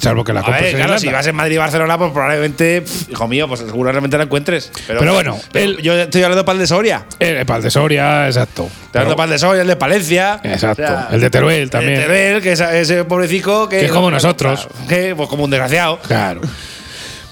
Salvo 0.00 0.22
que 0.24 0.32
la 0.32 0.40
A 0.40 0.50
ver, 0.50 0.74
claro, 0.76 0.98
si 0.98 1.08
vas 1.08 1.26
en 1.26 1.34
Madrid 1.34 1.54
y 1.54 1.58
Barcelona, 1.58 1.98
pues 1.98 2.12
probablemente, 2.12 2.84
hijo 3.08 3.26
mío, 3.28 3.48
pues 3.48 3.60
seguramente 3.60 4.16
la 4.16 4.24
encuentres. 4.24 4.70
Pero, 4.86 5.00
Pero 5.00 5.14
bueno, 5.14 5.38
pero 5.52 5.64
el- 5.64 5.78
yo 5.82 5.94
estoy 5.98 6.22
hablando 6.22 6.42
de 6.42 6.46
Pal 6.46 6.58
de 6.58 6.66
Soria. 6.66 7.06
El 7.18 7.44
Pal 7.46 7.62
de 7.62 7.70
Soria, 7.70 8.26
exacto. 8.26 8.64
Estoy 8.64 9.00
hablando 9.00 9.10
de 9.10 9.16
Pal 9.16 9.30
de 9.30 9.38
Soria, 9.38 9.62
el 9.62 9.68
de 9.68 9.76
Palencia. 9.76 10.40
Exacto. 10.44 10.84
El 11.10 11.20
de 11.20 11.30
Teruel 11.30 11.70
también. 11.70 11.94
El 11.94 11.98
de 12.00 12.06
Teruel, 12.06 12.42
que 12.42 12.52
es 12.52 12.60
ese 12.60 13.04
pobrecico 13.04 13.68
que. 13.68 13.78
Que 13.80 13.86
es 13.86 13.92
como 13.92 14.10
nosotros. 14.10 14.68
Que, 14.88 15.14
pues 15.16 15.28
como 15.28 15.44
un 15.44 15.50
desgraciado. 15.50 15.98
Claro. 16.06 16.40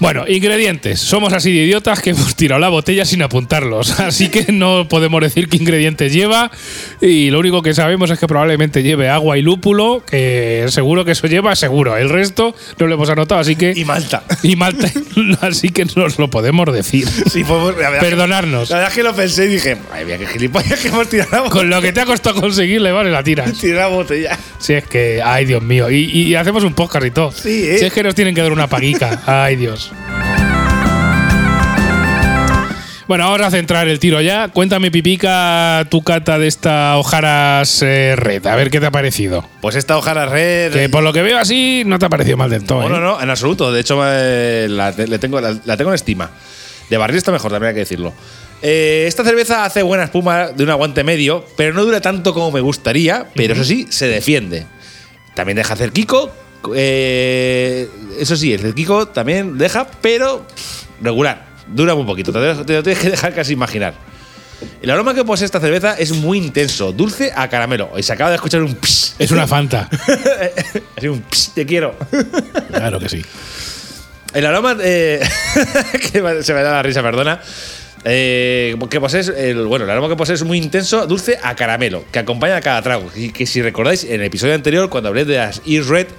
Bueno, 0.01 0.25
ingredientes. 0.29 1.01
Somos 1.01 1.33
así 1.33 1.53
de 1.53 1.65
idiotas 1.65 2.01
que 2.01 2.11
hemos 2.11 2.37
tirado 2.37 2.61
la 2.61 2.69
botella 2.69 3.05
sin 3.05 3.21
apuntarlos. 3.23 3.99
Así 4.01 4.29
que 4.29 4.53
no 4.53 4.87
podemos 4.89 5.21
decir 5.21 5.49
qué 5.49 5.57
ingredientes 5.57 6.13
lleva. 6.13 6.53
Y 7.01 7.31
lo 7.31 7.41
único 7.41 7.63
que 7.63 7.75
sabemos 7.75 8.09
es 8.11 8.19
que 8.19 8.29
probablemente 8.29 8.83
lleve 8.85 9.09
agua 9.09 9.37
y 9.39 9.43
lúpulo, 9.43 10.05
que 10.09 10.67
seguro 10.69 11.05
que 11.05 11.13
eso 11.13 11.27
lleva, 11.27 11.57
seguro. 11.57 11.97
El 11.97 12.11
resto 12.11 12.55
no 12.79 12.87
lo 12.87 12.95
hemos 12.95 13.11
anotado, 13.11 13.41
así 13.41 13.57
que. 13.57 13.73
Y 13.75 13.85
Malta. 13.85 14.23
y 14.45 14.55
Malta, 14.55 14.89
así 15.41 15.71
que 15.71 15.85
nos 15.97 16.19
lo 16.19 16.31
podemos 16.31 16.73
decir. 16.73 17.07
Sí, 17.29 17.43
podemos- 17.45 17.73
la 17.77 17.91
verdad 17.91 18.01
que- 18.01 18.07
Perdonarnos. 18.09 18.71
La 18.71 18.77
verdad 18.77 18.91
es 18.93 18.97
que 18.97 19.03
lo 19.03 19.15
pensé 19.15 19.45
y 19.47 19.49
dije, 19.49 19.77
ay, 19.93 20.05
mira 20.05 20.19
qué 20.19 20.27
gilipollas 20.27 20.79
que 20.81 20.89
hemos 20.89 21.09
tirado 21.09 21.31
la 21.33 21.39
botella. 21.41 21.53
Con 21.61 21.71
lo 21.71 21.83
que 21.83 21.93
te 21.93 22.01
ha 22.01 22.07
costado 22.07 22.41
conseguirle, 22.41 22.93
vale, 22.93 23.11
la 23.11 23.23
tiras. 23.25 23.53
Tirar 23.59 23.91
la 23.91 23.97
botella. 23.97 24.39
Si 24.59 24.73
es 24.75 24.85
que, 24.87 25.21
ay 25.25 25.45
Dios 25.45 25.63
mío, 25.63 25.91
y, 25.91 26.05
y 26.11 26.35
hacemos 26.37 26.63
un 26.65 26.75
podcast 26.75 27.05
y 27.07 27.11
todo. 27.11 27.33
Sí, 27.33 27.65
¿eh? 27.69 27.79
Si 27.79 27.85
es 27.87 27.93
que 27.93 28.03
nos 28.03 28.15
tienen 28.15 28.35
que 28.35 28.41
dar 28.43 28.53
una 28.53 28.67
paguica, 28.69 29.23
ay 29.27 29.57
Dios. 29.57 29.88
Bueno, 33.09 33.25
vamos 33.25 33.41
a 33.41 33.51
centrar 33.51 33.89
el 33.89 33.99
tiro 33.99 34.21
ya. 34.21 34.49
Cuéntame, 34.49 34.91
Pipica, 34.91 35.87
tu 35.89 36.03
cata 36.03 36.39
de 36.39 36.47
esta 36.47 36.99
Ojaras 36.99 37.81
eh, 37.81 38.15
Red. 38.17 38.47
A 38.47 38.55
ver 38.55 38.71
qué 38.71 38.81
te 38.81 38.87
ha 38.87 38.91
parecido. 38.91 39.49
Pues 39.63 39.77
esta 39.77 39.97
hojara 39.97 40.27
red. 40.27 40.75
Que 40.75 40.91
por 40.91 41.03
lo 41.03 41.11
que 41.15 41.23
veo 41.23 41.39
así, 41.39 41.85
no 41.87 41.99
te 41.99 42.05
ha 42.05 42.11
parecido 42.11 42.37
mal 42.37 42.51
del 42.51 42.65
todo. 42.65 42.83
No, 42.83 42.91
no, 42.91 42.97
¿eh? 42.97 43.01
no, 43.01 43.23
en 43.23 43.31
absoluto. 43.31 43.73
De 43.73 43.81
hecho, 43.81 43.99
eh, 44.05 44.67
la, 44.69 44.91
le 44.91 45.19
tengo, 45.19 45.41
la, 45.41 45.57
la 45.65 45.77
tengo 45.79 45.91
en 45.91 45.95
estima. 45.95 46.31
De 46.91 46.99
barril 46.99 47.17
está 47.17 47.33
mejor, 47.33 47.51
también 47.51 47.69
hay 47.71 47.75
que 47.77 47.81
decirlo. 47.81 48.13
Eh, 48.61 49.05
esta 49.09 49.25
cerveza 49.25 49.65
hace 49.65 49.83
buena 49.83 50.05
espuma 50.05 50.49
de 50.49 50.65
un 50.65 50.71
aguante 50.71 51.03
medio, 51.03 51.47
pero 51.57 51.73
no 51.73 51.87
dura 51.87 52.03
tanto 52.03 52.35
como 52.35 52.51
me 52.51 52.61
gustaría, 52.61 53.27
pero 53.35 53.55
eso 53.55 53.65
sí, 53.65 53.87
se 53.89 54.07
defiende. 54.09 54.67
También 55.35 55.57
deja 55.57 55.73
hacer 55.73 55.93
Kiko. 55.93 56.31
eh, 56.75 57.89
eso 58.19 58.37
sí, 58.37 58.53
el 58.53 58.75
Kiko 58.75 59.09
también 59.09 59.57
deja, 59.57 59.87
pero 60.03 60.45
regular. 61.01 61.48
Dura 61.73 61.95
muy 61.95 62.05
poquito, 62.05 62.33
te, 62.33 62.39
lo- 62.39 62.65
te 62.65 62.73
lo 62.75 62.83
tienes 62.83 63.01
que 63.03 63.11
dejar 63.11 63.35
casi 63.35 63.53
imaginar. 63.53 63.95
El 64.83 64.91
aroma 64.91 65.15
que 65.15 65.25
posee 65.25 65.45
esta 65.45 65.61
cerveza 65.61 65.95
es 65.99 66.13
muy 66.13 66.39
intenso, 66.39 66.93
dulce 66.93 67.33
a 67.35 67.49
caramelo. 67.49 67.91
Y 67.97 68.03
se 68.03 68.13
acaba 68.13 68.31
de 68.31 68.37
escuchar 68.37 68.63
un 68.63 68.75
pss. 68.75 69.15
Es 69.19 69.31
una 69.31 69.47
Fanta. 69.47 69.89
Así 70.97 71.07
un 71.09 71.23
pss, 71.23 71.55
te 71.55 71.65
quiero. 71.67 71.95
claro 72.73 72.99
que 72.99 73.09
sí. 73.09 73.23
El 74.35 74.47
aroma. 74.47 74.77
eh, 74.83 75.21
que 76.13 76.43
se 76.43 76.55
me 76.55 76.63
da 76.63 76.73
la 76.73 76.83
risa, 76.83 77.03
perdona. 77.03 77.41
Eh, 78.05 78.77
que 78.91 79.01
posee, 79.01 79.51
el, 79.51 79.65
bueno, 79.67 79.85
el 79.85 79.91
aroma 79.91 80.09
que 80.09 80.17
posee 80.17 80.35
es 80.37 80.43
muy 80.45 80.59
intenso, 80.59 81.07
dulce 81.07 81.39
a 81.43 81.55
caramelo, 81.57 82.05
que 82.11 82.19
acompaña 82.21 82.57
a 82.57 82.61
cada 82.61 82.83
trago. 82.83 83.11
Y 83.15 83.31
que 83.31 83.47
si 83.47 83.63
recordáis, 83.63 84.05
en 84.05 84.15
el 84.21 84.23
episodio 84.23 84.55
anterior, 84.55 84.89
cuando 84.89 85.09
hablé 85.09 85.25
de 85.25 85.37
las 85.37 85.63
Ears 85.67 85.87
Red, 85.89 86.07
eh, 86.07 86.13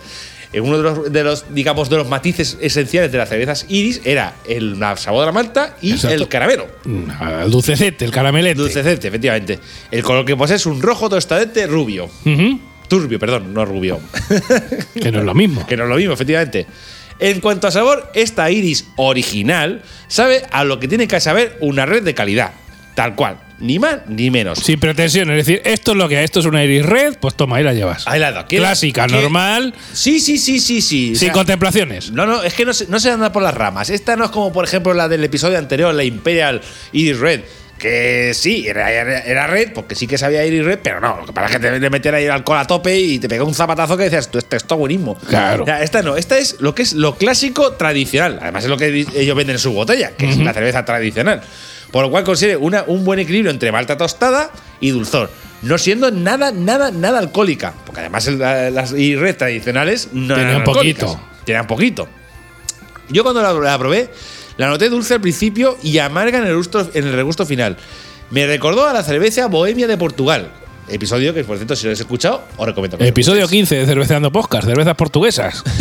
uno 0.53 0.77
de 0.77 0.84
los, 0.84 1.12
de 1.13 1.24
los, 1.24 1.46
digamos, 1.53 1.89
de 1.89 1.98
los 1.98 2.08
matices 2.08 2.58
esenciales 2.60 3.12
de 3.12 3.18
las 3.20 3.29
cervezas 3.29 3.65
Iris 3.70 4.01
era 4.03 4.36
el 4.48 4.77
sabor 4.98 5.22
de 5.22 5.25
la 5.27 5.32
malta 5.32 5.75
y 5.82 5.91
Exacto. 5.91 6.15
el 6.15 6.27
caramelo. 6.27 6.68
El 6.86 7.51
dulcecete, 7.51 8.06
el 8.06 8.12
caramelete. 8.12 8.60
Dulcecete, 8.60 9.08
efectivamente. 9.10 9.60
El 9.91 10.01
color 10.03 10.25
que 10.25 10.36
posee 10.36 10.56
es 10.56 10.65
un 10.65 10.82
rojo 10.82 11.08
tostadete 11.10 11.68
rubio. 11.68 12.10
Turbio, 12.88 13.20
perdón, 13.20 13.53
no 13.53 13.63
rubio. 13.65 14.00
Que 15.00 15.12
no 15.12 15.20
es 15.20 15.25
lo 15.25 15.36
mismo. 15.36 15.65
que 15.68 15.77
no 15.77 15.84
es 15.84 15.89
lo 15.89 15.96
mismo, 15.98 16.13
efectivamente. 16.13 16.65
En 17.20 17.41
cuanto 17.41 17.68
a 17.68 17.72
sabor, 17.72 18.10
esta 18.15 18.50
iris 18.50 18.88
original 18.96 19.84
sabe 20.08 20.44
a 20.51 20.63
lo 20.63 20.79
que 20.79 20.88
tiene 20.88 21.08
que 21.08 21.20
saber 21.20 21.58
una 21.60 21.86
red 21.86 22.01
de 22.01 22.13
calidad. 22.15 22.53
Tal 23.01 23.15
cual. 23.15 23.38
Ni 23.60 23.77
más 23.79 24.00
ni 24.08 24.29
menos. 24.29 24.60
Sin 24.60 24.79
pretensión, 24.79 25.29
es 25.32 25.46
decir, 25.46 25.62
esto 25.65 25.91
es 25.91 25.98
lo 25.98 26.08
que 26.10 26.18
hay, 26.18 26.25
esto 26.25 26.39
es 26.41 26.46
una 26.46 26.63
Iris 26.63 26.86
Red, 26.86 27.18
pues 27.20 27.36
toma, 27.36 27.58
ahí 27.58 27.63
la 27.63 27.74
llevas. 27.74 28.06
Ahí 28.08 28.20
la. 28.20 28.46
¿Quieres- 28.46 28.68
Clásica, 28.68 29.06
quieres- 29.06 29.24
normal, 29.24 29.74
Sí, 29.94 30.20
sí, 30.20 30.38
sí, 30.38 30.60
sí, 30.60 30.82
sí. 30.82 31.06
O 31.12 31.15
sin 31.15 31.27
sea, 31.27 31.32
contemplaciones. 31.32 32.12
no, 32.12 32.25
no, 32.25 32.44
es 32.44 32.53
que 32.53 32.65
no 32.65 32.74
se, 32.74 32.88
no 32.88 33.00
se 33.00 33.10
anda 33.12 33.32
por 33.32 33.41
las 33.44 33.53
ramas. 33.53 33.89
Esta 33.89 34.15
no 34.15 34.25
es 34.25 34.32
como, 34.32 34.51
por 34.53 34.63
ejemplo, 34.65 34.94
la 34.94 35.08
del 35.08 35.24
episodio 35.24 35.58
anterior, 35.58 35.94
la 35.94 36.03
Imperial 36.03 36.62
Iris 36.94 37.20
Red. 37.20 37.41
Que 37.77 38.34
sí, 38.34 38.65
era, 38.68 38.91
era- 38.91 39.20
era 39.22 39.48
red, 39.48 39.72
porque 39.74 39.96
sí 39.96 40.06
que 40.06 40.18
sabía 40.18 40.46
Iris 40.46 40.65
Red, 40.65 40.79
pero 40.84 41.00
no. 41.00 41.15
Lo 41.22 41.25
que 41.25 41.32
pasa 41.32 41.48
es 41.48 41.51
que 41.53 41.60
te 41.60 41.79
le 41.79 41.89
meter 41.89 42.13
ahí 42.13 42.25
el 42.25 42.32
alcohol 42.32 42.58
a 42.58 42.68
tope 42.68 42.98
y 43.00 43.20
te 43.20 43.29
pega 43.29 43.46
un 43.46 43.53
zapatazo 43.53 43.96
que 43.96 44.03
decías, 44.03 44.29
tú, 44.29 44.38
esto 44.38 44.58
esto 44.58 44.75
es 44.75 44.79
buenismo. 44.79 45.15
Claro. 45.29 45.63
O 45.63 45.65
sea, 45.65 45.82
esta 45.82 46.01
no, 46.01 46.18
esta 46.18 46.38
es 46.38 46.58
lo 46.60 46.75
que 46.75 46.82
es 46.82 46.91
lo 46.91 47.15
clásico 47.15 47.72
tradicional. 47.74 48.38
Además, 48.41 48.65
es 48.65 48.70
lo 48.70 48.75
que 48.77 49.06
ellos 49.15 49.34
venden 49.36 49.56
en 49.56 49.60
su 49.62 49.72
botella, 49.72 50.12
que 50.18 50.29
es 50.29 50.38
la 50.39 50.53
cerveza 50.53 50.84
tradicional. 50.84 51.41
Por 51.91 52.03
lo 52.05 52.12
cual 52.12 52.24
consigue 52.24 52.55
una- 52.55 52.84
un 52.88 53.03
buen 53.03 53.19
equilibrio 53.19 53.51
entre 53.51 53.72
malta 53.72 53.98
tostada 53.98 54.51
y 54.79 54.91
dulzor. 54.91 55.29
No 55.62 55.77
siendo 55.77 56.12
nada, 56.12 56.51
nada, 56.51 56.92
nada 56.92 57.20
alcohólica. 57.20 57.74
Porque 57.85 58.01
además 58.01 58.27
las 58.27 58.92
Iris 58.94 59.20
Red 59.20 59.37
tradicionales 59.37 60.09
no 60.14 60.35
Tenían 60.35 60.64
poquito. 60.64 61.20
Tenían 61.46 61.68
poquito. 61.68 62.07
Yo 63.09 63.24
cuando 63.24 63.42
la, 63.42 63.53
la 63.53 63.77
probé, 63.77 64.09
la 64.57 64.68
noté 64.68 64.87
dulce 64.90 65.16
al 65.16 65.22
principio 65.22 65.77
y 65.81 65.98
amarga 65.98 66.37
en 66.37 66.46
el, 66.46 66.55
gusto, 66.55 66.87
en 66.94 67.07
el 67.07 67.14
regusto 67.14 67.46
final. 67.46 67.75
Me 68.29 68.46
recordó 68.46 68.87
a 68.87 68.94
la 68.94 69.01
cerveza 69.03 69.48
Bohemia 69.48 69.87
de 69.87 69.98
Portugal. 69.98 70.51
Episodio 70.87 71.33
que, 71.33 71.44
por 71.44 71.57
cierto, 71.57 71.75
si 71.75 71.83
lo 71.85 71.90
habéis 71.90 72.00
escuchado, 72.00 72.44
os 72.57 72.66
recomiendo. 72.66 72.98
que 72.98 73.07
Episodio 73.07 73.42
escuchéis. 73.42 73.68
15 73.70 73.75
de 73.77 73.85
Cerveceando 73.85 74.31
Podcast, 74.31 74.68
cervezas 74.68 74.96
portuguesas. 74.96 75.64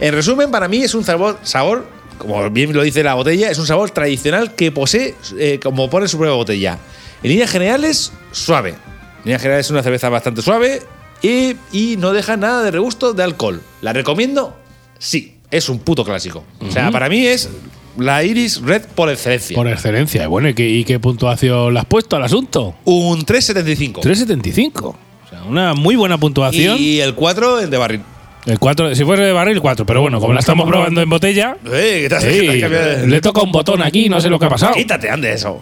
En 0.00 0.12
resumen, 0.12 0.50
para 0.50 0.66
mí 0.66 0.82
es 0.82 0.92
un 0.94 1.04
sabor, 1.04 1.38
sabor, 1.44 1.86
como 2.18 2.48
bien 2.50 2.72
lo 2.72 2.82
dice 2.82 3.02
la 3.02 3.14
botella, 3.14 3.50
es 3.50 3.58
un 3.58 3.66
sabor 3.66 3.90
tradicional 3.90 4.54
que 4.54 4.72
posee, 4.72 5.14
eh, 5.38 5.60
como 5.62 5.88
pone 5.90 6.08
su 6.08 6.16
propia 6.18 6.34
botella. 6.34 6.78
En 7.22 7.30
líneas 7.30 7.50
generales, 7.50 8.12
suave. 8.32 8.70
En 8.70 9.24
líneas 9.24 9.42
generales 9.42 9.66
es 9.66 9.70
una 9.70 9.82
cerveza 9.82 10.08
bastante 10.08 10.42
suave 10.42 10.82
y, 11.22 11.56
y 11.72 11.96
no 11.98 12.12
deja 12.12 12.36
nada 12.36 12.62
de 12.62 12.70
regusto 12.70 13.12
de 13.12 13.22
alcohol. 13.22 13.60
¿La 13.80 13.92
recomiendo? 13.92 14.56
Sí, 14.98 15.34
es 15.50 15.68
un 15.68 15.78
puto 15.78 16.04
clásico. 16.04 16.44
O 16.60 16.70
sea, 16.70 16.90
para 16.90 17.08
mí 17.08 17.26
es 17.26 17.48
la 17.96 18.24
Iris 18.24 18.60
Red 18.60 18.82
por 18.94 19.08
excelencia. 19.10 19.54
Por 19.54 19.68
excelencia. 19.68 20.26
Bueno, 20.28 20.48
¿y 20.48 20.54
qué, 20.54 20.68
y 20.68 20.84
qué 20.84 20.98
puntuación 20.98 21.72
le 21.72 21.80
has 21.80 21.86
puesto 21.86 22.16
al 22.16 22.24
asunto? 22.24 22.74
Un 22.84 23.24
3,75. 23.24 24.02
3.75. 24.02 24.82
O 24.84 24.96
sea, 25.28 25.44
una 25.44 25.74
muy 25.74 25.96
buena 25.96 26.18
puntuación. 26.18 26.76
Y 26.78 27.00
el 27.00 27.14
4 27.14 27.60
en 27.60 27.70
de 27.70 27.76
barril. 27.76 28.02
El 28.46 28.58
4, 28.58 28.94
si 28.94 29.04
fuese 29.04 29.22
de 29.22 29.32
barril, 29.32 29.60
4. 29.60 29.86
Pero 29.86 30.02
bueno, 30.02 30.20
como 30.20 30.34
la 30.34 30.40
estamos 30.40 30.68
probando 30.68 31.00
en 31.00 31.08
botella, 31.08 31.56
Eh, 31.64 32.00
¿qué 32.02 32.08
te 32.10 32.14
has- 32.16 32.24
ey, 32.24 32.40
qué 32.40 32.46
te 32.46 32.52
has 32.56 32.60
cambiado? 32.60 33.06
le 33.06 33.20
toca 33.22 33.42
un 33.42 33.52
botón 33.52 33.82
aquí, 33.82 34.08
no 34.10 34.20
sé 34.20 34.28
lo 34.28 34.38
que 34.38 34.46
ha 34.46 34.50
pasado. 34.50 34.74
Quítate, 34.74 35.08
ande 35.08 35.32
eso. 35.32 35.60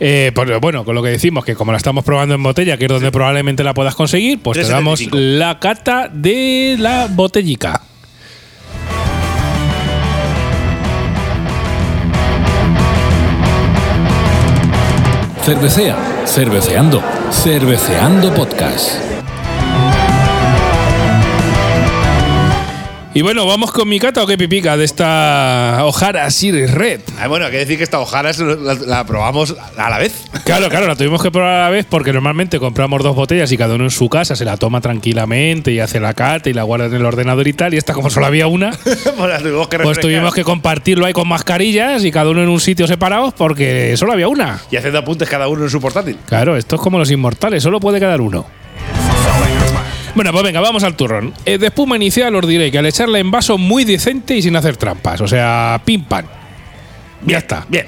Eh, 0.00 0.30
pues 0.34 0.48
bueno, 0.60 0.84
con 0.84 0.94
lo 0.94 1.02
que 1.02 1.10
decimos, 1.10 1.44
que 1.44 1.54
como 1.54 1.72
la 1.72 1.78
estamos 1.78 2.04
probando 2.04 2.34
en 2.34 2.42
botella, 2.42 2.76
que 2.78 2.84
es 2.86 2.88
donde 2.90 3.10
probablemente 3.10 3.62
la 3.64 3.74
puedas 3.74 3.94
conseguir, 3.94 4.40
pues 4.42 4.58
te 4.58 4.66
damos 4.66 5.00
3,75. 5.00 5.10
la 5.38 5.58
cata 5.58 6.08
de 6.12 6.76
la 6.78 7.06
botellica. 7.10 7.82
Cervecea, 15.44 15.96
cerveceando, 16.26 17.00
cerveceando 17.30 18.34
podcast. 18.34 19.15
Y 23.16 23.22
bueno, 23.22 23.46
vamos 23.46 23.72
con 23.72 23.88
mi 23.88 23.98
cata 23.98 24.22
o 24.22 24.26
qué 24.26 24.36
pipica 24.36 24.76
de 24.76 24.84
esta 24.84 25.78
Ojara 25.84 26.30
Series 26.30 26.70
Red. 26.70 27.00
Ah, 27.18 27.28
bueno, 27.28 27.46
hay 27.46 27.50
que 27.50 27.56
decir 27.56 27.78
que 27.78 27.82
esta 27.84 27.98
hojara 27.98 28.28
es- 28.28 28.40
la, 28.40 28.74
la 28.74 29.06
probamos 29.06 29.56
a 29.78 29.88
la 29.88 29.96
vez. 29.96 30.24
Claro, 30.44 30.68
claro, 30.68 30.86
la 30.86 30.96
tuvimos 30.96 31.22
que 31.22 31.30
probar 31.30 31.48
a 31.54 31.62
la 31.62 31.70
vez 31.70 31.86
porque 31.88 32.12
normalmente 32.12 32.58
compramos 32.58 33.02
dos 33.02 33.16
botellas 33.16 33.50
y 33.52 33.56
cada 33.56 33.74
uno 33.76 33.84
en 33.84 33.90
su 33.90 34.10
casa 34.10 34.36
se 34.36 34.44
la 34.44 34.58
toma 34.58 34.82
tranquilamente 34.82 35.72
y 35.72 35.80
hace 35.80 35.98
la 35.98 36.12
cata 36.12 36.50
y 36.50 36.52
la 36.52 36.64
guarda 36.64 36.86
en 36.86 36.94
el 36.94 37.06
ordenador 37.06 37.48
y 37.48 37.54
tal. 37.54 37.72
Y 37.72 37.78
esta, 37.78 37.94
como 37.94 38.10
solo 38.10 38.26
había 38.26 38.48
una, 38.48 38.70
Pues 39.16 39.42
tuvimos 39.42 39.68
que 39.68 39.78
pues 39.78 39.88
refrescar. 39.88 40.02
tuvimos 40.02 40.34
que 40.34 40.44
compartirlo 40.44 41.06
ahí 41.06 41.14
con 41.14 41.26
mascarillas 41.26 42.04
y 42.04 42.10
cada 42.10 42.28
uno 42.28 42.42
en 42.42 42.50
un 42.50 42.60
sitio 42.60 42.86
separados 42.86 43.32
porque 43.32 43.96
solo 43.96 44.12
había 44.12 44.28
una. 44.28 44.60
Y 44.70 44.76
haciendo 44.76 44.98
apuntes 44.98 45.26
cada 45.26 45.48
uno 45.48 45.64
en 45.64 45.70
su 45.70 45.80
portátil. 45.80 46.18
Claro, 46.26 46.54
esto 46.54 46.76
es 46.76 46.82
como 46.82 46.98
los 46.98 47.10
inmortales, 47.10 47.62
solo 47.62 47.80
puede 47.80 47.98
quedar 47.98 48.20
uno. 48.20 48.44
Bueno, 50.16 50.32
pues 50.32 50.44
venga, 50.44 50.60
vamos 50.60 50.82
al 50.82 50.96
turrón. 50.96 51.34
Eh, 51.44 51.58
de 51.58 51.66
espuma 51.66 51.94
inicial 51.94 52.34
os 52.34 52.48
diré 52.48 52.70
que 52.70 52.78
al 52.78 52.86
echarla 52.86 53.18
en 53.18 53.30
vaso 53.30 53.58
muy 53.58 53.84
decente 53.84 54.34
y 54.34 54.40
sin 54.40 54.56
hacer 54.56 54.78
trampas, 54.78 55.20
o 55.20 55.28
sea, 55.28 55.78
pim 55.84 56.04
pam. 56.04 56.24
Ya 57.26 57.36
está. 57.36 57.66
Bien. 57.68 57.84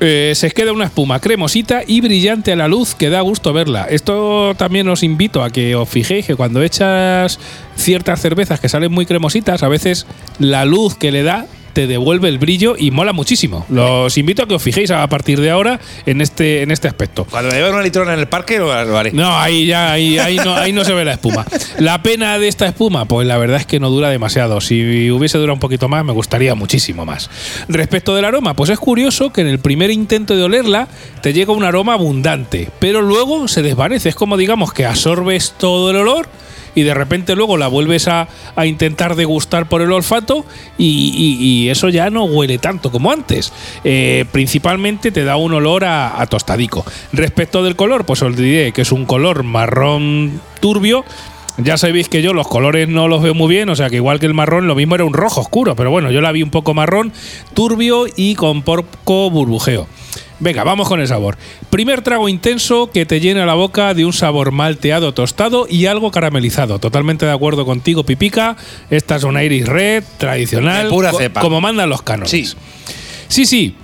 Eh, 0.00 0.32
se 0.34 0.50
queda 0.50 0.72
una 0.72 0.84
espuma 0.84 1.18
cremosita 1.18 1.80
y 1.86 2.02
brillante 2.02 2.52
a 2.52 2.56
la 2.56 2.68
luz 2.68 2.94
que 2.94 3.08
da 3.08 3.22
gusto 3.22 3.54
verla. 3.54 3.86
Esto 3.88 4.54
también 4.58 4.86
os 4.90 5.02
invito 5.02 5.42
a 5.42 5.48
que 5.48 5.74
os 5.74 5.88
fijéis 5.88 6.26
que 6.26 6.36
cuando 6.36 6.62
echas 6.62 7.38
ciertas 7.76 8.20
cervezas 8.20 8.60
que 8.60 8.68
salen 8.68 8.92
muy 8.92 9.06
cremositas, 9.06 9.62
a 9.62 9.68
veces 9.68 10.06
la 10.38 10.66
luz 10.66 10.96
que 10.96 11.12
le 11.12 11.22
da 11.22 11.46
te 11.76 11.86
devuelve 11.86 12.30
el 12.30 12.38
brillo 12.38 12.74
y 12.78 12.90
mola 12.90 13.12
muchísimo. 13.12 13.66
Los 13.68 14.16
invito 14.16 14.42
a 14.42 14.48
que 14.48 14.54
os 14.54 14.62
fijéis 14.62 14.90
a 14.90 15.06
partir 15.10 15.38
de 15.42 15.50
ahora 15.50 15.78
en 16.06 16.22
este, 16.22 16.62
en 16.62 16.70
este 16.70 16.88
aspecto. 16.88 17.26
Cuando 17.26 17.50
me 17.50 17.58
lleven 17.58 17.74
una 17.74 17.82
litrona 17.82 18.14
en 18.14 18.20
el 18.20 18.28
parque, 18.28 18.58
lo, 18.58 18.68
lo 18.86 18.96
haré. 18.96 19.12
No, 19.12 19.36
ahí 19.36 19.66
ya 19.66 19.92
ahí, 19.92 20.18
ahí 20.18 20.36
no, 20.36 20.56
ahí 20.56 20.72
no 20.72 20.86
se 20.86 20.94
ve 20.94 21.04
la 21.04 21.12
espuma. 21.12 21.44
La 21.78 22.02
pena 22.02 22.38
de 22.38 22.48
esta 22.48 22.64
espuma, 22.64 23.04
pues 23.04 23.28
la 23.28 23.36
verdad 23.36 23.58
es 23.58 23.66
que 23.66 23.78
no 23.78 23.90
dura 23.90 24.08
demasiado. 24.08 24.58
Si 24.62 25.10
hubiese 25.10 25.36
durado 25.36 25.52
un 25.52 25.60
poquito 25.60 25.86
más, 25.86 26.02
me 26.02 26.14
gustaría 26.14 26.54
muchísimo 26.54 27.04
más. 27.04 27.28
Respecto 27.68 28.14
del 28.14 28.24
aroma, 28.24 28.56
pues 28.56 28.70
es 28.70 28.78
curioso 28.78 29.30
que 29.30 29.42
en 29.42 29.48
el 29.48 29.58
primer 29.58 29.90
intento 29.90 30.34
de 30.34 30.44
olerla 30.44 30.88
te 31.20 31.34
llega 31.34 31.52
un 31.52 31.62
aroma 31.62 31.92
abundante, 31.92 32.70
pero 32.78 33.02
luego 33.02 33.48
se 33.48 33.60
desvanece. 33.60 34.08
Es 34.08 34.14
como 34.14 34.38
digamos 34.38 34.72
que 34.72 34.86
absorbes 34.86 35.52
todo 35.58 35.90
el 35.90 35.96
olor 35.96 36.26
y 36.76 36.82
de 36.82 36.94
repente 36.94 37.34
luego 37.34 37.56
la 37.56 37.66
vuelves 37.66 38.06
a, 38.06 38.28
a 38.54 38.66
intentar 38.66 39.16
degustar 39.16 39.68
por 39.68 39.82
el 39.82 39.90
olfato 39.90 40.44
y, 40.78 41.66
eso 41.66 41.88
ya 41.88 42.10
no 42.10 42.24
huele 42.24 42.58
tanto 42.58 42.92
como 42.92 43.10
antes. 43.10 43.52
Eh, 43.82 44.24
principalmente 44.30 45.10
te 45.10 45.24
da 45.24 45.36
un 45.36 45.52
olor 45.54 45.84
a, 45.84 46.20
a 46.20 46.26
tostadico. 46.26 46.84
Respecto 47.12 47.64
del 47.64 47.74
color, 47.74 48.04
pues 48.04 48.22
os 48.22 48.36
diré 48.36 48.72
que 48.72 48.82
es 48.82 48.92
un 48.92 49.06
color 49.06 49.42
marrón 49.42 50.40
turbio. 50.60 51.04
Ya 51.58 51.78
sabéis 51.78 52.10
que 52.10 52.20
yo 52.20 52.34
los 52.34 52.46
colores 52.46 52.88
no 52.88 53.08
los 53.08 53.22
veo 53.22 53.34
muy 53.34 53.48
bien, 53.48 53.70
o 53.70 53.76
sea 53.76 53.88
que 53.88 53.96
igual 53.96 54.20
que 54.20 54.26
el 54.26 54.34
marrón, 54.34 54.66
lo 54.66 54.74
mismo 54.74 54.94
era 54.94 55.04
un 55.04 55.14
rojo 55.14 55.40
oscuro, 55.40 55.74
pero 55.74 55.90
bueno, 55.90 56.10
yo 56.10 56.20
la 56.20 56.30
vi 56.30 56.42
un 56.42 56.50
poco 56.50 56.74
marrón, 56.74 57.12
turbio 57.54 58.04
y 58.14 58.34
con 58.34 58.62
poco 58.62 59.30
burbujeo. 59.30 59.86
Venga, 60.38 60.64
vamos 60.64 60.86
con 60.88 61.00
el 61.00 61.08
sabor. 61.08 61.38
Primer 61.70 62.02
trago 62.02 62.28
intenso 62.28 62.90
que 62.92 63.06
te 63.06 63.20
llena 63.20 63.46
la 63.46 63.54
boca 63.54 63.94
de 63.94 64.04
un 64.04 64.12
sabor 64.12 64.52
malteado 64.52 65.14
tostado 65.14 65.66
y 65.68 65.86
algo 65.86 66.10
caramelizado. 66.10 66.78
Totalmente 66.78 67.24
de 67.24 67.32
acuerdo 67.32 67.64
contigo, 67.64 68.04
Pipica. 68.04 68.56
Esta 68.90 69.16
es 69.16 69.24
una 69.24 69.42
Iris 69.44 69.66
Red 69.66 70.04
tradicional, 70.18 70.84
De 70.84 70.90
pura 70.90 71.10
co- 71.12 71.18
cepa. 71.18 71.40
como 71.40 71.60
mandan 71.62 71.88
los 71.88 72.02
cánones. 72.02 72.30
Sí. 72.30 72.46
Sí, 73.28 73.46
sí. 73.46 73.74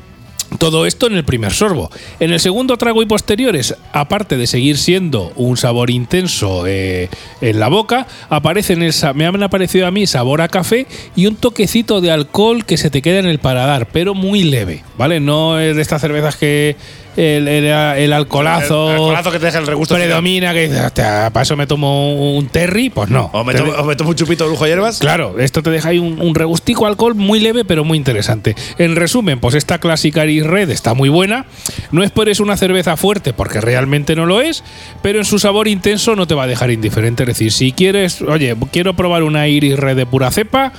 Todo 0.59 0.87
esto 0.87 1.07
en 1.07 1.15
el 1.15 1.25
primer 1.25 1.53
sorbo. 1.53 1.91
En 2.21 2.33
el 2.33 2.41
segundo 2.41 2.77
trago 2.77 3.03
y 3.03 3.07
posteriores, 3.07 3.77
aparte 3.93 4.37
de 4.37 4.47
seguir 4.47 4.79
siendo 4.79 5.33
un 5.37 5.57
sabor 5.57 5.91
intenso 5.91 6.67
eh, 6.67 7.09
en 7.41 7.59
la 7.59 7.69
boca, 7.69 8.07
aparecen 8.29 8.83
el, 8.83 8.93
me 9.15 9.27
han 9.27 9.43
aparecido 9.43 9.87
a 9.87 9.91
mí 9.91 10.07
sabor 10.07 10.41
a 10.41 10.49
café 10.49 10.87
y 11.17 11.27
un 11.27 11.37
toquecito 11.37 12.01
de 12.01 12.11
alcohol 12.11 12.65
que 12.65 12.77
se 12.77 12.91
te 12.91 13.03
queda 13.03 13.19
en 13.19 13.27
el 13.27 13.38
paladar, 13.38 13.88
pero 13.93 14.15
muy 14.15 14.45
leve, 14.45 14.85
¿vale? 14.97 15.21
No 15.21 15.59
es 15.59 15.77
de 15.77 15.83
estas 15.83 16.01
cervezas 16.01 16.37
que 16.37 16.77
el, 17.16 17.48
el- 17.48 17.64
el 17.66 18.12
alcoholazo, 18.12 18.87
El 18.88 18.92
alcoholazo 18.92 19.33
que 19.33 19.38
te 19.38 19.46
deja 19.46 19.59
el 19.59 19.66
regusto 19.66 19.94
final. 19.94 20.09
predomina, 20.09 20.53
que 20.53 20.68
dices, 20.68 20.85
"Hostia, 20.85 21.31
para 21.33 21.42
eso 21.42 21.57
me 21.57 21.66
tomo 21.66 22.35
un 22.37 22.46
terry, 22.48 22.90
pues 22.90 23.11
no. 23.11 23.31
O 23.33 23.44
me, 23.44 23.55
tomo, 23.55 23.72
o 23.72 23.85
me 23.85 23.96
tomo 23.96 24.11
un 24.11 24.16
chupito 24.16 24.44
de 24.44 24.51
lujo 24.51 24.66
hierbas. 24.66 24.98
Claro, 24.98 25.38
esto 25.38 25.62
te 25.62 25.70
deja 25.70 25.90
ahí 25.90 25.98
un, 25.98 26.20
un 26.20 26.35
regustico 26.35 26.87
alcohol 26.87 27.14
muy 27.14 27.40
leve, 27.40 27.64
pero 27.64 27.85
muy 27.85 27.98
interesante. 27.98 28.55
En 28.79 28.96
resumen, 28.96 29.40
pues 29.40 29.55
esta 29.55 29.79
clásica 29.79 30.25
Iris 30.25 30.46
Red 30.46 30.70
está 30.70 30.94
muy 30.94 31.09
buena. 31.09 31.46
No 31.90 32.03
es 32.03 32.11
por 32.11 32.29
eso 32.29 32.42
una 32.42 32.57
cerveza 32.57 32.96
fuerte, 32.96 33.33
porque 33.33 33.61
realmente 33.61 34.16
no 34.16 34.27
lo 34.27 34.40
es, 34.40 34.64
pero 35.03 35.18
en 35.18 35.25
su 35.25 35.38
sabor 35.38 35.68
intenso 35.68 36.16
no 36.16 36.27
te 36.27 36.35
va 36.35 36.44
a 36.44 36.46
dejar 36.46 36.70
indiferente. 36.70 37.22
Es 37.25 37.27
decir, 37.29 37.53
si 37.53 37.72
quieres, 37.72 38.22
oye, 38.22 38.57
quiero 38.72 38.94
probar 38.94 39.22
una 39.22 39.48
Iris 39.48 39.79
Red 39.79 39.96
de 39.96 40.07
pura 40.07 40.31
cepa. 40.31 40.72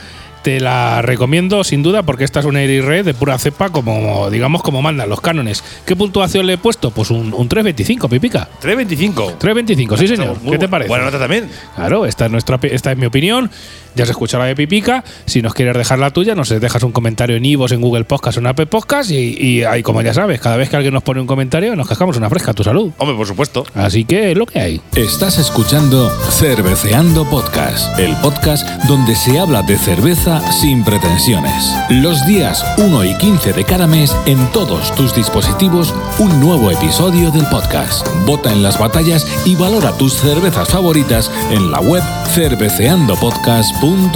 Te 0.43 0.59
la 0.59 1.01
recomiendo 1.01 1.63
sin 1.63 1.83
duda 1.83 2.03
porque 2.03 2.25
esta 2.25 2.41
es 2.41 2.45
una 2.45 2.61
Iris 2.61 2.83
Red 2.83 3.05
de 3.05 3.13
pura 3.13 3.37
cepa 3.39 3.69
como 3.69 4.29
digamos 4.29 4.61
como 4.61 4.81
mandan 4.81 5.09
los 5.09 5.21
cánones. 5.21 5.63
¿Qué 5.85 5.95
puntuación 5.95 6.45
le 6.45 6.53
he 6.53 6.57
puesto? 6.57 6.91
Pues 6.91 7.11
un, 7.11 7.33
un 7.33 7.47
3.25, 7.47 8.09
pipica. 8.09 8.49
3.25. 8.61 9.37
3.25, 9.37 9.97
sí 9.97 10.07
señor. 10.07 10.37
Muy 10.41 10.51
¿Qué 10.51 10.57
te 10.57 10.67
parece? 10.67 10.89
Buena 10.89 11.05
nota 11.05 11.17
también. 11.17 11.49
Claro, 11.75 12.05
esta 12.05 12.25
es, 12.25 12.31
nuestra, 12.31 12.59
esta 12.63 12.91
es 12.91 12.97
mi 12.97 13.05
opinión. 13.05 13.49
Ya 13.95 14.03
has 14.03 14.09
escuchado 14.09 14.43
la 14.43 14.47
de 14.47 14.55
Pipica. 14.55 15.03
Si 15.25 15.41
nos 15.41 15.53
quieres 15.53 15.75
dejar 15.75 15.99
la 15.99 16.11
tuya, 16.11 16.35
nos 16.35 16.49
dejas 16.49 16.83
un 16.83 16.91
comentario 16.91 17.35
en 17.35 17.45
Ivos, 17.45 17.71
en 17.71 17.81
Google 17.81 18.03
Podcast 18.05 18.37
o 18.37 18.39
en 18.39 18.47
Apple 18.47 18.65
Podcast. 18.65 19.11
Y, 19.11 19.37
y 19.39 19.63
ahí, 19.63 19.83
como 19.83 20.01
ya 20.01 20.13
sabes, 20.13 20.39
cada 20.39 20.57
vez 20.57 20.69
que 20.69 20.75
alguien 20.75 20.93
nos 20.93 21.03
pone 21.03 21.21
un 21.21 21.27
comentario, 21.27 21.75
nos 21.75 21.87
cascamos 21.87 22.17
una 22.17 22.29
fresca 22.29 22.51
a 22.51 22.53
tu 22.53 22.63
salud. 22.63 22.91
Hombre, 22.97 23.15
por 23.15 23.27
supuesto. 23.27 23.65
Así 23.75 24.05
que 24.05 24.31
es 24.31 24.37
lo 24.37 24.45
que 24.45 24.59
hay. 24.59 24.81
Estás 24.95 25.37
escuchando 25.37 26.09
Cerveceando 26.31 27.25
Podcast, 27.29 27.97
el 27.99 28.15
podcast 28.17 28.67
donde 28.87 29.15
se 29.15 29.39
habla 29.39 29.61
de 29.61 29.77
cerveza 29.77 30.41
sin 30.51 30.83
pretensiones. 30.83 31.73
Los 31.89 32.25
días 32.25 32.65
1 32.77 33.05
y 33.05 33.15
15 33.17 33.53
de 33.53 33.63
cada 33.63 33.87
mes, 33.87 34.15
en 34.25 34.51
todos 34.51 34.93
tus 34.95 35.13
dispositivos, 35.15 35.93
un 36.19 36.39
nuevo 36.39 36.71
episodio 36.71 37.31
del 37.31 37.45
podcast. 37.47 38.07
Vota 38.25 38.51
en 38.51 38.63
las 38.63 38.79
batallas 38.79 39.27
y 39.45 39.55
valora 39.55 39.91
tus 39.97 40.13
cervezas 40.13 40.69
favoritas 40.69 41.31
en 41.51 41.71
la 41.71 41.79
web 41.79 42.03
cerveceandopodcast.com. 42.33 43.82
Dawn 43.83 44.13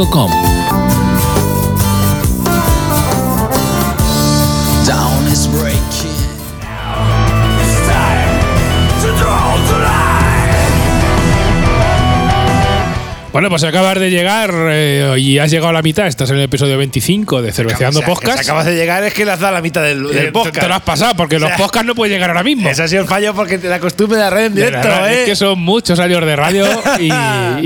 Bueno, 13.33 13.49
pues 13.49 13.63
acabas 13.65 13.99
de 13.99 14.09
llegar 14.09 14.51
eh, 14.71 15.13
y 15.19 15.37
has 15.37 15.51
llegado 15.51 15.69
a 15.69 15.73
la 15.73 15.81
mitad. 15.83 16.07
Estás 16.07 16.29
en 16.31 16.37
el 16.37 16.43
episodio 16.43 16.77
25 16.77 17.41
de 17.43 17.51
Cerveceando 17.51 17.99
O 17.99 18.01
sea, 18.01 18.07
Podcast. 18.13 18.39
Si 18.39 18.45
acabas 18.45 18.65
de 18.65 18.75
llegar 18.75 19.03
es 19.03 19.13
que 19.13 19.25
le 19.25 19.31
has 19.31 19.39
dado 19.39 19.53
la 19.53 19.61
mitad 19.61 19.83
del, 19.83 20.05
Eh, 20.05 20.13
del 20.13 20.25
te- 20.27 20.31
podcast. 20.31 20.59
Te, 20.59 20.67
lo 20.67 20.73
has 20.73 20.81
pasado 20.81 21.13
porque 21.15 21.35
O 21.35 21.39
sea, 21.39 21.49
los 21.49 21.57
podcasts 21.57 21.85
no 21.85 21.93
pueden 21.93 22.13
llegar 22.15 22.31
ahora 22.31 22.43
mismo. 22.43 22.67
Ese 22.67 22.81
ha 22.81 22.87
sido 22.87 23.03
el 23.03 23.07
fallo 23.07 23.35
porque 23.35 23.59
te 23.59 23.67
la 23.67 23.79
costumbre 23.79 24.17
de 24.17 24.23
la 24.23 24.29
red 24.31 24.45
en 24.45 24.55
directo, 24.55 24.87
verdad, 24.87 25.13
¿eh? 25.13 25.19
Es 25.23 25.25
que 25.29 25.35
son 25.35 25.59
muchos 25.59 25.99
años 25.99 26.25
de 26.25 26.35
radio 26.35 26.65
y, 26.99 27.11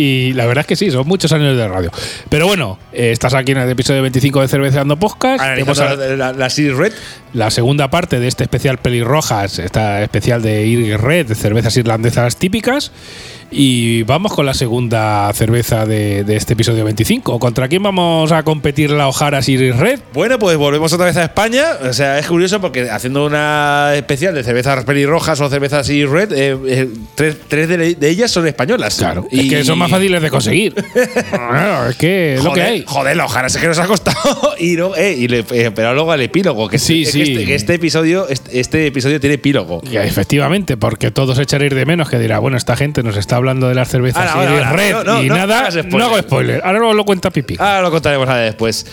y 0.01 0.33
la 0.33 0.45
verdad 0.45 0.61
es 0.63 0.67
que 0.67 0.75
sí, 0.75 0.91
son 0.91 1.07
muchos 1.07 1.31
años 1.31 1.55
de 1.55 1.67
radio. 1.67 1.91
Pero 2.27 2.47
bueno, 2.47 2.77
eh, 2.91 3.11
estás 3.11 3.33
aquí 3.33 3.53
en 3.53 3.59
el 3.59 3.69
episodio 3.69 4.01
25 4.01 4.41
de 4.41 4.47
Cerveceando 4.49 4.97
Podcast. 4.97 5.41
Hemos- 5.57 5.77
la, 5.77 5.95
la, 5.95 6.33
la 6.33 6.49
Series 6.49 6.75
Red. 6.75 6.93
la 7.33 7.49
segunda 7.49 7.89
parte 7.89 8.19
de 8.19 8.27
este 8.27 8.43
especial 8.43 8.79
pelirrojas, 8.79 9.59
esta 9.59 10.01
especial 10.01 10.41
de 10.41 10.65
Iris 10.65 10.99
Red, 10.99 11.27
de 11.27 11.35
cervezas 11.35 11.77
irlandesas 11.77 12.35
típicas. 12.35 12.91
Y 13.53 14.03
vamos 14.03 14.33
con 14.33 14.45
la 14.45 14.53
segunda 14.53 15.29
cerveza 15.33 15.85
de, 15.85 16.23
de 16.23 16.37
este 16.37 16.53
episodio 16.53 16.85
25. 16.85 17.37
¿Contra 17.37 17.67
quién 17.67 17.83
vamos 17.83 18.31
a 18.31 18.43
competir 18.43 18.91
la 18.91 19.09
Ojaras 19.09 19.49
Iris 19.49 19.75
Red? 19.75 19.99
Bueno, 20.13 20.39
pues 20.39 20.55
volvemos 20.55 20.93
otra 20.93 21.07
vez 21.07 21.17
a 21.17 21.25
España. 21.25 21.65
O 21.83 21.91
sea, 21.91 22.17
es 22.17 22.27
curioso 22.27 22.61
porque 22.61 22.89
haciendo 22.89 23.25
una 23.25 23.91
especial 23.95 24.33
de 24.35 24.43
cervezas 24.45 24.85
pelirrojas 24.85 25.41
o 25.41 25.49
cervezas 25.49 25.89
y 25.89 26.05
red, 26.05 26.31
eh, 26.31 26.57
eh, 26.65 26.89
tres, 27.15 27.35
tres 27.49 27.67
de, 27.67 27.95
de 27.95 28.09
ellas 28.09 28.31
son 28.31 28.47
españolas. 28.47 28.95
Claro, 28.97 29.27
Y- 29.29 29.41
es 29.41 29.49
que 29.49 29.63
son 29.65 29.77
más 29.79 29.91
fáciles 29.91 30.21
de 30.21 30.29
conseguir. 30.29 30.73
Claro, 31.31 31.89
es 31.89 31.95
que 31.97 32.35
es 32.35 32.43
lo 32.43 32.53
que 32.53 32.61
Joder, 32.61 32.65
hay. 32.73 32.83
Joder, 32.87 33.17
la 33.17 33.25
Ojaras, 33.25 33.53
es 33.55 33.61
que 33.61 33.67
nos 33.67 33.79
ha 33.79 33.85
costado. 33.85 34.53
y 34.59 34.75
no, 34.77 34.95
eh, 34.95 35.13
y 35.17 35.27
le- 35.27 35.45
eh, 35.51 35.71
pero 35.75 35.93
luego 35.93 36.11
al 36.13 36.21
epílogo. 36.21 36.69
Que 36.69 36.79
Sí, 36.79 37.03
es 37.03 37.11
sí. 37.11 37.23
Que 37.23 37.31
este, 37.33 37.45
que 37.45 37.55
este 37.55 37.73
episodio, 37.75 38.27
este, 38.29 38.59
este 38.61 38.87
episodio 38.87 39.19
tiene 39.19 39.35
epílogo. 39.35 39.81
Ya, 39.83 40.05
efectivamente, 40.05 40.77
porque 40.77 41.11
todos 41.11 41.37
echaréis 41.37 41.73
de 41.75 41.85
menos 41.85 42.09
que 42.09 42.17
dirá, 42.17 42.39
bueno, 42.39 42.55
esta 42.57 42.75
gente 42.77 43.03
nos 43.03 43.17
está 43.17 43.40
hablando 43.41 43.67
de 43.67 43.75
las 43.75 43.89
cervezas 43.89 44.29
Ahora, 44.29 44.33
ahora, 44.33 44.51
Iris 44.53 44.65
ahora. 44.65 44.77
Red 44.77 44.91
No, 44.93 45.03
no, 45.03 45.23
y 45.23 45.27
no 45.29 45.35
nada, 45.35 45.69
no 45.69 46.03
hago 46.03 46.17
spoiler. 46.19 46.61
Ahora 46.63 46.79
luego 46.79 46.93
lo 46.93 47.05
cuenta 47.05 47.29
Pipi. 47.29 47.55
Ahora 47.59 47.81
lo 47.81 47.91
contaremos 47.91 48.27
ahora 48.27 48.41
después. 48.41 48.85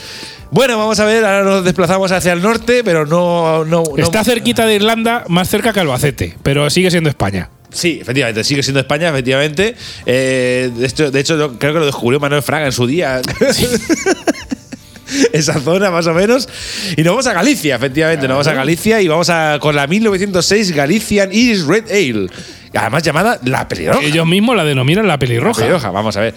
Bueno, 0.50 0.78
vamos 0.78 0.98
a 0.98 1.04
ver, 1.04 1.24
ahora 1.24 1.44
nos 1.44 1.64
desplazamos 1.64 2.11
hacia 2.11 2.32
el 2.32 2.40
norte, 2.40 2.82
pero 2.82 3.04
no. 3.04 3.64
no, 3.64 3.84
Está 3.96 4.24
cerquita 4.24 4.64
de 4.64 4.76
Irlanda, 4.76 5.24
más 5.28 5.48
cerca 5.48 5.72
que 5.72 5.80
Albacete, 5.80 6.37
pero 6.42 6.70
sigue 6.70 6.90
siendo 6.90 7.11
España. 7.11 7.50
Sí, 7.70 7.98
efectivamente, 8.00 8.44
sigue 8.44 8.62
siendo 8.62 8.80
España, 8.80 9.11
efectivamente. 9.11 9.76
Eh, 10.06 10.70
de, 10.74 10.87
hecho, 10.87 11.11
de 11.11 11.20
hecho, 11.20 11.58
creo 11.58 11.74
que 11.74 11.78
lo 11.80 11.87
descubrió 11.87 12.18
Manuel 12.18 12.42
Fraga 12.42 12.64
en 12.66 12.72
su 12.72 12.87
día. 12.87 13.20
Esa 15.32 15.60
zona, 15.60 15.90
más 15.90 16.06
o 16.06 16.14
menos. 16.14 16.48
Y 16.96 17.02
nos 17.02 17.12
vamos 17.12 17.26
a 17.26 17.32
Galicia, 17.32 17.76
efectivamente. 17.76 18.26
Nos 18.28 18.34
vamos 18.36 18.46
a 18.48 18.52
Galicia 18.54 19.00
y 19.00 19.08
vamos 19.08 19.30
a 19.30 19.58
con 19.60 19.74
la 19.74 19.86
1906 19.86 20.72
Galician 20.72 21.30
Iris 21.32 21.66
Red 21.66 21.90
Ale. 21.90 22.28
Además 22.74 23.02
llamada 23.02 23.40
La 23.44 23.66
Pelirroja. 23.66 24.04
Ellos 24.04 24.26
mismos 24.26 24.56
la 24.56 24.64
denominan 24.64 25.06
la 25.06 25.18
pelirroja. 25.18 25.60
Pelirroja, 25.60 25.90
vamos 25.90 26.16
a 26.16 26.20
ver. 26.20 26.34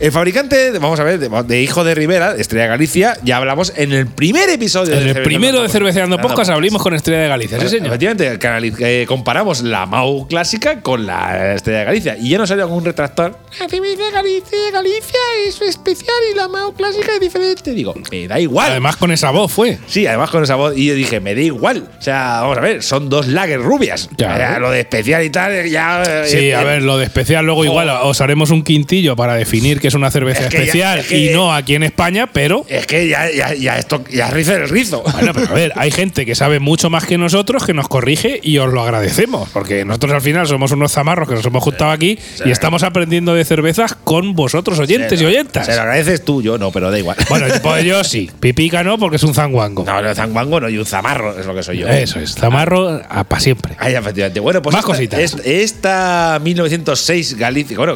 El 0.00 0.12
fabricante, 0.12 0.70
vamos 0.78 0.98
a 0.98 1.04
ver, 1.04 1.18
de, 1.18 1.28
de 1.28 1.60
Hijo 1.60 1.84
de 1.84 1.94
Rivera, 1.94 2.34
Estrella 2.34 2.68
Galicia, 2.68 3.18
ya 3.22 3.36
hablamos 3.36 3.70
en 3.76 3.92
el 3.92 4.06
primer 4.06 4.48
episodio 4.48 4.94
En 4.94 5.04
de 5.04 5.10
el 5.10 5.22
primero 5.22 5.60
de 5.60 5.68
Cerveceando 5.68 6.16
Podcast 6.16 6.50
abrimos 6.50 6.82
con 6.82 6.94
Estrella 6.94 7.20
de 7.20 7.28
Galicia, 7.28 7.60
sí 7.60 7.68
señor. 7.68 7.88
Efectivamente, 7.88 8.38
eh, 8.80 9.04
comparamos 9.06 9.60
la 9.60 9.84
MAU 9.84 10.26
clásica 10.26 10.80
con 10.80 11.04
la 11.04 11.52
Estrella 11.52 11.80
de 11.80 11.84
Galicia. 11.84 12.16
Y 12.18 12.30
ya 12.30 12.38
nos 12.38 12.48
salió 12.48 12.64
algún 12.64 12.82
retractor. 12.82 13.38
La 13.58 13.66
de 13.66 13.78
Galicia, 14.10 14.58
Galicia 14.72 15.20
es 15.46 15.60
especial 15.60 16.16
y 16.32 16.34
la 16.34 16.48
MAU 16.48 16.72
clásica 16.72 17.12
es 17.12 17.20
diferente. 17.20 17.74
Digo, 17.74 17.92
me 18.10 18.26
da 18.26 18.40
igual. 18.40 18.70
Además 18.70 18.96
con 18.96 19.12
esa 19.12 19.30
voz 19.30 19.52
fue. 19.52 19.78
Sí, 19.86 20.06
además 20.06 20.30
con 20.30 20.42
esa 20.42 20.54
voz. 20.54 20.78
Y 20.78 20.86
yo 20.86 20.94
dije, 20.94 21.20
me 21.20 21.34
da 21.34 21.42
igual. 21.42 21.86
O 21.98 22.02
sea, 22.02 22.40
vamos 22.40 22.56
a 22.56 22.62
ver, 22.62 22.82
son 22.82 23.10
dos 23.10 23.28
lager 23.28 23.60
rubias. 23.60 24.08
Claro. 24.16 24.38
Ya, 24.38 24.58
lo 24.58 24.70
de 24.70 24.80
especial 24.80 25.22
y 25.22 25.28
tal, 25.28 25.68
ya. 25.68 26.24
Sí, 26.24 26.38
eh, 26.38 26.54
a 26.54 26.62
eh, 26.62 26.64
ver, 26.64 26.82
lo 26.84 26.96
de 26.96 27.04
especial 27.04 27.44
luego 27.44 27.66
igual 27.66 27.90
os 27.90 28.18
haremos 28.22 28.50
un 28.50 28.62
quintillo 28.62 29.14
para 29.14 29.34
definir 29.34 29.78
que 29.78 29.89
es 29.90 29.94
una 29.94 30.10
cerveza 30.10 30.40
Es 30.44 30.48
que 30.48 30.56
ya- 30.56 30.62
especial 30.64 30.98
es 31.00 31.06
que- 31.06 31.18
y 31.18 31.28
no 31.30 31.54
aquí 31.54 31.74
en 31.74 31.82
España, 31.82 32.28
pero 32.32 32.64
Es 32.68 32.86
que 32.86 33.06
ya, 33.08 33.30
ya, 33.30 33.54
ya 33.54 33.78
esto, 33.78 34.02
ya 34.10 34.28
es 34.28 34.32
rizo 34.32 34.54
el 34.56 34.68
rizo. 34.68 35.02
Bueno, 35.12 35.32
pero 35.34 35.48
a 35.48 35.52
ver, 35.54 35.72
hay 35.76 35.90
gente 35.90 36.24
que 36.24 36.34
sabe 36.34 36.58
mucho 36.60 36.88
más 36.90 37.04
que 37.04 37.18
nosotros 37.18 37.64
que 37.66 37.74
nos 37.74 37.88
corrige 37.88 38.40
y 38.42 38.58
os 38.58 38.72
lo 38.72 38.82
agradecemos, 38.82 39.48
porque 39.50 39.84
nosotros 39.84 40.12
al 40.12 40.20
final 40.22 40.46
somos 40.46 40.72
unos 40.72 40.92
zamarros 40.92 41.28
que 41.28 41.34
nos 41.34 41.44
hemos 41.44 41.62
juntado 41.62 41.90
aquí 41.90 42.18
y 42.44 42.50
estamos 42.50 42.82
aprendiendo 42.82 43.34
de 43.34 43.44
cervezas 43.44 43.94
con 43.94 44.34
vosotros 44.34 44.78
oyentes 44.78 45.20
y 45.20 45.24
oyentas. 45.26 45.66
Se 45.66 45.74
lo 45.74 45.82
agradeces 45.82 46.24
tú, 46.24 46.40
yo 46.42 46.56
no, 46.58 46.70
pero 46.72 46.90
da 46.90 46.98
igual. 46.98 47.16
Bueno, 47.28 47.46
pues 47.62 47.84
yo 47.84 48.02
sí, 48.04 48.30
pipica 48.40 48.82
no, 48.82 48.98
porque 48.98 49.16
es 49.16 49.22
un 49.24 49.34
zanguango. 49.34 49.84
No, 49.84 50.00
no, 50.00 50.14
zanguango 50.14 50.60
no, 50.60 50.68
y 50.68 50.78
un 50.78 50.86
zamarro 50.86 51.38
es 51.38 51.44
lo 51.46 51.54
que 51.54 51.62
soy 51.62 51.78
yo. 51.78 51.88
Eso 51.88 52.18
es, 52.20 52.34
zamarro 52.34 53.00
para 53.28 53.40
siempre. 53.40 53.74
Ahí, 53.78 53.94
efectivamente. 53.94 54.40
Bueno, 54.40 54.62
pues 54.62 54.72
Más 54.74 54.80
esta, 54.84 54.92
cositas. 54.92 55.20
es- 55.20 55.36
Esta, 55.44 56.38
1906 56.42 57.36
Galicia, 57.36 57.76
bueno, 57.76 57.94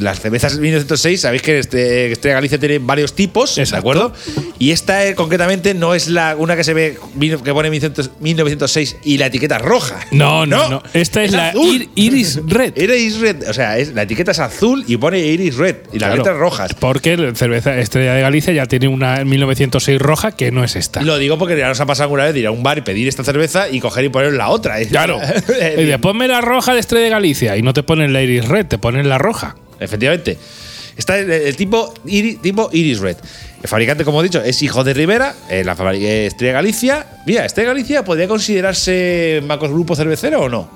las 0.00 0.20
cervezas 0.20 0.58
1906, 0.68 1.20
sabéis 1.20 1.42
que 1.42 1.58
este, 1.58 2.12
Estrella 2.12 2.34
Galicia 2.36 2.58
tiene 2.58 2.78
varios 2.78 3.14
tipos, 3.14 3.54
¿de 3.56 3.76
acuerdo? 3.76 4.12
Y 4.58 4.70
esta 4.70 5.06
eh, 5.06 5.14
concretamente 5.14 5.74
no 5.74 5.94
es 5.94 6.08
la 6.08 6.34
una 6.36 6.56
que 6.56 6.64
se 6.64 6.74
ve 6.74 6.98
que 7.18 7.52
pone 7.52 7.70
1900 7.70 8.10
1906 8.20 8.96
y 9.04 9.18
la 9.18 9.26
etiqueta 9.26 9.58
roja. 9.58 10.00
No, 10.10 10.46
no, 10.46 10.68
no. 10.68 10.82
Esta 10.92 11.22
es 11.24 11.32
la. 11.32 11.52
Ir- 11.54 11.88
Iris 11.94 12.40
Red. 12.46 12.76
Iris 12.76 13.18
Red, 13.20 13.48
o 13.48 13.52
sea, 13.52 13.78
es, 13.78 13.92
la 13.94 14.02
etiqueta 14.02 14.30
es 14.32 14.38
azul 14.38 14.84
y 14.86 14.96
pone 14.96 15.18
Iris 15.20 15.56
Red 15.56 15.76
y 15.92 15.98
las 15.98 16.08
Claro, 16.08 16.16
letras 16.16 16.36
rojas. 16.36 16.74
Porque 16.74 17.16
la 17.16 17.34
cerveza 17.34 17.76
Estrella 17.78 18.14
de 18.14 18.20
Galicia 18.22 18.52
ya 18.52 18.66
tiene 18.66 18.88
una 18.88 19.20
en 19.20 19.28
1906 19.28 19.98
roja 20.00 20.32
que 20.32 20.50
no 20.50 20.64
es 20.64 20.76
esta. 20.76 21.02
Lo 21.02 21.18
digo 21.18 21.38
porque 21.38 21.56
ya 21.56 21.68
nos 21.68 21.80
ha 21.80 21.86
pasado 21.86 22.04
alguna 22.04 22.24
vez 22.24 22.34
de 22.34 22.40
ir 22.40 22.46
a 22.46 22.50
un 22.50 22.62
bar 22.62 22.78
y 22.78 22.82
pedir 22.82 23.08
esta 23.08 23.24
cerveza 23.24 23.68
y 23.68 23.80
coger 23.80 24.04
y 24.04 24.08
poner 24.08 24.32
la 24.32 24.48
otra. 24.48 24.76
Claro. 24.86 25.18
y 25.78 25.84
de 25.84 25.98
ponme 25.98 26.28
la 26.28 26.40
roja 26.40 26.74
de 26.74 26.80
Estrella 26.80 27.04
de 27.04 27.10
Galicia 27.10 27.56
y 27.56 27.62
no 27.62 27.72
te 27.72 27.82
ponen 27.82 28.12
la 28.12 28.22
Iris 28.22 28.46
Red, 28.46 28.66
te 28.66 28.78
ponen 28.78 29.08
la 29.08 29.18
roja. 29.18 29.56
Efectivamente. 29.80 30.38
Está 30.96 31.18
el, 31.18 31.54
tipo, 31.56 31.94
iri- 32.06 32.40
tipo 32.40 32.68
Iris 32.72 32.98
Red. 32.98 33.16
El 33.62 33.68
fabricante, 33.68 34.04
como 34.04 34.20
he 34.20 34.24
dicho, 34.24 34.42
es 34.42 34.62
hijo 34.62 34.82
de 34.82 34.94
Rivera, 34.94 35.34
eh, 35.48 35.62
la 35.64 35.76
eh, 35.94 36.26
Estrella 36.26 36.54
Galicia. 36.54 37.06
Mira, 37.26 37.44
Estrella 37.44 37.68
Galicia 37.68 38.04
podría 38.04 38.26
considerarse 38.26 39.40
macros 39.46 39.70
grupo 39.70 39.94
cervecero 39.94 40.42
o 40.42 40.48
no. 40.48 40.68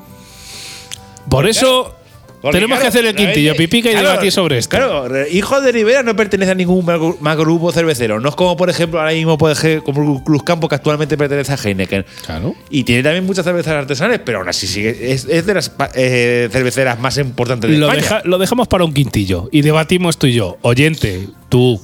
Por 1.28 1.48
eso 1.48 1.94
Porque, 2.42 2.56
tenemos 2.56 2.78
claro, 2.80 2.82
que 2.92 2.98
hacer 2.98 3.06
el 3.08 3.14
quintillo, 3.14 3.54
pipica 3.54 3.88
y 3.88 3.92
claro, 3.92 4.08
debatir 4.10 4.32
sobre 4.32 4.58
esto. 4.58 4.76
Claro, 4.76 5.06
hijo 5.30 5.60
de 5.60 5.70
Rivera 5.70 6.02
no 6.02 6.16
pertenece 6.16 6.50
a 6.50 6.54
ningún 6.56 6.84
macro, 6.84 7.16
macrogrupo 7.20 7.70
cervecero. 7.70 8.18
No 8.18 8.28
es 8.30 8.34
como, 8.34 8.56
por 8.56 8.68
ejemplo, 8.68 8.98
ahora 8.98 9.12
mismo 9.12 9.38
puede 9.38 9.54
ser 9.54 9.82
como 9.84 10.24
Cruz 10.24 10.42
Campo, 10.42 10.68
que 10.68 10.74
actualmente 10.74 11.16
pertenece 11.16 11.52
a 11.52 11.56
Heineken. 11.56 12.04
Claro. 12.26 12.54
Y 12.68 12.82
tiene 12.82 13.04
también 13.04 13.24
muchas 13.24 13.44
cervezas 13.44 13.74
artesanales, 13.74 14.20
pero 14.24 14.38
aún 14.40 14.48
así 14.48 14.66
sigue, 14.66 15.12
es, 15.12 15.24
es 15.26 15.46
de 15.46 15.54
las 15.54 15.70
eh, 15.94 16.48
cerveceras 16.50 16.98
más 16.98 17.16
importantes 17.18 17.70
de 17.70 17.76
Lo, 17.78 17.86
España. 17.86 18.02
deja- 18.02 18.22
lo 18.24 18.38
dejamos 18.38 18.66
para 18.66 18.84
un 18.84 18.92
quintillo 18.92 19.48
y 19.52 19.62
debatimos 19.62 20.18
tú 20.18 20.26
y 20.26 20.32
yo. 20.32 20.58
Oyente, 20.62 21.28
tú, 21.48 21.80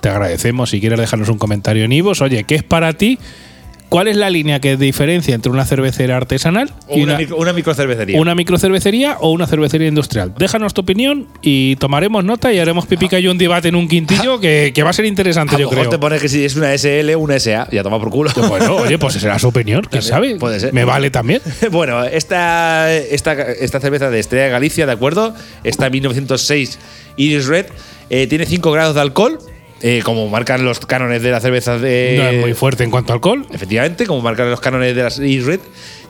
te 0.00 0.08
agradecemos 0.08 0.70
si 0.70 0.80
quieres 0.80 0.98
dejarnos 0.98 1.28
un 1.28 1.36
comentario 1.36 1.84
en 1.84 1.92
Ivos. 1.92 2.22
Oye, 2.22 2.44
¿qué 2.44 2.54
es 2.54 2.62
para 2.62 2.94
ti? 2.94 3.18
¿Cuál 3.88 4.08
es 4.08 4.16
la 4.16 4.30
línea 4.30 4.60
que 4.60 4.76
diferencia 4.76 5.34
entre 5.34 5.50
una 5.50 5.64
cervecera 5.64 6.16
artesanal 6.16 6.70
O 6.88 6.98
y 6.98 7.02
una, 7.02 7.12
una, 7.12 7.18
micro, 7.18 7.36
una 7.36 7.52
microcervecería. 7.52 8.20
una 8.20 8.34
microcervecería 8.34 9.16
o 9.20 9.30
una 9.30 9.46
cervecería 9.46 9.88
industrial? 9.88 10.34
Déjanos 10.38 10.74
tu 10.74 10.82
opinión 10.82 11.26
y 11.42 11.76
tomaremos 11.76 12.24
nota 12.24 12.52
y 12.52 12.58
haremos 12.58 12.86
pipica 12.86 13.18
y 13.18 13.28
un 13.28 13.38
debate 13.38 13.68
en 13.68 13.76
un 13.76 13.88
quintillo 13.88 14.40
que, 14.40 14.72
que 14.74 14.82
va 14.82 14.90
a 14.90 14.92
ser 14.92 15.06
interesante, 15.06 15.56
a 15.56 15.58
yo 15.58 15.70
mejor 15.70 15.86
creo. 15.86 15.90
te 15.90 15.98
pone 15.98 16.18
que 16.18 16.28
si 16.28 16.44
es 16.44 16.56
una 16.56 16.76
SL 16.76 17.16
una 17.16 17.38
SA, 17.38 17.68
ya 17.70 17.82
toma 17.82 17.98
por 17.98 18.10
culo. 18.10 18.30
Bueno, 18.48 18.76
oye, 18.76 18.98
pues 18.98 19.14
será 19.14 19.38
su 19.38 19.48
opinión, 19.48 19.86
quién 19.90 20.02
sabe. 20.02 20.36
puede 20.36 20.60
ser. 20.60 20.72
Me 20.72 20.84
vale 20.84 21.10
también. 21.10 21.40
bueno, 21.70 22.04
esta, 22.04 22.92
esta, 22.94 23.32
esta 23.32 23.80
cerveza 23.80 24.10
de 24.10 24.20
Estrella 24.20 24.44
de 24.44 24.50
Galicia, 24.50 24.86
¿de 24.86 24.92
acuerdo? 24.92 25.34
Esta 25.64 25.88
1906 25.90 26.78
Iris 27.16 27.46
Red 27.46 27.66
eh, 28.10 28.26
tiene 28.26 28.46
5 28.46 28.70
grados 28.70 28.94
de 28.94 29.00
alcohol, 29.02 29.38
eh, 29.82 30.02
como 30.04 30.28
marcan 30.28 30.64
los 30.64 30.80
cánones 30.80 31.22
de 31.22 31.30
la 31.30 31.40
cerveza 31.40 31.78
de. 31.78 32.16
No 32.16 32.28
es 32.28 32.40
muy 32.40 32.54
fuerte 32.54 32.84
en 32.84 32.90
cuanto 32.90 33.12
a 33.12 33.14
alcohol. 33.14 33.46
Efectivamente, 33.52 34.06
como 34.06 34.20
marcan 34.22 34.50
los 34.50 34.60
cánones 34.60 34.94
de 34.94 35.02
las 35.02 35.18
Iris 35.18 35.44
Red. 35.44 35.60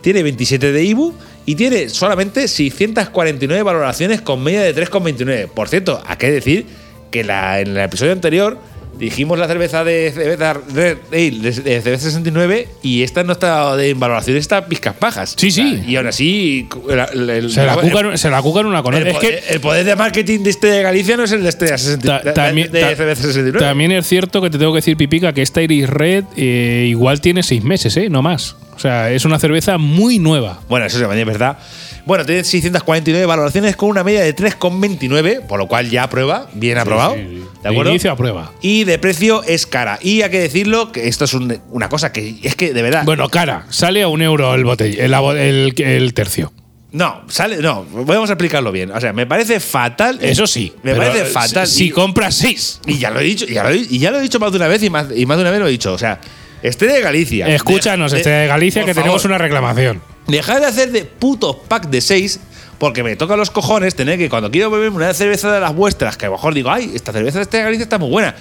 Tiene 0.01 0.23
27 0.23 0.73
de 0.73 0.85
IBU 0.85 1.15
y 1.45 1.55
tiene 1.55 1.89
solamente 1.89 2.47
649 2.47 3.63
valoraciones 3.63 4.21
con 4.21 4.43
media 4.43 4.63
de 4.63 4.75
3,29. 4.75 5.49
Por 5.49 5.69
cierto, 5.69 6.03
hay 6.07 6.17
que 6.17 6.31
decir 6.31 6.67
que 7.11 7.25
la, 7.25 7.61
en 7.61 7.69
el 7.69 7.79
episodio 7.79 8.13
anterior 8.13 8.59
dijimos 8.99 9.39
la 9.39 9.47
cerveza 9.47 9.85
de 9.85 10.11
cerveza 10.15 10.55
Red 10.75 10.99
Ale 11.13 11.31
de, 11.31 11.51
de 11.53 11.81
cerveza 11.83 12.05
69 12.05 12.69
y 12.83 13.03
esta 13.03 13.23
no 13.25 13.33
está 13.33 13.77
de 13.77 13.95
valoración, 13.95 14.37
está 14.37 14.67
pizcas 14.67 14.95
pajas. 14.95 15.35
Sí, 15.37 15.51
sí. 15.51 15.83
Y 15.87 15.97
aún 15.97 16.07
así. 16.09 16.69
el- 16.89 17.21
el- 17.21 17.31
el- 17.31 17.51
Se 17.51 17.65
la 17.65 17.77
cucan, 17.77 18.19
se 18.19 18.31
la 18.31 18.43
cucan 18.43 18.67
una 18.67 18.83
con 18.83 18.95
Es 18.95 19.19
que 19.19 19.43
el 19.51 19.61
poder 19.61 19.85
de 19.85 19.97
marketing 19.97 20.41
de 20.41 20.51
este 20.51 20.67
de 20.69 20.83
Galicia 20.83 21.17
no 21.17 21.25
es 21.25 21.33
el 21.33 21.43
de 21.43 21.49
este 21.49 21.65
de, 21.67 21.71
Ta- 21.73 21.79
69, 21.79 22.33
también, 22.35 22.73
de, 22.73 22.81
ta- 22.81 22.89
de 22.91 22.97
cerveza 22.97 23.23
69. 23.23 23.59
también 23.67 23.93
es 23.93 24.07
cierto 24.07 24.41
que 24.43 24.51
te 24.51 24.59
tengo 24.59 24.73
que 24.73 24.79
decir, 24.79 24.97
Pipica, 24.97 25.33
que 25.33 25.43
esta 25.43 25.63
Iris 25.63 25.89
Red 25.89 26.25
eh, 26.37 26.87
igual 26.89 27.21
tiene 27.21 27.43
seis 27.43 27.63
meses, 27.65 27.97
¿eh? 27.97 28.09
No 28.11 28.23
más. 28.23 28.57
O 28.79 28.81
sea, 28.81 29.11
es 29.11 29.25
una 29.25 29.41
cerveza 29.41 29.77
muy 29.77 30.21
nueva. 30.21 30.61
Bueno, 30.69 30.87
eso 30.87 31.01
también 31.01 31.19
es 31.21 31.27
verdad. 31.27 31.59
Bueno, 32.07 32.25
tiene 32.25 32.45
649 32.45 33.27
valoraciones 33.27 33.75
con 33.77 33.91
una 33.91 34.05
media 34.05 34.23
de 34.23 34.35
3,29, 34.35 35.47
por 35.47 35.59
lo 35.59 35.67
cual 35.67 35.91
ya 35.91 36.05
aprueba, 36.05 36.49
bien 36.55 36.79
aprobado. 36.79 37.15
sí, 37.17 37.27
sí. 37.29 37.45
¿De 37.63 37.69
acuerdo? 37.69 37.91
inicio 37.91 38.13
a 38.13 38.17
prueba. 38.17 38.53
Y 38.63 38.85
de 38.85 38.99
precio 39.01 39.43
es 39.43 39.67
cara. 39.67 39.99
Y 40.01 40.23
hay 40.23 40.31
que 40.31 40.39
decirlo 40.39 40.93
que 40.93 41.09
esto 41.09 41.25
es 41.25 41.35
un- 41.35 41.59
una 41.71 41.89
cosa 41.89 42.13
que 42.13 42.37
es 42.43 42.55
que 42.55 42.73
de 42.73 42.83
verdad. 42.83 43.03
Bueno, 43.05 43.29
cara, 43.29 43.67
sale 43.71 44.01
a 44.03 44.09
un 44.09 44.23
euro 44.23 44.55
el 44.55 44.65
botella, 44.65 45.05
el, 45.05 45.13
abo- 45.13 45.35
el- 45.37 45.75
el 45.77 46.15
tercio. 46.15 46.53
no, 46.93 47.23
sale. 47.29 47.59
No, 47.59 47.85
vamos 47.93 48.31
a 48.31 48.35
explicarlo 48.35 48.71
bien. 48.73 48.91
O 48.93 49.01
sea, 49.01 49.13
me 49.13 49.27
parece 49.27 49.59
fatal. 49.61 50.19
Eso 50.23 50.47
sí. 50.47 50.73
Me 50.85 50.95
parece 50.95 51.25
fatal. 51.27 51.67
Si 51.67 51.87
Y- 51.87 51.91
compras 51.91 52.37
seis. 52.37 52.81
Y 52.87 52.97
ya 52.99 53.11
lo 53.11 53.21
he 53.21 53.25
dicho, 53.25 53.45
y 53.47 53.53
ya 53.55 53.65
lo 53.65 53.69
he, 53.71 53.77
y 53.77 53.99
ya 53.99 54.11
lo 54.13 54.19
he 54.19 54.23
dicho 54.23 54.39
más 54.39 54.53
de 54.53 54.57
una 54.57 54.69
vez 54.69 54.83
y 54.85 54.89
más, 54.89 55.07
y 55.15 55.27
más 55.27 55.37
de 55.37 55.43
una 55.43 55.51
vez 55.51 55.61
lo 55.61 55.67
he 55.67 55.71
dicho. 55.71 55.93
O 55.93 55.99
sea, 55.99 56.19
Estrella 56.63 56.95
de 56.95 57.01
Galicia. 57.03 57.47
Escúchanos, 57.49 58.13
De- 58.13 58.19
este 58.19 58.31
de 58.31 58.47
Galicia, 58.47 58.85
que 58.85 58.95
tenemos 58.95 59.25
una 59.25 59.39
reclamación. 59.39 60.01
Dejad 60.27 60.61
de 60.61 60.67
hacer 60.67 60.91
de 60.93 61.05
putos 61.05 61.57
pack 61.69 61.89
de 61.89 62.01
6 62.01 62.41
porque 62.79 63.03
me 63.03 63.17
toca 63.17 63.37
los 63.37 63.51
cojones 63.51 63.95
tener 63.95 64.19
que 64.19 64.29
cuando 64.29 64.51
quiero 64.51 64.71
beberme 64.71 64.97
una 64.97 65.13
cerveza 65.15 65.51
de 65.53 65.61
las 65.61 65.75
vuestras, 65.75 66.17
que 66.17 66.27
a 66.27 66.29
lo 66.29 66.37
mejor 66.37 66.55
digo, 66.55 66.71
ay, 66.71 66.93
esta 66.95 67.13
cerveza 67.13 67.39
de 67.39 67.43
Estrella 67.43 67.65
de 67.65 67.67
Galicia 67.71 67.83
está 67.85 67.99
muy 67.99 68.11
buena. 68.11 68.35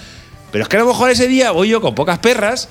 Pero 0.52 0.62
es 0.62 0.68
que 0.68 0.76
a 0.76 0.80
lo 0.80 0.86
mejor 0.86 1.10
ese 1.10 1.26
día 1.28 1.50
voy 1.50 1.68
yo 1.68 1.80
con 1.80 1.94
pocas 1.94 2.18
perras 2.18 2.68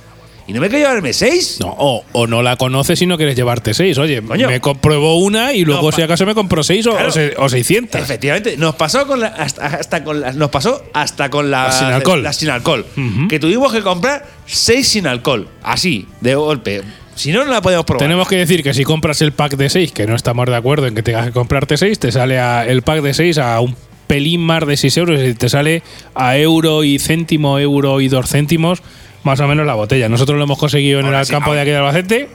y 0.48 0.54
no 0.54 0.62
me 0.62 0.70
quiero 0.70 0.88
llevarme 0.88 1.12
6. 1.14 1.58
No, 1.60 1.76
o, 1.78 2.04
o 2.14 2.26
no 2.28 2.42
la 2.42 2.56
conoces 2.56 3.02
y 3.02 3.06
no 3.06 3.18
quieres 3.18 3.36
llevarte 3.36 3.74
seis. 3.74 3.98
Oye, 3.98 4.22
Coño. 4.22 4.48
me 4.48 4.60
compruebo 4.62 5.18
una 5.18 5.54
y 5.54 5.66
luego, 5.66 5.92
si 5.92 6.02
acaso, 6.02 6.26
me 6.26 6.34
compro 6.34 6.64
seis 6.64 6.88
o, 6.88 6.92
Claro. 6.92 7.10
o 7.10 7.12
se- 7.12 7.34
o 7.38 7.50
600. 7.50 8.02
Efectivamente, 8.02 8.56
nos 8.58 8.76
pasó 8.76 9.06
con 9.06 9.20
la, 9.20 9.28
hasta, 9.28 9.66
hasta 9.66 10.04
con 10.04 10.22
las, 10.22 10.36
nos 10.36 10.50
pasó 10.50 10.82
hasta 10.94 11.30
con 11.30 11.52
la, 11.52 11.72
sin 11.72 11.88
alcohol. 11.88 12.24
las 12.24 12.38
sin 12.38 12.50
alcohol, 12.50 12.86
que 13.30 13.40
tuvimos 13.40 13.74
que 13.74 13.82
comprar 13.82 14.26
6 14.46 14.88
sin 14.88 15.08
alcohol, 15.08 15.48
así, 15.64 16.08
de 16.22 16.36
golpe. 16.36 16.82
Si 17.16 17.32
no, 17.32 17.44
no 17.44 17.52
la 17.52 17.62
podemos 17.62 17.84
probar. 17.86 18.04
Tenemos 18.06 18.28
que 18.28 18.38
decir 18.38 18.62
que 18.64 18.74
si 18.74 18.84
compras 18.84 19.22
el 19.24 19.32
pack 19.34 19.58
de 19.58 19.70
6, 19.70 19.92
que 19.92 20.06
no 20.08 20.16
estamos 20.16 20.46
de 20.46 20.56
acuerdo 20.56 20.86
en 20.88 20.94
que 20.96 21.02
tengas 21.04 21.26
que 21.26 21.32
comprarte 21.34 21.76
6, 21.76 21.98
te 22.00 22.12
sale 22.12 22.40
a- 22.40 22.66
el 22.66 22.84
pack 22.84 23.02
de 23.02 23.14
6 23.14 23.38
a 23.40 23.60
un 23.60 23.76
pelín 24.06 24.40
más 24.42 24.66
de 24.66 24.78
6 24.78 24.96
euros 24.98 25.20
y 25.22 25.34
te 25.34 25.50
sale 25.50 25.84
a 26.16 26.38
euro 26.38 26.84
y 26.86 26.98
céntimo, 27.00 27.60
euro 27.60 28.00
y 28.02 28.08
dos 28.08 28.30
céntimos, 28.30 28.82
más 29.28 29.40
o 29.42 29.48
menos 29.48 29.66
la 29.68 29.76
botella. 29.76 30.10
Nosotros 30.10 30.38
lo 30.38 30.44
hemos 30.46 30.58
conseguido 30.58 31.00
en 31.00 31.06
Ahora 31.06 31.20
el 31.20 31.26
sí, 31.28 31.32
campo 31.32 31.54
de 31.54 31.62
aquí 31.62 31.70
de 31.70 31.78
Albacete. 31.78 32.30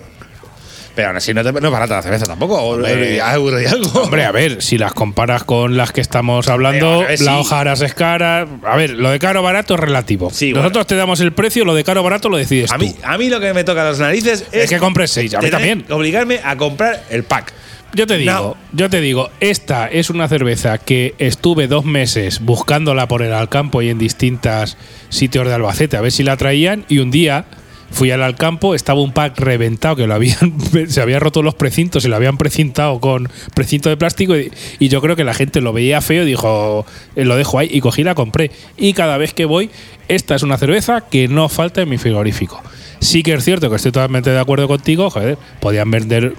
Pero 0.95 1.09
aún 1.09 1.17
así 1.17 1.33
no, 1.33 1.43
te- 1.43 1.53
no 1.53 1.67
es 1.69 1.73
barata 1.73 1.97
la 1.97 2.03
cerveza 2.03 2.27
tampoco, 2.27 2.61
Hombre. 2.61 3.17
euro 3.17 3.59
y, 3.63 3.65
algo. 3.65 4.03
Hombre, 4.03 4.27
a 4.27 4.31
ver, 4.31 4.61
si 4.61 4.77
las 4.77 4.93
comparas 4.93 5.43
con 5.43 5.75
las 5.79 5.91
que 5.91 6.03
estamos 6.03 6.49
hablando, 6.49 7.01
ver, 7.01 7.19
la 7.23 7.33
sí. 7.33 7.39
hojaras 7.41 7.81
es 7.81 7.95
cara. 7.95 8.47
A 8.63 8.77
ver, 8.77 8.91
lo 8.91 9.09
de 9.11 9.19
caro 9.19 9.43
barato 9.43 9.73
es 9.73 9.81
relativo. 9.81 10.29
Sí, 10.31 10.51
Nosotros 10.51 10.73
bueno. 10.73 10.87
te 10.87 10.97
damos 10.97 11.21
el 11.21 11.33
precio, 11.33 11.65
lo 11.65 11.75
de 11.75 11.83
caro 11.83 12.03
barato 12.03 12.29
lo 12.29 12.37
decides 12.37 12.71
A 12.73 12.77
tú. 12.77 12.85
mí, 12.85 12.95
a 13.03 13.17
mí 13.17 13.31
lo 13.31 13.41
que 13.41 13.55
me 13.55 13.65
toca 13.65 13.85
las 13.85 14.01
narices 14.01 14.45
es, 14.53 14.65
es 14.65 14.69
que 14.71 14.77
compres 14.79 15.11
6, 15.13 15.33
a 15.33 15.41
mí 15.41 15.49
también. 15.49 15.87
obligarme 15.89 16.41
a 16.45 16.57
comprar 16.59 17.03
el 17.09 17.25
pack. 17.25 17.55
Yo 17.95 18.07
te 18.07 18.17
digo, 18.17 18.33
No. 18.33 18.57
yo 18.73 18.89
te 18.89 19.01
digo, 19.01 19.29
esta 19.41 19.87
es 19.87 20.09
una 20.09 20.27
cerveza 20.29 20.79
que 20.79 21.15
estuve 21.19 21.67
dos 21.69 21.85
meses 21.85 22.41
buscándola 22.41 23.07
por 23.07 23.23
el 23.23 23.33
Alcampo 23.35 23.83
y 23.83 23.91
en 23.91 23.99
distintos 23.99 24.79
sitios 25.11 25.47
de 25.47 25.55
Albacete 25.55 25.97
a 25.97 26.01
ver 26.01 26.11
si 26.13 26.23
la 26.23 26.37
traían 26.39 26.87
y 26.89 26.99
un 26.99 27.11
día 27.11 27.45
fui 27.91 28.11
al 28.11 28.23
Alcampo, 28.23 28.75
estaba 28.75 29.03
un 29.03 29.13
pack 29.13 29.39
reventado 29.39 29.97
que 29.97 30.07
lo 30.07 30.15
habían 30.15 30.55
se 30.89 31.03
habían 31.03 31.21
roto 31.21 31.43
los 31.43 31.55
precintos 31.55 32.07
y 32.07 32.09
lo 32.09 32.17
habían 32.17 32.39
precintado 32.39 32.99
con 33.01 33.29
precinto 33.55 33.91
de 33.91 33.99
plástico 33.99 34.35
y, 34.39 34.51
y 34.79 34.89
yo 34.89 35.03
creo 35.03 35.15
que 35.15 35.25
la 35.25 35.35
gente 35.35 35.61
lo 35.61 35.75
veía 35.75 36.01
feo 36.01 36.23
y 36.23 36.27
dijo, 36.27 36.87
"Eh, 37.15 37.27
lo 37.27 37.37
dejo 37.37 37.59
ahí 37.59 37.69
y 37.71 37.81
cogí 37.83 38.01
y 38.01 38.05
la 38.05 38.15
compré 38.15 38.51
y 38.79 38.95
cada 38.95 39.19
vez 39.19 39.35
que 39.35 39.45
voy 39.45 39.69
esta 40.09 40.35
es 40.35 40.43
una 40.43 40.57
cerveza 40.57 41.03
que 41.03 41.29
no 41.29 41.51
falta 41.51 41.83
en 41.83 41.91
mi 41.91 41.99
frigorífico. 41.99 42.63
Sí 43.01 43.23
que 43.23 43.35
es 43.35 43.45
cierto 43.45 43.69
que 43.69 43.77
estoy 43.77 43.93
totalmente 43.93 44.31
de 44.31 44.39
acuerdo 44.39 44.69
contigo, 44.69 45.11
joder, 45.11 45.37
podían 45.61 45.91
vender 45.91 46.35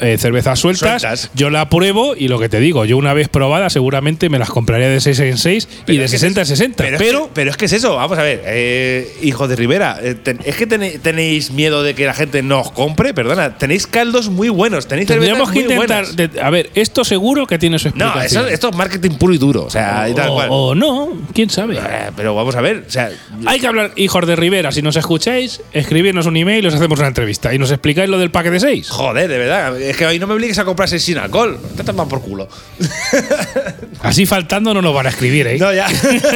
eh, 0.00 0.16
cervezas 0.18 0.58
sueltas, 0.58 1.02
Sueltas. 1.02 1.30
yo 1.34 1.50
la 1.50 1.68
pruebo 1.68 2.14
y 2.16 2.28
lo 2.28 2.38
que 2.38 2.48
te 2.48 2.60
digo, 2.60 2.84
yo 2.84 2.96
una 2.96 3.14
vez 3.14 3.28
probada 3.28 3.70
seguramente 3.70 4.28
me 4.28 4.38
las 4.38 4.50
compraría 4.50 4.88
de 4.88 5.00
6 5.00 5.18
en 5.20 5.38
6 5.38 5.68
y 5.86 5.96
de 5.96 6.04
es 6.04 6.10
que 6.10 6.18
60 6.18 6.40
en 6.40 6.42
es- 6.42 6.48
60. 6.48 6.84
Pero, 6.84 6.98
Pero, 6.98 7.18
es 7.18 7.24
que, 7.26 7.30
pero 7.34 7.50
es 7.50 7.56
que 7.56 7.64
es 7.66 7.72
eso, 7.72 7.96
vamos 7.96 8.18
a 8.18 8.22
ver, 8.22 8.42
eh, 8.44 9.16
hijos 9.22 9.48
de 9.48 9.56
Rivera, 9.56 9.98
eh, 10.02 10.14
ten- 10.14 10.38
es 10.44 10.56
que 10.56 10.66
tenéis 10.66 11.50
miedo 11.50 11.82
de 11.82 11.94
que 11.94 12.04
la 12.06 12.14
gente 12.14 12.42
no 12.42 12.60
os 12.60 12.70
compre, 12.72 13.14
perdona, 13.14 13.58
tenéis 13.58 13.86
caldos 13.86 14.28
muy 14.28 14.48
buenos, 14.48 14.86
tenéis 14.88 15.08
tendríamos 15.08 15.48
cervezas 15.48 15.52
que 15.68 15.74
muy 15.74 15.74
intentar. 15.74 16.04
buenas. 16.16 16.34
de- 16.34 16.40
a 16.40 16.50
ver, 16.50 16.70
esto 16.74 17.04
seguro 17.04 17.46
que 17.46 17.58
tiene 17.58 17.78
su 17.78 17.88
No, 17.94 18.06
explicación. 18.06 18.44
eso, 18.46 18.52
esto 18.54 18.68
es 18.70 18.76
marketing 18.76 19.10
puro 19.12 19.34
y 19.34 19.38
duro, 19.38 19.64
o 19.64 19.70
sea, 19.70 20.08
y 20.08 20.14
tal 20.14 20.30
o, 20.30 20.34
cual. 20.34 20.48
o 20.50 20.74
no, 20.74 21.12
quién 21.32 21.50
sabe. 21.50 21.76
Eh, 21.76 22.10
pero 22.16 22.34
vamos 22.34 22.54
a 22.56 22.60
ver, 22.60 22.84
o 22.86 22.90
sea, 22.90 23.10
Hay 23.46 23.60
que 23.60 23.66
hablar, 23.66 23.92
hijos 23.96 24.26
de 24.26 24.34
Rivera, 24.36 24.72
si 24.72 24.82
nos 24.82 24.96
escucháis, 24.96 25.60
escribirnos 25.72 26.26
un 26.26 26.36
email 26.36 26.64
y 26.64 26.68
os 26.68 26.74
hacemos 26.74 26.98
una 26.98 27.08
entrevista 27.08 27.54
y 27.54 27.58
nos 27.58 27.70
explicáis 27.70 28.08
lo 28.08 28.18
del 28.18 28.30
paquete 28.30 28.54
de 28.54 28.60
6. 28.60 28.88
joder, 28.90 29.28
de 29.28 29.38
verdad, 29.38 29.80
es 29.90 29.96
que 29.96 30.06
hoy 30.06 30.18
no 30.18 30.26
me 30.26 30.34
obligues 30.34 30.58
a 30.58 30.64
comprarse 30.64 30.98
sin 30.98 31.18
alcohol. 31.18 31.58
Te 31.76 31.84
toman 31.84 32.08
por 32.08 32.20
culo. 32.22 32.48
Así 34.02 34.26
faltando 34.26 34.72
no 34.74 34.82
nos 34.82 34.94
van 34.94 35.06
a 35.06 35.08
escribir, 35.10 35.46
¿eh? 35.46 35.58
No, 35.58 35.72
ya. 35.72 35.86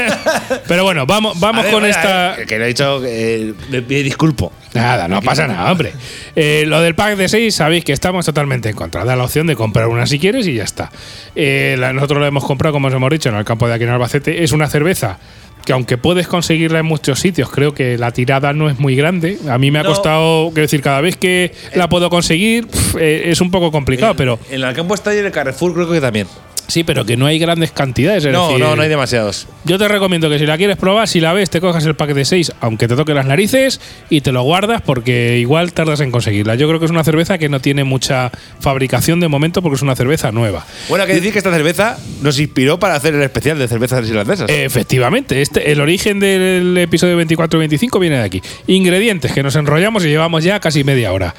Pero 0.68 0.84
bueno, 0.84 1.06
vamos, 1.06 1.38
vamos 1.38 1.64
ver, 1.64 1.72
con 1.72 1.84
esta. 1.84 2.40
eh, 2.40 2.46
Que, 2.46 2.58
lo 2.58 2.64
he 2.64 2.68
dicho, 2.68 3.02
eh, 3.04 3.54
me, 3.70 3.80
me 3.80 4.02
disculpo. 4.02 4.52
Nada, 4.74 5.08
no 5.08 5.20
pasa 5.20 5.46
nada, 5.46 5.70
hombre. 5.70 5.92
Eh, 6.36 6.64
lo 6.66 6.80
del 6.80 6.94
pack 6.94 7.16
de 7.16 7.28
6, 7.28 7.54
sabéis 7.54 7.84
que 7.84 7.92
estamos 7.92 8.24
totalmente 8.26 8.68
en 8.68 8.76
contra. 8.76 9.04
Da 9.04 9.16
la 9.16 9.24
opción 9.24 9.46
de 9.46 9.56
comprar 9.56 9.88
una 9.88 10.06
si 10.06 10.18
quieres 10.18 10.46
y 10.46 10.54
ya 10.54 10.64
está. 10.64 10.90
Eh, 11.34 11.76
la- 11.78 11.92
nosotros 11.92 12.20
lo 12.20 12.26
hemos 12.26 12.44
comprado, 12.44 12.72
como 12.72 12.88
os 12.88 12.94
hemos 12.94 13.10
dicho, 13.10 13.28
en 13.28 13.36
el 13.36 13.44
campo 13.44 13.68
de 13.68 13.74
aquí 13.74 13.84
en 13.84 13.90
Albacete. 13.90 14.44
Es 14.44 14.52
una 14.52 14.68
cerveza 14.68 15.18
que, 15.64 15.72
aunque 15.72 15.98
puedes 15.98 16.26
conseguirla 16.28 16.78
en 16.80 16.86
muchos 16.86 17.20
sitios, 17.20 17.50
creo 17.50 17.74
que 17.74 17.98
la 17.98 18.10
tirada 18.12 18.52
no 18.52 18.68
es 18.70 18.78
muy 18.78 18.96
grande. 18.96 19.38
A 19.48 19.58
mí 19.58 19.70
me 19.70 19.78
ha 19.78 19.82
No. 19.82 19.90
costado, 19.90 20.48
quiero 20.48 20.62
decir, 20.62 20.80
cada 20.82 21.00
vez 21.00 21.16
que 21.16 21.52
la 21.74 21.88
puedo 21.88 22.10
conseguir, 22.10 22.66
eh, 22.98 23.22
es 23.26 23.40
un 23.40 23.50
poco 23.50 23.70
complicado, 23.70 24.14
pero 24.16 24.38
En 24.50 24.62
el 24.62 24.74
campo 24.74 24.94
está 24.94 25.14
y 25.14 25.18
en 25.18 25.26
el 25.26 25.32
Carrefour 25.32 25.74
creo 25.74 25.90
que 25.90 26.00
también. 26.00 26.26
Sí, 26.70 26.84
pero 26.84 27.04
que 27.04 27.16
no 27.16 27.26
hay 27.26 27.38
grandes 27.38 27.72
cantidades. 27.72 28.24
es 28.24 28.32
No, 28.32 28.48
decir, 28.48 28.60
no, 28.60 28.76
no 28.76 28.82
hay 28.82 28.88
demasiados. 28.88 29.46
Yo 29.64 29.78
te 29.78 29.88
recomiendo 29.88 30.28
que 30.30 30.38
si 30.38 30.46
la 30.46 30.56
quieres 30.56 30.76
probar, 30.76 31.08
si 31.08 31.20
la 31.20 31.32
ves, 31.32 31.50
te 31.50 31.60
cojas 31.60 31.84
el 31.86 31.94
pack 31.94 32.14
de 32.14 32.24
6, 32.24 32.52
aunque 32.60 32.88
te 32.88 32.96
toque 32.96 33.14
las 33.14 33.26
narices, 33.26 33.80
y 34.08 34.20
te 34.20 34.32
lo 34.32 34.42
guardas 34.42 34.82
porque 34.82 35.38
igual 35.38 35.72
tardas 35.72 36.00
en 36.00 36.10
conseguirla. 36.10 36.54
Yo 36.54 36.68
creo 36.68 36.78
que 36.78 36.86
es 36.86 36.90
una 36.90 37.04
cerveza 37.04 37.38
que 37.38 37.48
no 37.48 37.60
tiene 37.60 37.84
mucha 37.84 38.30
fabricación 38.60 39.20
de 39.20 39.28
momento 39.28 39.62
porque 39.62 39.76
es 39.76 39.82
una 39.82 39.96
cerveza 39.96 40.32
nueva. 40.32 40.66
Bueno, 40.88 41.02
hay 41.02 41.08
que 41.08 41.14
decir 41.14 41.32
que 41.32 41.38
esta 41.38 41.52
cerveza 41.52 41.98
nos 42.22 42.38
inspiró 42.38 42.78
para 42.78 42.94
hacer 42.94 43.14
el 43.14 43.22
especial 43.22 43.58
de 43.58 43.68
cervezas 43.68 44.08
irlandesas. 44.08 44.48
Efectivamente, 44.50 45.42
este, 45.42 45.72
el 45.72 45.80
origen 45.80 46.20
del 46.20 46.76
episodio 46.78 47.16
24 47.16 47.58
y 47.58 47.60
25 47.60 47.98
viene 47.98 48.16
de 48.18 48.24
aquí. 48.24 48.42
Ingredientes 48.66 49.32
que 49.32 49.42
nos 49.42 49.56
enrollamos 49.56 50.04
y 50.04 50.08
llevamos 50.08 50.44
ya 50.44 50.60
casi 50.60 50.84
media 50.84 51.12
hora. 51.12 51.34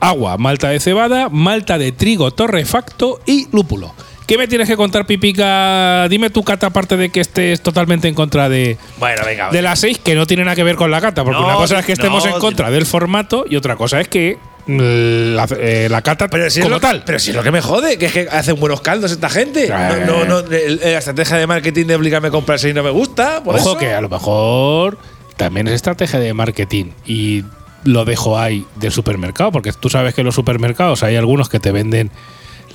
Agua, 0.00 0.38
malta 0.38 0.68
de 0.70 0.80
cebada, 0.80 1.28
malta 1.28 1.78
de 1.78 1.92
trigo 1.92 2.30
torrefacto 2.30 3.20
y 3.26 3.48
lúpulo. 3.52 3.94
¿Qué 4.30 4.38
me 4.38 4.46
tienes 4.46 4.68
que 4.68 4.76
contar, 4.76 5.06
Pipica? 5.06 6.06
Dime 6.08 6.30
tu 6.30 6.44
cata, 6.44 6.68
aparte 6.68 6.96
de 6.96 7.08
que 7.08 7.18
estés 7.18 7.60
totalmente 7.62 8.06
en 8.06 8.14
contra 8.14 8.48
de, 8.48 8.78
bueno, 9.00 9.22
venga. 9.26 9.50
de 9.50 9.60
las 9.60 9.80
seis 9.80 9.98
que 9.98 10.14
no 10.14 10.24
tiene 10.24 10.44
nada 10.44 10.54
que 10.54 10.62
ver 10.62 10.76
con 10.76 10.88
la 10.88 11.00
cata, 11.00 11.24
porque 11.24 11.40
No, 11.40 11.46
una 11.46 11.56
cosa 11.56 11.80
es 11.80 11.84
que 11.84 11.90
no, 11.90 11.94
estemos 11.94 12.24
en 12.26 12.38
contra 12.38 12.70
del 12.70 12.86
formato 12.86 13.44
y 13.50 13.56
otra 13.56 13.74
cosa 13.74 14.00
es 14.00 14.06
que 14.06 14.38
mm, 14.68 15.34
la, 15.34 15.48
eh, 15.58 15.88
la 15.90 16.02
cata 16.02 16.28
Pero 16.28 16.48
si, 16.48 16.60
es 16.60 16.64
como 16.64 16.76
lo, 16.76 16.80
tal. 16.80 17.02
pero 17.04 17.18
si 17.18 17.30
es 17.30 17.36
lo 17.36 17.42
que 17.42 17.50
me 17.50 17.60
jode, 17.60 17.98
que 17.98 18.06
es 18.06 18.12
que 18.12 18.28
hacen 18.30 18.54
buenos 18.60 18.80
caldos 18.82 19.10
esta 19.10 19.28
gente. 19.28 19.64
Eh. 19.66 20.04
No, 20.06 20.24
no, 20.24 20.42
no, 20.42 20.48
el- 20.52 20.76
la 20.80 20.98
estrategia 20.98 21.36
de 21.36 21.48
marketing 21.48 21.86
de 21.86 21.96
obligarme 21.96 22.28
a 22.28 22.30
comprar 22.30 22.60
si 22.60 22.72
no 22.72 22.84
me 22.84 22.90
gusta. 22.90 23.42
Por 23.42 23.56
Ojo 23.56 23.70
eso. 23.70 23.78
que 23.78 23.92
a 23.92 24.00
lo 24.00 24.08
mejor 24.08 24.96
también 25.36 25.66
es 25.66 25.74
estrategia 25.74 26.20
de 26.20 26.32
marketing 26.34 26.92
y 27.04 27.42
lo 27.82 28.04
dejo 28.04 28.38
ahí 28.38 28.64
del 28.76 28.92
supermercado, 28.92 29.50
porque 29.50 29.72
tú 29.72 29.88
sabes 29.90 30.14
que 30.14 30.20
en 30.20 30.26
los 30.26 30.36
supermercados 30.36 31.02
hay 31.02 31.16
algunos 31.16 31.48
que 31.48 31.58
te 31.58 31.72
venden 31.72 32.12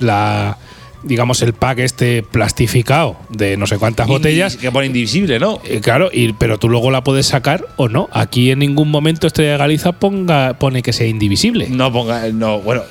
la 0.00 0.58
digamos 1.02 1.42
el 1.42 1.52
pack 1.52 1.78
este 1.80 2.22
plastificado 2.22 3.16
de 3.30 3.56
no 3.56 3.66
sé 3.66 3.78
cuántas 3.78 4.06
botellas 4.08 4.56
Que 4.56 4.70
pone 4.72 4.86
indivisible, 4.86 5.38
¿no? 5.38 5.60
Eh, 5.64 5.80
claro, 5.80 6.08
y, 6.12 6.32
pero 6.32 6.58
tú 6.58 6.68
luego 6.68 6.90
la 6.90 7.02
puedes 7.04 7.26
sacar 7.26 7.66
o 7.76 7.88
no. 7.88 8.08
Aquí 8.12 8.50
en 8.50 8.58
ningún 8.60 8.90
momento 8.90 9.26
Estrella 9.26 9.52
de 9.52 9.58
Galiza 9.58 9.92
ponga, 9.92 10.58
pone 10.58 10.82
que 10.82 10.92
sea 10.92 11.06
indivisible. 11.06 11.68
No 11.68 11.92
ponga. 11.92 12.26
No, 12.32 12.60
bueno. 12.60 12.82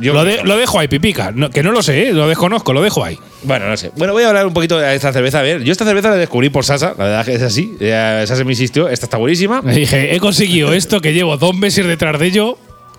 Yo, 0.00 0.12
Lo, 0.14 0.24
de- 0.24 0.44
lo 0.44 0.56
dejo 0.56 0.78
ahí, 0.78 0.86
pipica. 0.86 1.32
No, 1.32 1.50
que 1.50 1.60
no 1.64 1.72
lo 1.72 1.82
sé, 1.82 2.08
¿eh? 2.08 2.12
lo 2.12 2.28
desconozco, 2.28 2.72
lo 2.72 2.80
dejo 2.82 3.04
ahí. 3.04 3.18
Bueno, 3.42 3.68
no 3.68 3.76
sé. 3.76 3.90
Bueno, 3.96 4.12
voy 4.12 4.22
a 4.22 4.28
hablar 4.28 4.46
un 4.46 4.54
poquito 4.54 4.78
de 4.78 4.94
esta 4.94 5.12
cerveza. 5.12 5.40
A 5.40 5.42
ver, 5.42 5.64
yo 5.64 5.72
esta 5.72 5.84
cerveza 5.84 6.10
la 6.10 6.16
descubrí 6.16 6.50
por 6.50 6.64
Sasa, 6.64 6.94
la 6.96 7.04
verdad 7.04 7.24
que 7.24 7.34
es 7.34 7.42
así. 7.42 7.74
Sasa 7.80 8.44
me 8.44 8.52
insistió, 8.52 8.88
esta 8.88 9.06
está 9.06 9.16
buenísima. 9.16 9.60
Le 9.64 9.74
dije, 9.74 10.14
he 10.14 10.20
conseguido 10.20 10.72
esto 10.72 11.00
que 11.00 11.12
llevo 11.12 11.36
dos 11.36 11.56
meses 11.56 11.84
detrás 11.84 12.16
de 12.20 12.26
ello, 12.26 12.58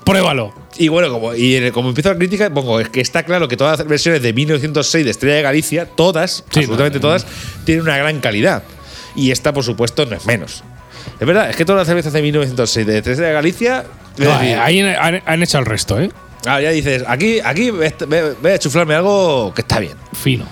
pruébalo. 0.09 0.53
Y 0.77 0.87
bueno, 0.87 1.09
como, 1.11 1.35
y 1.35 1.71
como 1.71 1.89
empiezo 1.89 2.09
la 2.09 2.17
crítica, 2.17 2.49
pongo 2.49 2.79
es 2.79 2.89
que 2.89 3.01
está 3.01 3.23
claro 3.23 3.47
que 3.47 3.57
todas 3.57 3.79
las 3.79 3.87
versiones 3.87 4.21
de 4.21 4.33
1906 4.33 5.05
de 5.05 5.11
Estrella 5.11 5.35
de 5.35 5.41
Galicia, 5.41 5.85
todas, 5.85 6.43
Sí, 6.51 6.59
absolutamente 6.59 6.99
todas, 6.99 7.25
tienen 7.65 7.83
una 7.83 7.97
gran 7.97 8.19
calidad. 8.19 8.63
Y 9.15 9.31
esta, 9.31 9.53
por 9.53 9.63
supuesto, 9.63 10.05
no 10.05 10.15
es 10.15 10.25
menos. 10.25 10.63
Es 11.19 11.27
verdad, 11.27 11.49
es 11.49 11.55
que 11.55 11.65
todas 11.65 11.79
las 11.79 11.87
cervezas 11.87 12.13
de 12.13 12.21
1906 12.21 12.87
de 12.87 12.97
Estrella 12.99 13.21
de 13.21 13.33
Galicia. 13.33 13.85
No, 14.17 14.33
ahí 14.33 14.79
han, 14.79 15.21
han 15.25 15.43
hecho 15.43 15.59
el 15.59 15.65
resto, 15.65 15.99
¿eh? 15.99 16.09
ah, 16.45 16.61
ya 16.61 16.71
dices, 16.71 17.03
aquí, 17.07 17.39
aquí 17.43 17.71
voy 17.71 18.51
a 18.51 18.59
chuflarme 18.59 18.95
algo 18.95 19.53
que 19.53 19.61
está 19.61 19.79
bien. 19.79 19.97
Fino. 20.13 20.45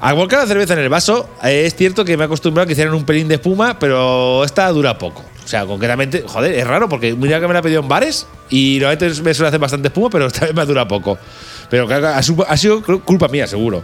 Al 0.00 0.14
volcar 0.14 0.40
la 0.40 0.46
cerveza 0.46 0.74
en 0.74 0.80
el 0.80 0.88
vaso, 0.88 1.28
es 1.42 1.74
cierto 1.74 2.04
que 2.04 2.16
me 2.16 2.22
he 2.22 2.26
acostumbrado 2.26 2.64
a 2.64 2.66
que 2.66 2.72
hicieran 2.72 2.94
un 2.94 3.04
pelín 3.04 3.26
de 3.26 3.34
espuma, 3.34 3.78
pero 3.78 4.44
esta 4.44 4.68
dura 4.68 4.96
poco. 4.96 5.24
O 5.48 5.50
sea, 5.50 5.64
concretamente, 5.64 6.24
joder, 6.26 6.52
es 6.52 6.66
raro 6.66 6.90
porque 6.90 7.14
mira 7.14 7.40
que 7.40 7.46
me 7.48 7.54
la 7.54 7.60
he 7.60 7.62
pedido 7.62 7.80
en 7.80 7.88
bares 7.88 8.26
y 8.50 8.76
normalmente 8.82 9.22
me 9.22 9.32
suele 9.32 9.48
hacer 9.48 9.58
bastante 9.58 9.88
espuma, 9.88 10.10
pero 10.10 10.26
esta 10.26 10.44
vez 10.44 10.54
me 10.54 10.66
dura 10.66 10.86
poco. 10.86 11.16
Pero 11.70 11.88
ha 11.88 12.22
sido- 12.22 12.82
culpa 13.02 13.28
mía, 13.28 13.46
seguro. 13.46 13.82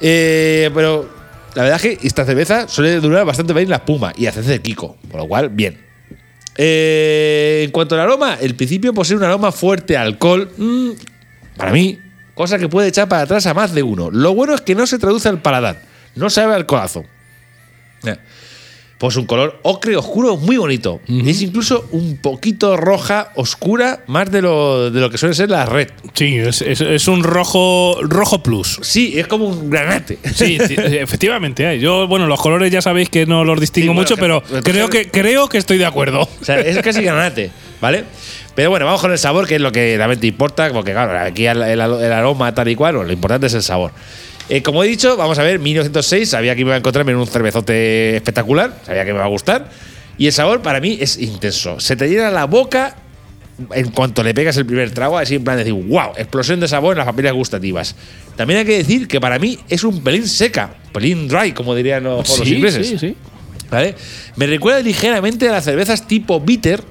Eh, 0.00 0.70
pero 0.72 1.08
la 1.56 1.64
verdad 1.64 1.84
es 1.84 1.98
que 1.98 2.06
esta 2.06 2.24
cerveza 2.24 2.68
suele 2.68 3.00
durar 3.00 3.24
bastante 3.24 3.52
bien 3.54 3.68
la 3.68 3.76
espuma 3.78 4.12
y 4.16 4.26
hacerse 4.26 4.50
de 4.52 4.62
Kiko, 4.62 4.96
por 5.10 5.20
lo 5.22 5.26
cual, 5.26 5.48
bien. 5.48 5.84
Eh, 6.56 7.62
en 7.64 7.72
cuanto 7.72 7.96
al 7.96 8.02
aroma, 8.02 8.36
el 8.40 8.54
principio 8.54 8.94
posee 8.94 9.16
un 9.16 9.24
aroma 9.24 9.50
fuerte 9.50 9.96
alcohol. 9.96 10.48
mm, 10.56 10.90
para 11.56 11.72
mí, 11.72 11.98
cosa 12.36 12.56
que 12.56 12.68
puede 12.68 12.86
echar 12.86 13.08
para 13.08 13.22
atrás 13.22 13.46
a 13.46 13.54
más 13.54 13.74
de 13.74 13.82
uno. 13.82 14.12
Lo 14.12 14.32
bueno 14.32 14.54
es 14.54 14.60
que 14.60 14.76
no 14.76 14.86
se 14.86 15.00
traduce 15.00 15.28
al 15.28 15.42
paladar, 15.42 15.82
no 16.14 16.30
sabe 16.30 16.54
al 16.54 16.66
corazón. 16.66 17.04
Pues 18.98 19.14
un 19.14 19.26
color 19.26 19.60
ocre 19.62 19.96
oscuro 19.96 20.36
muy 20.36 20.56
bonito. 20.56 21.00
Es 21.08 21.40
incluso 21.40 21.86
un 21.92 22.16
poquito 22.16 22.76
roja 22.76 23.30
oscura, 23.36 24.00
más 24.08 24.28
de 24.32 24.42
lo, 24.42 24.90
de 24.90 25.00
lo 25.00 25.08
que 25.08 25.16
suele 25.18 25.36
ser 25.36 25.50
la 25.50 25.64
red. 25.66 25.88
Sí, 26.14 26.36
es, 26.36 26.62
es- 26.62 26.80
es 26.80 27.06
un 27.06 27.22
rojo 27.22 27.96
rojo 28.02 28.42
plus. 28.42 28.80
Sí, 28.82 29.12
es 29.16 29.28
como 29.28 29.46
un 29.46 29.70
granate. 29.70 30.18
Sí, 30.34 30.58
ti- 30.68 30.74
efectivamente 30.76 31.64
hay. 31.64 31.78
Yo, 31.78 32.08
bueno, 32.08 32.26
los 32.26 32.40
colores 32.40 32.72
ya 32.72 32.82
sabéis 32.82 33.08
que 33.08 33.24
no 33.24 33.44
los 33.44 33.60
distingo 33.60 33.92
Sí, 33.92 33.94
bueno, 33.94 34.00
mucho, 34.00 34.16
pero 34.16 34.62
creo 34.64 34.88
que, 34.90 35.08
creo 35.08 35.48
que 35.48 35.58
estoy 35.58 35.78
de 35.78 35.86
acuerdo. 35.86 36.22
O 36.40 36.44
sea, 36.44 36.58
es 36.58 36.76
casi 36.78 37.00
granate, 37.02 37.52
¿vale? 37.80 38.02
Pero 38.56 38.70
bueno, 38.70 38.84
vamos 38.86 39.00
con 39.00 39.12
el 39.12 39.18
sabor, 39.18 39.46
que 39.46 39.54
es 39.54 39.60
lo 39.60 39.70
que 39.70 39.94
realmente 39.96 40.26
importa, 40.26 40.68
porque 40.72 40.90
claro, 40.90 41.16
aquí 41.20 41.46
el, 41.46 41.62
el- 41.62 41.80
el 41.80 42.12
aroma 42.12 42.52
tal 42.52 42.66
y 42.68 42.74
cual, 42.74 42.94
bueno, 42.96 43.06
lo 43.06 43.12
importante 43.12 43.46
es 43.46 43.54
el 43.54 43.62
sabor. 43.62 43.92
Eh, 44.48 44.62
como 44.62 44.82
he 44.82 44.86
dicho, 44.88 45.16
vamos 45.16 45.38
a 45.38 45.42
ver, 45.42 45.58
1906, 45.58 46.30
sabía 46.30 46.54
que 46.54 46.62
iba 46.62 46.74
a 46.74 46.78
encontrarme 46.78 47.12
en 47.12 47.18
un 47.18 47.26
cervezote 47.26 48.16
espectacular, 48.16 48.74
sabía 48.86 49.04
que 49.04 49.12
me 49.12 49.18
va 49.18 49.26
a 49.26 49.28
gustar. 49.28 49.68
Y 50.16 50.26
el 50.26 50.32
sabor 50.32 50.62
para 50.62 50.80
mí 50.80 50.98
es 51.00 51.18
intenso. 51.18 51.78
Se 51.80 51.94
te 51.96 52.08
llena 52.08 52.30
la 52.30 52.44
boca 52.46 52.96
en 53.74 53.90
cuanto 53.90 54.22
le 54.22 54.34
pegas 54.34 54.56
el 54.56 54.64
primer 54.66 54.90
trago, 54.92 55.18
así 55.18 55.34
en 55.34 55.44
plan 55.44 55.56
de 55.56 55.64
decir, 55.64 55.80
wow, 55.86 56.12
explosión 56.16 56.60
de 56.60 56.68
sabor 56.68 56.92
en 56.94 56.98
las 56.98 57.06
papilas 57.06 57.32
gustativas. 57.34 57.94
También 58.36 58.60
hay 58.60 58.64
que 58.66 58.78
decir 58.78 59.06
que 59.06 59.20
para 59.20 59.38
mí 59.38 59.58
es 59.68 59.84
un 59.84 60.02
pelín 60.02 60.26
seca, 60.26 60.70
pelín 60.92 61.28
dry, 61.28 61.52
como 61.52 61.74
dirían 61.74 62.04
los, 62.04 62.28
los 62.38 62.48
Sí, 62.48 62.54
ingleses. 62.54 62.88
sí, 62.88 62.98
sí. 62.98 63.16
¿Vale? 63.70 63.94
Me 64.36 64.46
recuerda 64.46 64.80
ligeramente 64.80 65.48
a 65.48 65.52
las 65.52 65.64
cervezas 65.64 66.06
tipo 66.08 66.40
bitter, 66.40 66.82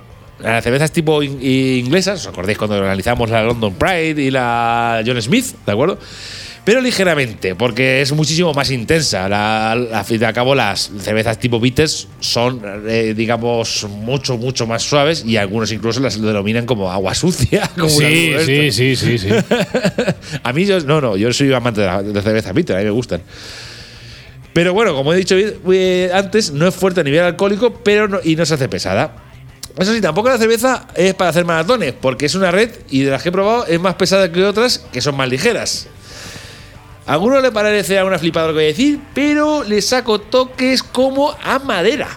a 0.44 0.52
las 0.52 0.64
cervezas 0.64 0.92
tipo 0.92 1.24
in- 1.24 1.40
inglesas. 1.42 2.20
¿Os 2.22 2.28
acordáis 2.28 2.58
cuando 2.58 2.76
analizamos 2.78 3.30
la 3.32 3.42
London 3.44 3.74
Pride 3.74 4.22
y 4.22 4.30
la 4.30 5.02
John 5.06 5.20
Smith? 5.22 5.46
¿De 5.66 5.72
acuerdo? 5.72 5.98
Pero 6.68 6.82
ligeramente, 6.82 7.56
porque 7.56 8.02
es 8.02 8.12
muchísimo 8.12 8.54
más 8.54 8.72
intensa. 8.72 9.30
La, 9.30 9.74
la- 9.74 10.00
al 10.00 10.04
fin 10.06 10.20
y 10.22 10.26
al 10.26 10.34
cabo, 10.34 10.54
las 10.54 10.92
cervezas 11.00 11.40
tipo 11.40 11.62
bitters 11.62 12.10
son, 12.20 12.62
eh, 12.90 13.14
digamos, 13.16 13.86
mucho, 13.90 14.38
mucho 14.38 14.68
más 14.68 14.84
suaves 14.84 15.24
y 15.26 15.38
algunos 15.38 15.72
incluso 15.72 16.02
las 16.02 16.22
denominan 16.22 16.66
como 16.66 16.92
agua 16.92 17.16
sucia. 17.16 17.70
Como 17.78 17.88
Sí, 17.88 18.34
sí, 18.46 18.72
sí, 18.74 18.96
sí, 18.98 19.18
sí. 19.18 19.30
a 20.44 20.52
mí, 20.52 20.66
yo, 20.66 20.82
no, 20.82 21.00
no, 21.00 21.16
yo 21.16 21.32
soy 21.32 21.54
amante 21.54 21.80
de 21.80 21.88
la, 21.88 22.04
de 22.04 22.14
la 22.14 22.22
cerveza 22.22 22.52
bitter, 22.52 22.76
a 22.76 22.80
mí 22.80 22.84
me 22.86 22.92
gustan. 22.92 23.22
Pero 24.52 24.74
bueno, 24.74 24.94
como 24.94 25.14
he 25.14 25.18
dicho 25.18 25.38
eh, 25.38 26.12
antes, 26.14 26.52
no 26.52 26.68
es 26.68 26.76
fuerte 26.76 27.00
a 27.00 27.04
nivel 27.06 27.22
alcohólico, 27.22 27.76
pero 27.76 28.10
no- 28.10 28.20
y 28.22 28.36
no 28.36 28.46
se 28.46 28.56
hace 28.56 28.68
pesada. 28.68 29.24
Eso 29.80 29.94
sí, 29.94 30.02
tampoco 30.02 30.28
la 30.28 30.38
cerveza 30.38 30.86
es 30.96 31.14
para 31.14 31.30
hacer 31.30 31.46
maratones, 31.46 31.94
porque 31.94 32.26
es 32.26 32.36
una 32.36 32.52
red 32.52 32.72
y 32.90 33.04
de 33.04 33.12
las 33.12 33.24
que 33.24 33.30
he 33.30 33.32
probado 33.32 33.66
es 33.68 33.80
más 33.80 33.96
pesada 33.96 34.30
que 34.30 34.44
otras 34.44 34.80
que 34.92 35.00
son 35.00 35.16
más 35.16 35.30
ligeras. 35.30 35.88
A 37.08 37.14
algunos 37.14 37.42
le 37.42 37.52
parecerá 37.52 38.04
una 38.06 38.20
flipada 38.20 38.48
lo 38.48 38.54
que 38.54 38.58
voy 38.58 38.64
a 38.66 38.68
decir, 38.68 39.00
pero 39.14 39.64
le 39.64 39.82
saco 39.82 40.20
toques 40.20 40.84
como 40.84 41.32
a 41.44 41.58
madera. 41.60 42.10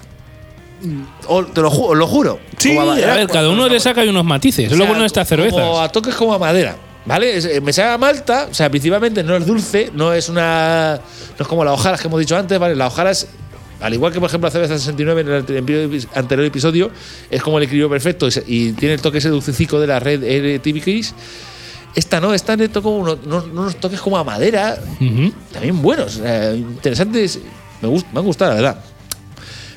O- 1.28 1.44
te 1.44 1.60
lo, 1.60 1.70
ju- 1.70 1.94
lo 1.94 2.06
juro. 2.06 2.40
Sí, 2.58 2.76
a 2.76 2.84
madera, 2.84 3.14
ver, 3.14 3.26
cada 3.28 3.50
uno 3.50 3.68
le 3.68 3.78
saca 3.78 4.02
unos 4.02 4.24
matices. 4.24 4.66
Es 4.66 4.72
o 4.72 4.76
lo 4.76 4.78
sea, 4.84 4.86
bueno 4.88 5.02
de 5.02 5.06
estas 5.06 5.28
Como 5.28 5.42
cervezas. 5.42 5.78
a 5.80 5.88
toques 5.92 6.14
como 6.14 6.34
a 6.34 6.38
madera. 6.38 6.76
¿Vale? 7.06 7.36
Es- 7.36 7.44
eh, 7.44 7.60
me 7.60 7.72
sabe 7.72 7.90
a 7.92 7.98
malta, 7.98 8.48
o 8.50 8.54
sea, 8.54 8.68
principalmente 8.70 9.22
no 9.22 9.36
es 9.36 9.46
dulce, 9.46 9.90
no 9.94 10.12
es 10.12 10.28
una. 10.28 11.00
No 11.38 11.42
es 11.42 11.46
como 11.48 11.64
la 11.64 11.72
hojaras 11.72 12.00
que 12.00 12.08
hemos 12.08 12.18
dicho 12.20 12.36
antes, 12.36 12.58
¿vale? 12.58 12.74
La 12.76 12.86
hojaras, 12.88 13.26
al 13.80 13.94
igual 13.94 14.12
que 14.12 14.20
por 14.20 14.28
ejemplo 14.28 14.48
la 14.48 14.52
cerveza 14.52 14.76
69 14.78 15.20
en 15.22 15.28
el 15.28 15.34
ante- 15.36 16.08
anterior 16.14 16.46
episodio, 16.46 16.90
es 17.30 17.42
como 17.42 17.58
el 17.58 17.64
equilibrio 17.64 17.88
perfecto 17.88 18.28
y, 18.46 18.72
tiene 18.72 18.94
el 18.94 19.00
toque 19.02 19.18
ese 19.18 19.28
dulcecico 19.28 19.78
de 19.80 19.86
la 19.86 20.00
red 20.00 20.22
RTBKs. 20.22 21.14
Esta 21.94 22.20
no, 22.20 22.32
esta 22.34 22.56
le 22.56 22.68
toco 22.68 22.90
uno- 22.90 23.18
no- 23.24 23.46
no 23.46 23.62
unos 23.62 23.76
toques 23.76 24.00
como 24.00 24.16
a 24.18 24.24
madera, 24.24 24.78
también 25.52 25.82
buenos, 25.82 26.20
eh, 26.24 26.54
interesantes. 26.56 27.40
Me, 27.82 27.88
gust- 27.88 28.06
me 28.12 28.20
han 28.20 28.24
gustado, 28.26 28.50
la 28.52 28.56
verdad. 28.56 28.84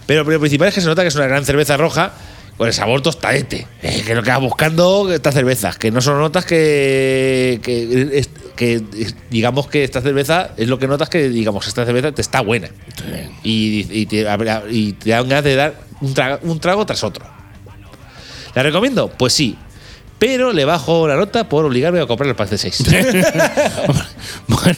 Pero, 0.05 0.23
pero 0.25 0.35
lo 0.35 0.39
principal 0.41 0.67
es 0.67 0.75
que 0.75 0.81
se 0.81 0.87
nota 0.87 1.01
que 1.01 1.07
es 1.07 1.15
una 1.15 1.27
gran 1.27 1.43
cerveza 1.45 1.77
roja 1.77 2.11
con 2.57 2.67
el 2.67 2.73
sabor 2.73 3.01
tostadete. 3.01 3.65
eh, 3.81 4.03
que 4.05 4.13
lo 4.13 4.21
que 4.21 4.29
vas 4.29 4.41
buscando 4.41 5.11
estas 5.11 5.33
cervezas, 5.33 5.77
que 5.77 5.89
no 5.89 6.01
son 6.01 6.19
notas 6.19 6.45
que, 6.45 7.59
que, 7.63 8.23
que, 8.55 8.83
digamos 9.31 9.67
que 9.67 9.83
esta 9.83 10.01
cerveza 10.01 10.51
es 10.57 10.67
lo 10.67 10.77
que 10.77 10.87
notas 10.87 11.09
que 11.09 11.29
digamos 11.29 11.67
esta 11.67 11.83
cerveza 11.85 12.11
te 12.11 12.21
está 12.21 12.41
buena 12.41 12.69
y, 13.43 13.87
y 14.01 14.05
te, 14.05 14.27
y 14.69 14.93
te 14.93 15.09
dan 15.09 15.27
ganas 15.29 15.43
de 15.45 15.55
dar 15.55 15.73
un 16.01 16.13
trago, 16.13 16.39
un 16.43 16.59
trago 16.59 16.85
tras 16.85 17.03
otro. 17.03 17.25
¿La 18.53 18.61
recomiendo? 18.61 19.09
Pues 19.09 19.33
sí. 19.33 19.57
Pero 20.25 20.53
le 20.53 20.63
bajo 20.63 21.05
la 21.05 21.17
nota 21.17 21.49
por 21.49 21.65
obligarme 21.65 21.99
a 21.99 22.05
comprar 22.05 22.29
el 22.29 22.35
pack 22.35 22.49
de 22.51 22.57
6. 22.57 22.83
bueno, 24.47 24.77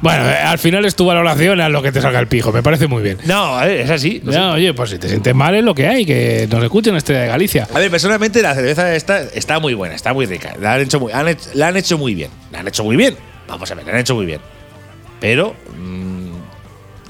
bueno, 0.00 0.24
al 0.44 0.58
final 0.58 0.84
es 0.84 0.94
tu 0.94 1.04
valoración 1.06 1.60
a 1.60 1.68
lo 1.68 1.82
que 1.82 1.90
te 1.90 2.00
salga 2.00 2.20
el 2.20 2.28
pijo. 2.28 2.52
Me 2.52 2.62
parece 2.62 2.86
muy 2.86 3.02
bien. 3.02 3.18
no, 3.26 3.60
es 3.62 3.90
así. 3.90 4.20
no 4.22 4.52
oye, 4.52 4.72
pues 4.72 4.90
si 4.90 4.98
te 4.98 5.08
sientes 5.08 5.34
mal 5.34 5.56
es 5.56 5.64
lo 5.64 5.74
que 5.74 5.88
hay, 5.88 6.06
que 6.06 6.46
nos 6.48 6.62
escuchen 6.62 6.94
Estrella 6.94 7.22
de 7.22 7.26
Galicia. 7.28 7.66
A 7.74 7.78
ver, 7.80 7.90
personalmente 7.90 8.42
la 8.42 8.54
cerveza 8.54 8.94
esta 8.94 9.22
está 9.22 9.58
muy 9.58 9.74
buena, 9.74 9.96
está 9.96 10.12
muy 10.12 10.26
rica. 10.26 10.54
La 10.60 10.74
han 10.74 10.82
hecho 10.82 11.00
muy, 11.00 11.12
han 11.12 11.26
hecho- 11.26 11.50
la 11.54 11.66
han 11.68 11.76
hecho 11.76 11.98
muy 11.98 12.14
bien. 12.14 12.30
La 12.52 12.60
han 12.60 12.68
hecho 12.68 12.84
muy 12.84 12.94
bien. 12.96 13.16
Vamos 13.48 13.68
a 13.70 13.74
ver, 13.74 13.84
la 13.86 13.92
han 13.92 13.98
hecho 13.98 14.14
muy 14.14 14.26
bien. 14.26 14.40
Pero 15.18 15.54
mm, 15.76 16.09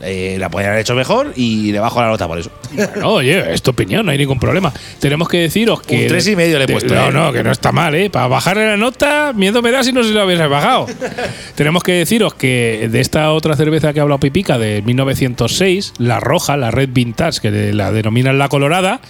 eh, 0.02 0.36
la 0.38 0.48
podrían 0.48 0.70
haber 0.72 0.82
hecho 0.82 0.94
mejor 0.94 1.32
y 1.36 1.72
le 1.72 1.78
bajo 1.78 2.00
la 2.00 2.08
nota 2.08 2.26
por 2.26 2.38
eso. 2.38 2.50
Bueno, 2.72 3.08
oye, 3.08 3.52
es 3.52 3.62
tu 3.62 3.70
opinión, 3.72 4.04
no 4.06 4.12
hay 4.12 4.18
ningún 4.18 4.38
problema. 4.38 4.72
Tenemos 4.98 5.28
que 5.28 5.38
deciros 5.38 5.82
que. 5.82 6.02
Un 6.02 6.08
tres 6.08 6.26
y 6.28 6.36
medio 6.36 6.58
le 6.58 6.64
he 6.64 6.66
Te- 6.66 6.72
puesto, 6.72 6.94
No, 6.94 7.08
eh. 7.08 7.12
no, 7.12 7.32
que 7.32 7.42
no 7.42 7.50
está 7.52 7.72
mal, 7.72 7.94
¿eh? 7.94 8.10
Para 8.10 8.28
bajarle 8.28 8.66
la 8.66 8.76
nota, 8.76 9.32
miedo 9.34 9.62
me 9.62 9.70
da 9.70 9.82
si 9.82 9.92
no 9.92 10.02
se 10.02 10.10
lo 10.10 10.24
hubiese 10.24 10.46
bajado. 10.46 10.86
Tenemos 11.54 11.82
que 11.82 11.92
deciros 11.92 12.34
que 12.34 12.88
de 12.90 13.00
esta 13.00 13.30
otra 13.32 13.56
cerveza 13.56 13.92
que 13.92 14.00
ha 14.00 14.02
hablado 14.02 14.20
Pipica, 14.20 14.58
de 14.58 14.82
1906, 14.82 15.94
la 15.98 16.20
roja, 16.20 16.56
la 16.56 16.70
Red 16.70 16.90
Vintage, 16.92 17.40
que 17.40 17.72
la 17.72 17.92
denominan 17.92 18.38
la 18.38 18.48
colorada, 18.48 19.00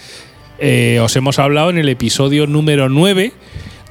eh, 0.59 0.99
os 1.01 1.15
hemos 1.15 1.39
hablado 1.39 1.69
en 1.69 1.77
el 1.77 1.89
episodio 1.89 2.47
número 2.47 2.89
9, 2.89 3.31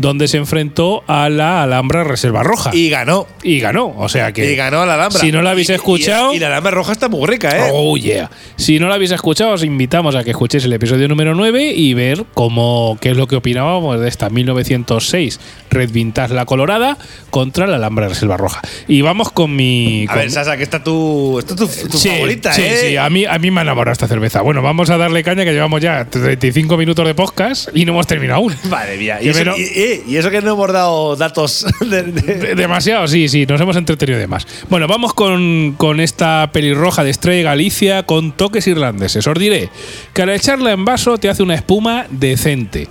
donde 0.00 0.28
se 0.28 0.38
enfrentó 0.38 1.04
a 1.06 1.28
la 1.28 1.62
Alhambra 1.62 2.04
Reserva 2.04 2.42
Roja. 2.42 2.70
Y 2.72 2.88
ganó. 2.88 3.26
Y 3.42 3.60
ganó, 3.60 3.94
o 3.98 4.08
sea 4.08 4.32
que. 4.32 4.50
Y 4.50 4.56
ganó 4.56 4.80
a 4.80 4.86
la 4.86 4.94
Alhambra. 4.94 5.20
Si 5.20 5.30
no 5.30 5.42
la 5.42 5.50
habéis 5.50 5.68
Y- 5.68 5.72
y- 5.72 5.74
escuchado. 5.74 6.32
Y, 6.32 6.38
la 6.38 6.46
Alhambra 6.46 6.70
roja 6.72 6.92
está 6.92 7.08
muy 7.10 7.26
rica, 7.28 7.50
¿eh? 7.56 7.70
Oh, 7.72 7.96
yeah. 7.98 8.30
Si 8.56 8.78
no 8.78 8.88
lo 8.88 8.94
habéis 8.94 9.10
escuchado, 9.10 9.52
os 9.52 9.62
invitamos 9.62 10.14
a 10.16 10.24
que 10.24 10.30
escuchéis 10.30 10.64
el 10.64 10.72
episodio 10.72 11.06
número 11.06 11.34
9 11.34 11.72
y 11.74 11.92
ver 11.92 12.24
cómo, 12.32 12.96
qué 13.00 13.10
es 13.10 13.16
lo 13.18 13.26
que 13.26 13.36
opinábamos 13.36 14.00
de 14.00 14.08
esta 14.08 14.30
1906 14.30 15.38
Red 15.70 15.90
Vintage 15.90 16.32
La 16.34 16.46
Colorada 16.46 16.96
contra 17.30 17.66
la 17.66 17.76
Alhambra 17.76 18.08
Reserva 18.08 18.36
Roja. 18.38 18.62
Y 18.88 19.02
vamos 19.02 19.30
con 19.30 19.54
mi. 19.54 20.06
a 20.08 20.14
ver, 20.16 20.30
Sasa, 20.30 20.56
que 20.56 20.62
está 20.62 20.82
tu, 20.82 21.38
esta 21.38 21.52
es 21.54 21.60
tu, 21.60 21.88
tu 21.88 21.98
Sí, 21.98 22.08
favorita, 22.08 22.52
sí, 22.54 22.62
¿eh? 22.62 22.76
sí, 22.90 22.96
a 22.96 23.08
mí, 23.10 23.26
a 23.26 23.38
mí 23.38 23.50
me 23.50 23.60
ha 23.60 23.62
enamorado 23.64 23.92
esta 23.92 24.08
cerveza. 24.08 24.40
Bueno, 24.40 24.62
vamos 24.62 24.88
a 24.90 24.96
darle 24.96 25.22
caña 25.22 25.44
que 25.44 25.52
llevamos 25.52 25.80
ya 25.82 26.06
35 26.06 26.76
minutos 26.78 27.06
de 27.06 27.14
podcast 27.14 27.68
y 27.74 27.84
no 27.84 27.92
hemos 27.92 28.06
terminado 28.06 28.38
aún. 28.40 28.54
Madre 28.70 28.96
mía. 28.96 29.18
Y 29.20 29.28
eso, 29.28 29.42
y- 29.56 29.89
y- 30.06 30.16
eso 30.16 30.30
que 30.30 30.40
no 30.40 30.52
hemos 30.52 30.72
dado 30.72 31.16
datos 31.16 31.66
de- 31.80 32.02
de- 32.02 32.34
De- 32.34 32.54
Demasiado, 32.54 33.06
sí, 33.08 33.28
sí, 33.28 33.46
nos 33.46 33.60
hemos 33.60 33.76
entretenido 33.76 34.18
de 34.18 34.26
más. 34.26 34.46
Bueno, 34.68 34.86
vamos 34.86 35.14
con, 35.14 35.74
con 35.76 36.00
esta 36.00 36.50
pelirroja 36.52 37.04
de 37.04 37.10
Estrella 37.10 37.50
Galicia 37.50 38.02
con 38.04 38.32
toques 38.32 38.66
irlandeses. 38.66 39.26
Os 39.26 39.38
diré 39.38 39.68
que 40.12 40.22
al 40.22 40.30
echarla 40.30 40.72
en 40.72 40.84
vaso 40.84 41.18
te 41.18 41.28
hace 41.28 41.42
una 41.42 41.54
espuma 41.54 42.06
decente. 42.10 42.88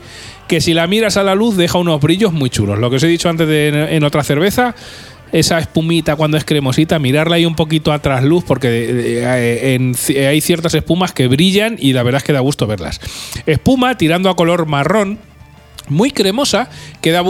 Que 0.47 0.61
si 0.61 0.73
la 0.73 0.87
miras 0.87 1.15
a 1.17 1.23
la 1.23 1.35
luz 1.35 1.55
deja 1.57 1.77
unos 1.77 2.01
brillos 2.01 2.33
muy 2.33 2.49
chulos. 2.49 2.79
Lo 2.79 2.89
que 2.89 2.95
os 2.95 3.03
he 3.03 3.07
dicho 3.07 3.29
antes 3.29 3.47
de- 3.47 3.95
en 3.95 4.03
otra 4.03 4.23
cerveza, 4.23 4.73
esa 5.31 5.59
espumita 5.59 6.15
cuando 6.15 6.37
es 6.37 6.43
cremosita, 6.43 6.97
mirarla 6.97 7.35
ahí 7.35 7.45
un 7.45 7.55
poquito 7.55 7.91
a 7.93 7.99
trasluz 7.99 8.43
porque 8.47 8.67
eh, 8.67 9.77
eh, 10.09 10.27
hay 10.27 10.41
ciertas 10.41 10.73
espumas 10.73 11.13
que 11.13 11.27
brillan 11.27 11.75
y 11.79 11.93
la 11.93 12.01
verdad 12.01 12.17
es 12.17 12.23
que 12.23 12.33
da 12.33 12.39
gusto 12.39 12.65
verlas. 12.65 12.99
Espuma 13.45 13.95
tirando 13.95 14.29
a 14.31 14.35
color 14.35 14.65
marrón, 14.65 15.19
muy 15.89 16.11
cremosa, 16.11 16.69
que 17.01 17.11
da, 17.11 17.23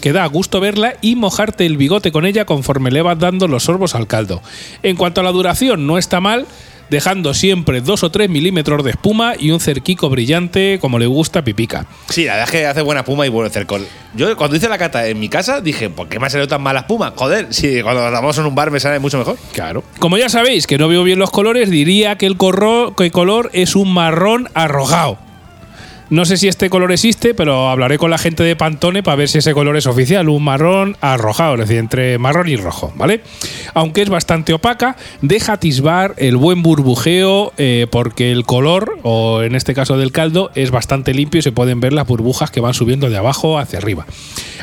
que 0.00 0.28
gusto 0.32 0.60
verla 0.60 0.94
y 1.00 1.16
mojarte 1.16 1.66
el 1.66 1.76
bigote 1.76 2.12
con 2.12 2.24
ella 2.26 2.44
conforme 2.44 2.90
le 2.90 3.02
vas 3.02 3.18
dando 3.18 3.48
los 3.48 3.64
sorbos 3.64 3.94
al 3.94 4.06
caldo. 4.06 4.42
En 4.82 4.96
cuanto 4.96 5.20
a 5.20 5.24
la 5.24 5.32
duración, 5.32 5.86
no 5.86 5.98
está 5.98 6.20
mal, 6.20 6.46
dejando 6.90 7.32
siempre 7.32 7.80
2 7.80 8.02
o 8.02 8.10
3 8.10 8.28
milímetros 8.28 8.84
de 8.84 8.90
espuma 8.90 9.32
y 9.38 9.50
un 9.50 9.60
cerquico 9.60 10.10
brillante 10.10 10.78
como 10.78 10.98
le 10.98 11.06
gusta 11.06 11.38
a 11.38 11.42
Pipica. 11.44 11.86
Sí, 12.10 12.24
la 12.26 12.32
verdad 12.34 12.48
es 12.48 12.50
que 12.60 12.66
hace 12.66 12.82
buena 12.82 13.00
espuma 13.00 13.24
y 13.24 13.30
buen 13.30 13.50
cercol. 13.50 13.86
Yo 14.14 14.36
cuando 14.36 14.56
hice 14.56 14.68
la 14.68 14.76
cata 14.76 15.06
en 15.06 15.18
mi 15.18 15.30
casa 15.30 15.62
dije, 15.62 15.88
¿por 15.88 16.08
qué 16.08 16.18
me 16.20 16.26
ha 16.26 16.30
salido 16.30 16.48
tan 16.48 16.60
mala 16.60 16.80
espuma? 16.80 17.14
Joder, 17.16 17.46
si 17.54 17.80
cuando 17.80 18.02
la 18.02 18.10
damos 18.10 18.36
en 18.36 18.44
un 18.44 18.54
bar 18.54 18.70
me 18.70 18.78
sale 18.78 18.98
mucho 18.98 19.16
mejor. 19.16 19.38
Claro. 19.54 19.82
Como 20.00 20.18
ya 20.18 20.28
sabéis 20.28 20.66
que 20.66 20.76
no 20.76 20.86
veo 20.88 21.02
bien 21.02 21.18
los 21.18 21.30
colores, 21.30 21.70
diría 21.70 22.16
que 22.18 22.26
el, 22.26 22.36
corro- 22.36 22.94
que 22.94 23.04
el 23.04 23.12
color 23.12 23.48
es 23.54 23.74
un 23.74 23.90
marrón 23.94 24.50
arrojado. 24.52 25.18
No 26.12 26.26
sé 26.26 26.36
si 26.36 26.46
este 26.46 26.68
color 26.68 26.92
existe, 26.92 27.32
pero 27.32 27.70
hablaré 27.70 27.96
con 27.96 28.10
la 28.10 28.18
gente 28.18 28.42
de 28.42 28.54
Pantone 28.54 29.02
para 29.02 29.16
ver 29.16 29.30
si 29.30 29.38
ese 29.38 29.54
color 29.54 29.78
es 29.78 29.86
oficial. 29.86 30.28
Un 30.28 30.44
marrón 30.44 30.94
arrojado, 31.00 31.54
es 31.54 31.60
decir, 31.60 31.78
entre 31.78 32.18
marrón 32.18 32.48
y 32.48 32.56
rojo, 32.56 32.92
¿vale? 32.96 33.22
Aunque 33.72 34.02
es 34.02 34.10
bastante 34.10 34.52
opaca, 34.52 34.96
deja 35.22 35.54
atisbar 35.54 36.12
el 36.18 36.36
buen 36.36 36.62
burbujeo 36.62 37.54
eh, 37.56 37.86
porque 37.90 38.30
el 38.30 38.44
color, 38.44 38.98
o 39.04 39.40
en 39.40 39.54
este 39.54 39.72
caso 39.72 39.96
del 39.96 40.12
caldo, 40.12 40.50
es 40.54 40.70
bastante 40.70 41.14
limpio 41.14 41.38
y 41.38 41.42
se 41.42 41.50
pueden 41.50 41.80
ver 41.80 41.94
las 41.94 42.06
burbujas 42.06 42.50
que 42.50 42.60
van 42.60 42.74
subiendo 42.74 43.08
de 43.08 43.16
abajo 43.16 43.58
hacia 43.58 43.78
arriba. 43.78 44.04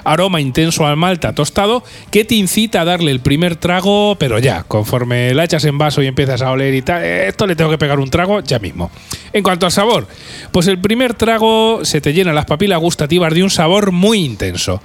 Aroma 0.03 0.41
intenso 0.41 0.85
al 0.85 0.97
malta 0.97 1.33
tostado 1.33 1.83
que 2.11 2.25
te 2.25 2.35
incita 2.35 2.81
a 2.81 2.85
darle 2.85 3.09
el 3.09 3.21
primer 3.21 3.55
trago, 3.55 4.15
pero 4.19 4.37
ya, 4.37 4.63
conforme 4.63 5.33
la 5.33 5.45
echas 5.45 5.65
en 5.65 5.79
vaso 5.79 6.03
y 6.03 6.07
empiezas 6.07 6.43
a 6.43 6.51
oler 6.51 6.75
y 6.75 6.83
tal, 6.83 7.03
eh, 7.03 7.27
esto 7.27 7.47
le 7.47 7.55
tengo 7.55 7.71
que 7.71 7.79
pegar 7.79 7.99
un 7.99 8.11
trago 8.11 8.41
ya 8.41 8.59
mismo. 8.59 8.91
En 9.33 9.43
cuanto 9.43 9.65
al 9.65 9.71
sabor, 9.71 10.07
pues 10.51 10.67
el 10.67 10.79
primer 10.79 11.15
trago 11.15 11.38
se 11.83 12.01
te 12.01 12.13
llena 12.13 12.33
las 12.33 12.45
papilas 12.45 12.79
gustativas 12.79 13.33
de 13.33 13.43
un 13.43 13.49
sabor 13.49 13.91
muy 13.91 14.23
intenso. 14.23 14.81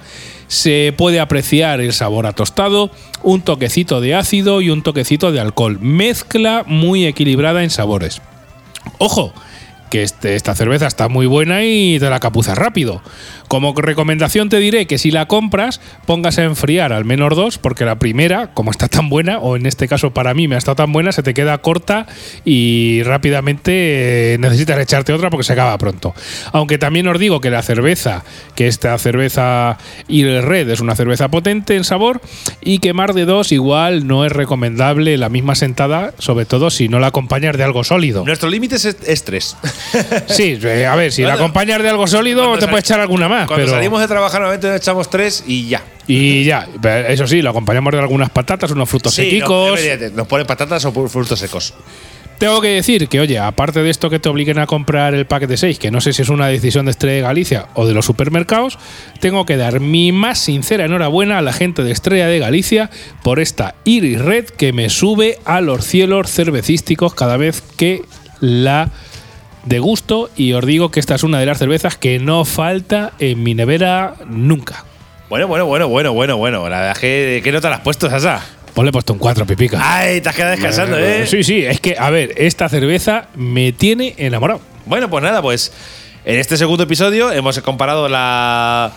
Se 0.47 0.93
puede 0.95 1.19
apreciar 1.19 1.81
el 1.81 1.93
sabor 1.93 2.25
a 2.25 2.33
tostado, 2.33 2.91
un 3.23 3.41
toquecito 3.41 4.01
de 4.01 4.15
ácido 4.15 4.61
y 4.61 4.69
un 4.69 4.83
toquecito 4.83 5.31
de 5.31 5.39
alcohol. 5.39 5.79
Mezcla 5.79 6.63
muy 6.67 7.05
equilibrada 7.05 7.63
en 7.63 7.69
sabores. 7.69 8.21
Ojo, 8.99 9.33
que 9.95 10.03
este- 10.03 10.35
esta 10.35 10.53
cerveza 10.55 10.87
está 10.87 11.07
muy 11.07 11.25
buena 11.25 11.63
y 11.63 11.97
te 11.99 12.09
la 12.09 12.19
capuzas 12.19 12.57
rápido. 12.57 13.01
Como 13.47 13.73
recomendación 13.73 14.49
te 14.49 14.57
diré 14.57 14.87
que 14.87 14.97
si 14.97 15.09
la 15.09 15.27
compras, 15.27 15.79
pongas 16.05 16.37
a 16.37 16.43
enfriar 16.43 16.91
al 16.91 17.05
menos 17.05 17.33
dos, 17.33 17.57
porque 17.59 17.85
la 17.85 17.97
primera, 17.97 18.53
como 18.53 18.71
está 18.71 18.89
tan 18.89 19.07
buena, 19.07 19.37
o 19.39 19.55
en 19.55 19.65
este 19.65 19.87
caso 19.87 20.11
para 20.11 20.33
mí 20.33 20.49
me 20.49 20.55
ha 20.55 20.57
estado 20.57 20.75
tan 20.75 20.91
buena, 20.91 21.13
se 21.13 21.23
te 21.23 21.33
queda 21.33 21.57
corta 21.59 22.07
y 22.43 23.03
rápidamente 23.03 24.33
eh, 24.33 24.37
necesitas 24.37 24.77
echarte 24.79 25.13
otra 25.13 25.29
porque 25.29 25.45
se 25.45 25.53
acaba 25.53 25.77
pronto. 25.77 26.13
Aunque 26.51 26.77
también 26.77 27.07
os 27.07 27.17
digo 27.17 27.39
que 27.39 27.49
la 27.49 27.61
cerveza, 27.61 28.25
que 28.55 28.67
esta 28.67 28.97
cerveza 28.97 29.77
Il 30.09 30.41
Red 30.41 30.69
es 30.71 30.81
una 30.81 30.95
cerveza 30.97 31.29
potente 31.29 31.77
en 31.77 31.85
sabor 31.85 32.19
y 32.61 32.79
que 32.79 32.91
más 32.91 33.15
de 33.15 33.23
dos 33.23 33.53
igual 33.53 34.07
no 34.07 34.25
es 34.25 34.33
recomendable 34.33 35.17
la 35.17 35.29
misma 35.29 35.55
sentada, 35.55 36.13
sobre 36.19 36.45
todo 36.45 36.69
si 36.69 36.89
no 36.89 36.99
la 36.99 37.07
acompañas 37.07 37.55
de 37.55 37.63
algo 37.63 37.85
sólido. 37.85 38.25
Nuestro 38.25 38.49
límite 38.49 38.75
es 38.75 39.23
tres. 39.23 39.55
Sí, 40.27 40.59
eh, 40.63 40.85
a 40.85 40.95
ver, 40.95 41.11
si 41.11 41.23
la 41.23 41.33
acompañas 41.33 41.81
de 41.81 41.89
algo 41.89 42.07
sólido 42.07 42.57
te 42.57 42.67
puedes 42.67 42.85
echar 42.85 42.99
alguna 42.99 43.27
más. 43.27 43.47
Cuando 43.47 43.65
pero- 43.65 43.77
salimos 43.77 44.01
de 44.01 44.07
trabajar 44.07 44.41
normalmente 44.41 44.67
nos 44.67 44.77
echamos 44.77 45.09
tres 45.09 45.43
y 45.47 45.67
ya. 45.67 45.83
Y 46.07 46.43
ya, 46.43 46.67
eso 47.07 47.25
sí, 47.25 47.41
lo 47.41 47.49
acompañamos 47.49 47.91
de 47.91 47.99
algunas 47.99 48.29
patatas, 48.29 48.71
unos 48.71 48.87
frutos 48.87 49.13
Sí, 49.13 49.39
no, 49.39 49.69
evidentemente, 49.75 50.15
nos 50.15 50.27
ponen 50.27 50.45
patatas 50.45 50.85
o 50.85 51.07
frutos 51.07 51.39
secos. 51.39 51.73
Tengo 52.37 52.59
que 52.59 52.67
decir 52.67 53.07
que, 53.07 53.21
oye, 53.21 53.39
aparte 53.39 53.81
de 53.81 53.89
esto 53.89 54.09
que 54.09 54.19
te 54.19 54.27
obliguen 54.27 54.59
a 54.59 54.67
comprar 54.67 55.13
el 55.13 55.25
paquete 55.25 55.53
de 55.53 55.57
6, 55.57 55.79
que 55.79 55.89
no 55.89 56.01
sé 56.01 56.11
si 56.11 56.21
es 56.21 56.29
una 56.29 56.47
decisión 56.47 56.85
de 56.85 56.91
Estrella 56.91 57.15
de 57.15 57.21
Galicia 57.21 57.67
o 57.75 57.87
de 57.87 57.93
los 57.93 58.05
supermercados, 58.05 58.77
tengo 59.21 59.45
que 59.45 59.55
dar 59.55 59.79
mi 59.79 60.11
más 60.11 60.39
sincera 60.39 60.83
enhorabuena 60.85 61.37
a 61.37 61.41
la 61.41 61.53
gente 61.53 61.81
de 61.83 61.91
Estrella 61.91 62.27
de 62.27 62.39
Galicia 62.39 62.89
por 63.23 63.39
esta 63.39 63.75
Iris 63.85 64.21
Red 64.21 64.45
que 64.49 64.73
me 64.73 64.89
sube 64.89 65.39
a 65.45 65.61
los 65.61 65.85
cielos 65.85 66.29
cervecísticos 66.29 67.13
cada 67.13 67.37
vez 67.37 67.63
que 67.77 68.01
la 68.41 68.91
degusto 69.65 70.29
y 70.35 70.53
os 70.53 70.65
digo 70.65 70.91
que 70.91 70.99
esta 70.99 71.15
es 71.15 71.23
una 71.23 71.39
de 71.39 71.45
las 71.45 71.57
cervezas 71.57 71.97
que 71.97 72.19
no 72.19 72.45
falta 72.45 73.13
en 73.19 73.43
mi 73.43 73.53
nevera 73.53 74.15
nunca. 74.27 74.85
Bueno, 75.29 75.47
bueno, 75.47 75.65
bueno, 75.65 75.87
bueno, 75.87 76.13
bueno, 76.13 76.37
bueno. 76.37 76.69
La 76.69 76.79
verdad 76.79 76.91
es 76.93 76.99
que, 76.99 77.41
¿qué 77.43 77.51
nota 77.51 77.69
le 77.69 77.75
has 77.75 77.81
puesto, 77.81 78.09
Sasa? 78.09 78.41
Pues 78.73 78.83
le 78.83 78.89
he 78.89 78.91
puesto 78.91 79.13
un 79.13 79.19
4, 79.19 79.45
pipica. 79.45 79.79
Ay, 79.81 80.21
te 80.21 80.29
has 80.29 80.35
quedado 80.35 80.51
descansando, 80.51 80.97
¿eh? 80.97 81.25
Sí, 81.25 81.43
sí, 81.43 81.65
es 81.65 81.79
que, 81.79 81.95
a 81.97 82.09
ver, 82.09 82.33
esta 82.37 82.69
cerveza 82.69 83.27
me 83.35 83.71
tiene 83.71 84.13
enamorado. 84.17 84.61
Bueno, 84.85 85.09
pues 85.09 85.23
nada, 85.23 85.41
pues 85.41 85.71
en 86.25 86.39
este 86.39 86.57
segundo 86.57 86.83
episodio 86.83 87.31
hemos 87.31 87.59
comparado 87.61 88.09
la. 88.09 88.91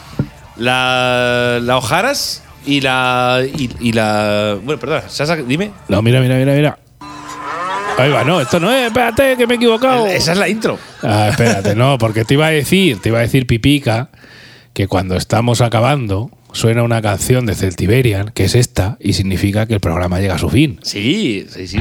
La. 0.57 1.61
La 1.63 1.77
Ojaras 1.79 2.43
y 2.67 2.81
la. 2.81 3.43
Y, 3.57 3.71
y 3.81 3.93
la. 3.93 4.59
Bueno, 4.63 4.81
perdón, 4.81 5.03
Sasa, 5.07 5.37
dime. 5.37 5.71
No, 5.89 6.03
mira, 6.03 6.21
mira, 6.21 6.37
mira, 6.37 6.53
mira. 6.55 6.79
Ahí 7.99 8.11
va, 8.11 8.23
no, 8.23 8.41
esto 8.41 8.61
no 8.61 8.73
es, 8.73 8.87
espérate, 8.87 9.37
que 9.37 9.47
me 9.47 9.55
he 9.55 9.57
equivocado. 9.57 10.07
Esa 10.07 10.33
es 10.33 10.39
la 10.39 10.49
intro. 10.49 10.79
Ah, 11.03 11.29
espérate, 11.31 11.75
no, 11.75 11.99
porque 11.99 12.25
te 12.25 12.35
iba 12.35 12.47
a 12.47 12.51
decir, 12.51 13.01
te 13.01 13.09
iba 13.09 13.19
a 13.19 13.23
decir 13.23 13.47
Pipica, 13.47 14.11
que 14.73 14.87
cuando 14.87 15.17
estamos 15.17 15.61
acabando 15.61 16.31
suena 16.53 16.83
una 16.83 17.03
canción 17.03 17.45
de 17.47 17.55
Celtiberian, 17.55 18.31
que 18.31 18.45
es 18.45 18.55
esta, 18.55 18.97
y 19.01 19.15
significa 19.15 19.67
que 19.67 19.75
el 19.75 19.81
programa 19.81 20.21
llega 20.21 20.37
a 20.37 20.39
su 20.39 20.49
fin. 20.49 20.79
Sí, 20.83 21.47
sí, 21.51 21.67
sí. 21.67 21.79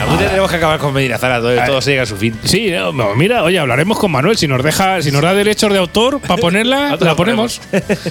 Algún 0.00 0.18
día 0.18 0.28
tenemos 0.28 0.50
que 0.50 0.56
acabar 0.56 0.78
con 0.78 0.92
Medina 0.92 1.18
Zara, 1.18 1.38
todo, 1.40 1.54
todo 1.66 1.80
se 1.80 1.90
llega 1.90 2.02
a 2.02 2.06
su 2.06 2.16
fin. 2.16 2.34
Sí, 2.44 2.70
no, 2.70 2.92
no, 2.92 3.14
mira, 3.14 3.42
oye, 3.44 3.58
hablaremos 3.58 3.98
con 3.98 4.10
Manuel. 4.10 4.36
Si 4.36 4.48
nos 4.48 4.62
deja, 4.62 5.02
si 5.02 5.10
nos 5.12 5.22
da 5.22 5.34
derechos 5.34 5.72
de 5.72 5.78
autor 5.78 6.20
para 6.20 6.36
ponerla, 6.40 6.96
la 7.00 7.14
ponemos. 7.16 7.60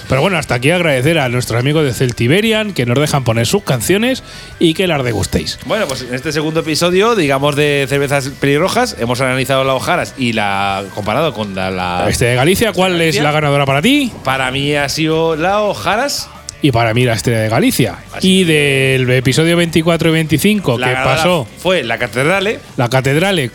Pero 0.08 0.20
bueno, 0.20 0.38
hasta 0.38 0.54
aquí 0.54 0.70
agradecer 0.70 1.18
a 1.18 1.28
nuestros 1.28 1.58
amigos 1.60 1.84
de 1.84 1.92
Celtiberian 1.92 2.72
que 2.72 2.86
nos 2.86 2.98
dejan 2.98 3.24
poner 3.24 3.46
sus 3.46 3.62
canciones 3.64 4.22
y 4.58 4.74
que 4.74 4.86
las 4.86 5.02
degustéis. 5.04 5.58
Bueno, 5.66 5.86
pues 5.86 6.02
en 6.02 6.14
este 6.14 6.32
segundo 6.32 6.60
episodio, 6.60 7.14
digamos, 7.16 7.56
de 7.56 7.86
cervezas 7.88 8.28
pelirrojas, 8.40 8.96
hemos 8.98 9.20
analizado 9.20 9.64
la 9.64 9.74
Ojaras 9.74 10.14
y 10.16 10.32
la 10.32 10.84
comparado 10.94 11.32
con 11.34 11.54
la. 11.54 11.70
la- 11.70 12.06
Este 12.08 12.24
de 12.26 12.34
Galicia, 12.36 12.72
¿cuál 12.72 12.92
es 12.92 12.98
Galicia. 12.98 13.22
la 13.24 13.32
ganadora 13.32 13.66
para 13.66 13.82
ti? 13.82 14.12
para 14.24 14.50
mí 14.50 14.74
ha 14.74 14.88
sido 14.88 15.36
la 15.36 15.60
Ojaras. 15.62 16.28
Y 16.62 16.72
para 16.72 16.92
mí 16.92 17.04
la 17.04 17.14
estrella 17.14 17.40
de 17.40 17.48
Galicia. 17.48 17.96
Así 18.12 18.40
Y 18.40 18.44
del 18.44 19.08
episodio 19.10 19.56
24 19.56 20.08
y 20.10 20.12
25 20.12 20.78
La 20.78 20.88
que 20.88 20.94
pasó 20.94 21.46
Fue 21.58 21.82
la 21.82 21.96
Catedrale, 21.98 22.60
la 22.76 22.88
Catedrale. 22.88 23.50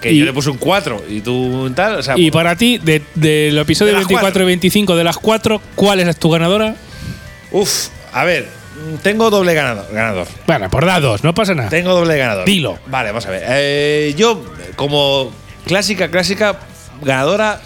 que 0.00 0.12
Y- 0.12 0.18
yo 0.18 0.24
le 0.24 0.32
puse 0.32 0.50
un 0.50 0.58
4 0.58 1.02
y 1.08 1.20
tú 1.20 1.70
tal. 1.74 1.96
O 1.96 2.02
sea, 2.02 2.14
Y 2.18 2.30
para 2.30 2.56
ti, 2.56 2.78
de- 2.78 3.02
del 3.14 3.56
episodio 3.58 3.92
De 3.92 3.98
las 4.00 4.08
24 4.08 4.24
cuatro. 4.24 4.42
y 4.42 4.46
25 4.46 4.96
de 4.96 5.04
las 5.04 5.16
cuatro, 5.18 5.60
¿cuál 5.74 6.00
es 6.00 6.16
tu 6.18 6.28
ganadora? 6.30 6.74
Uf, 7.52 7.88
a 8.12 8.24
ver, 8.24 8.48
tengo 9.02 9.30
doble 9.30 9.54
ganador. 9.54 9.86
ganador. 9.92 10.26
Bueno, 10.46 10.68
por 10.68 10.84
dados, 10.84 11.22
no 11.24 11.32
pasa 11.34 11.54
nada. 11.54 11.68
Tengo 11.70 11.94
doble 11.94 12.18
ganador. 12.18 12.44
Dilo. 12.44 12.78
Vale, 12.88 13.08
vamos 13.10 13.24
a 13.26 13.30
ver. 13.30 13.42
Eh, 13.46 14.14
yo, 14.18 14.44
como 14.74 15.32
clásica, 15.64 16.10
clásica, 16.10 16.58
ganadora, 17.02 17.60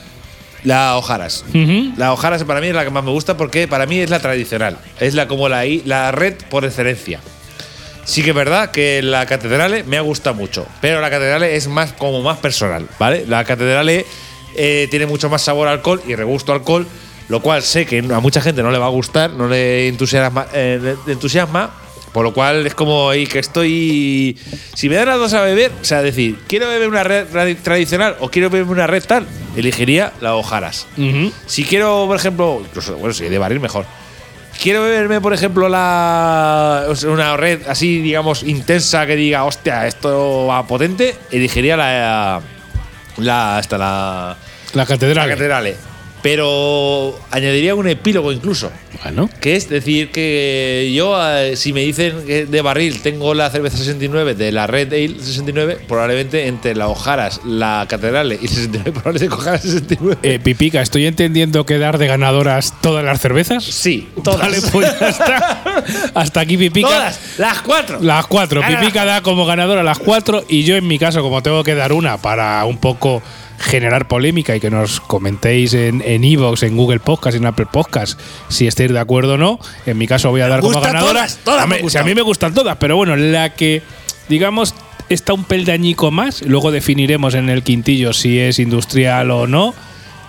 la 0.65 0.97
Ojaras. 0.97 1.45
La 1.97 2.13
Ojaras 2.13 2.45
para 2.45 2.61
mí 2.61 2.69
es 2.69 2.75
la 2.75 2.85
que 2.85 2.91
más 2.91 3.05
me 3.05 3.11
gusta 3.11 3.37
porque 3.37 3.69
para 3.69 3.87
mí 3.87 3.99
es 3.99 4.11
la 4.11 4.21
tradicional. 4.21 4.79
Es 4.99 5.15
la 5.15 5.29
como 5.29 5.49
la, 5.49 5.65
la 5.85 6.13
red 6.13 6.35
por 6.51 6.65
excelencia. 6.65 7.21
Sí 8.05 8.23
que 8.23 8.31
es 8.31 8.37
verdad 8.37 8.71
que 8.71 9.03
la 9.03 9.27
Catedrale 9.27 9.85
me 9.85 9.97
ha 9.97 10.01
gustado 10.01 10.35
mucho, 10.35 10.67
pero 10.81 11.01
la 11.01 11.11
Catedrale 11.11 11.55
es 11.55 11.69
más 11.69 11.93
como 11.93 12.23
más 12.23 12.39
personal, 12.39 12.89
¿vale? 12.99 13.25
La 13.27 13.45
Catedrale 13.45 14.05
eh, 14.57 14.89
tiene 14.91 15.07
mucho 15.07 15.29
más 15.29 15.43
sabor 15.43 15.69
a 15.69 15.73
alcohol 15.73 16.03
y 16.07 16.15
regusto 16.15 16.53
a 16.53 16.57
alcohol, 16.57 16.87
lo 17.29 17.41
cual 17.41 17.63
sé 17.63 17.87
que 17.87 17.99
a 17.99 18.21
mucha 18.21 18.41
gente 18.41 18.63
no 18.63 18.71
le 18.71 18.79
va 18.79 18.87
a 18.87 18.91
gustar, 18.91 19.31
no 19.31 19.47
le 19.49 19.87
entusiasma, 19.87 20.47
eh, 20.53 20.97
le 21.07 21.13
entusiasma 21.13 21.71
por 22.13 22.25
lo 22.25 22.33
cual 22.33 22.67
es 22.67 22.75
como 22.75 23.09
ahí 23.11 23.27
que 23.27 23.39
estoy. 23.39 24.37
Si 24.75 24.89
me 24.89 24.97
dan 24.97 25.07
las 25.09 25.19
dos 25.19 25.35
a 25.35 25.43
beber, 25.43 25.71
o 25.81 25.85
sea, 25.85 26.03
decir, 26.03 26.39
quiero 26.49 26.69
beber 26.69 26.89
una 26.89 27.05
red 27.05 27.27
radi- 27.33 27.57
tradicional 27.57 28.17
o 28.21 28.31
quiero 28.31 28.51
beber 28.51 28.67
una 28.69 28.87
red 28.87 29.03
tal, 29.05 29.27
elegiría 29.57 30.13
la 30.21 30.35
Ojaras. 30.35 30.87
Ujú. 30.97 31.33
Si 31.47 31.65
quiero, 31.65 32.05
por 32.07 32.17
ejemplo, 32.17 32.63
incluso, 32.65 32.97
bueno, 32.97 33.15
si 33.15 33.29
de 33.29 33.39
barril 33.39 33.61
mejor. 33.61 33.85
Quiero 34.61 34.83
beberme, 34.83 35.21
por 35.23 35.33
ejemplo, 35.33 35.69
la 35.71 36.85
una 37.07 37.37
red 37.39 37.61
así, 37.67 38.01
digamos, 38.03 38.43
intensa 38.43 39.07
que 39.07 39.17
diga, 39.17 39.45
hostia, 39.45 39.87
esto 39.87 40.47
va 40.47 40.67
potente, 40.67 41.15
elegiría 41.31 41.77
la. 41.79 42.41
La. 43.17 43.57
Hasta 43.59 43.79
la. 43.79 44.37
La 44.75 44.85
La 44.85 44.87
catedral. 44.87 45.75
Pero 46.23 47.19
añadiría 47.31 47.75
un 47.75 47.89
epílogo 47.89 48.33
incluso. 48.33 48.71
Bueno, 49.03 49.31
Que 49.41 49.57
es 49.57 49.69
decir 49.71 50.11
que 50.11 50.93
yo, 50.95 51.17
si 51.55 51.73
me 51.73 51.81
dicen 51.81 52.27
que 52.27 52.45
de 52.45 52.61
barril 52.61 53.01
tengo 53.01 53.33
la 53.33 53.49
cerveza 53.49 53.79
69 53.79 54.35
de 54.35 54.53
la 54.53 54.67
Red 54.67 54.89
Ale 54.93 55.15
69, 55.19 55.79
probablemente 55.89 56.47
entre 56.49 56.75
la 56.75 56.89
Ojaras, 56.89 57.41
la 57.47 57.87
Catedrale 57.89 58.39
y 58.43 58.49
69, 58.49 58.93
probablemente 58.93 59.29
coja 59.35 59.53
la 59.53 59.59
69. 59.59 60.19
eh, 60.23 60.39
Pipica, 60.39 60.83
¿estoy 60.83 61.07
entendiendo 61.07 61.65
que 61.65 61.79
dar 61.79 61.97
de 61.97 62.09
ganadoras 62.09 62.75
todas 62.83 63.03
las 63.05 63.21
cervezas? 63.21 63.65
sí, 63.65 64.09
todas. 64.23 64.41
Vale, 64.41 64.59
pues. 64.71 64.93
Hasta 66.15 66.41
aquí 66.41 66.57
Pipica. 66.59 66.89
todas, 66.89 67.21
las 67.39 67.61
cuatro. 67.63 67.99
Las 68.03 68.27
cuatro. 68.27 68.61
Pipica 68.67 69.05
da 69.05 69.23
como 69.23 69.47
ganadora 69.47 69.83
las 69.83 69.99
cuatro. 69.99 70.45
Y 70.49 70.65
yo, 70.65 70.77
en 70.77 70.87
mi 70.87 70.99
caso, 70.99 71.23
como 71.23 71.43
tengo 71.43 71.65
que 71.65 71.75
dar 71.75 71.93
una 71.93 72.19
para 72.19 72.65
un 72.67 72.77
poco 72.79 73.23
generar 73.61 74.09
polémica 74.09 74.57
y 74.57 74.61
que 74.61 74.71
nos 74.71 75.01
comentéis 75.01 75.75
en 75.75 76.03
en 76.05 76.25
Evox, 76.25 76.63
en, 76.63 76.77
Google 76.77 76.99
Podcast, 76.99 77.37
en 77.37 77.47
Apple 77.47 77.67
Podcast, 77.71 78.19
si 78.49 78.67
estáis 78.67 78.91
de 78.91 78.99
acuerdo 78.99 79.35
o 79.35 79.37
no. 79.37 79.61
En 79.87 79.99
mi 79.99 80.07
caso, 80.07 80.31
voy 80.31 80.41
a 80.41 80.49
dar 80.49 80.61
como 80.61 80.81
ganadora. 80.81 81.13
todas, 81.13 81.39
todas 81.45 81.61
me 81.61 81.63
Hombre, 81.65 81.79
si 81.79 81.83
gustan. 81.85 82.03
a 82.03 82.05
mí 82.07 82.15
me 82.15 82.23
gustan 82.23 82.55
todas, 82.55 82.77
pero 82.79 82.97
bueno, 82.97 83.17
la 83.17 83.55
que, 83.55 83.83
digamos, 84.29 84.75
está 85.11 85.35
un 85.35 85.45
peldañico 85.45 86.11
más. 86.11 86.43
Luego 86.43 86.71
definiremos 86.71 87.35
en 87.35 87.51
el 87.51 87.63
quintillo 87.63 88.13
si 88.13 88.39
es 88.39 88.59
industrial 88.59 89.31
o 89.31 89.47
no. 89.47 89.75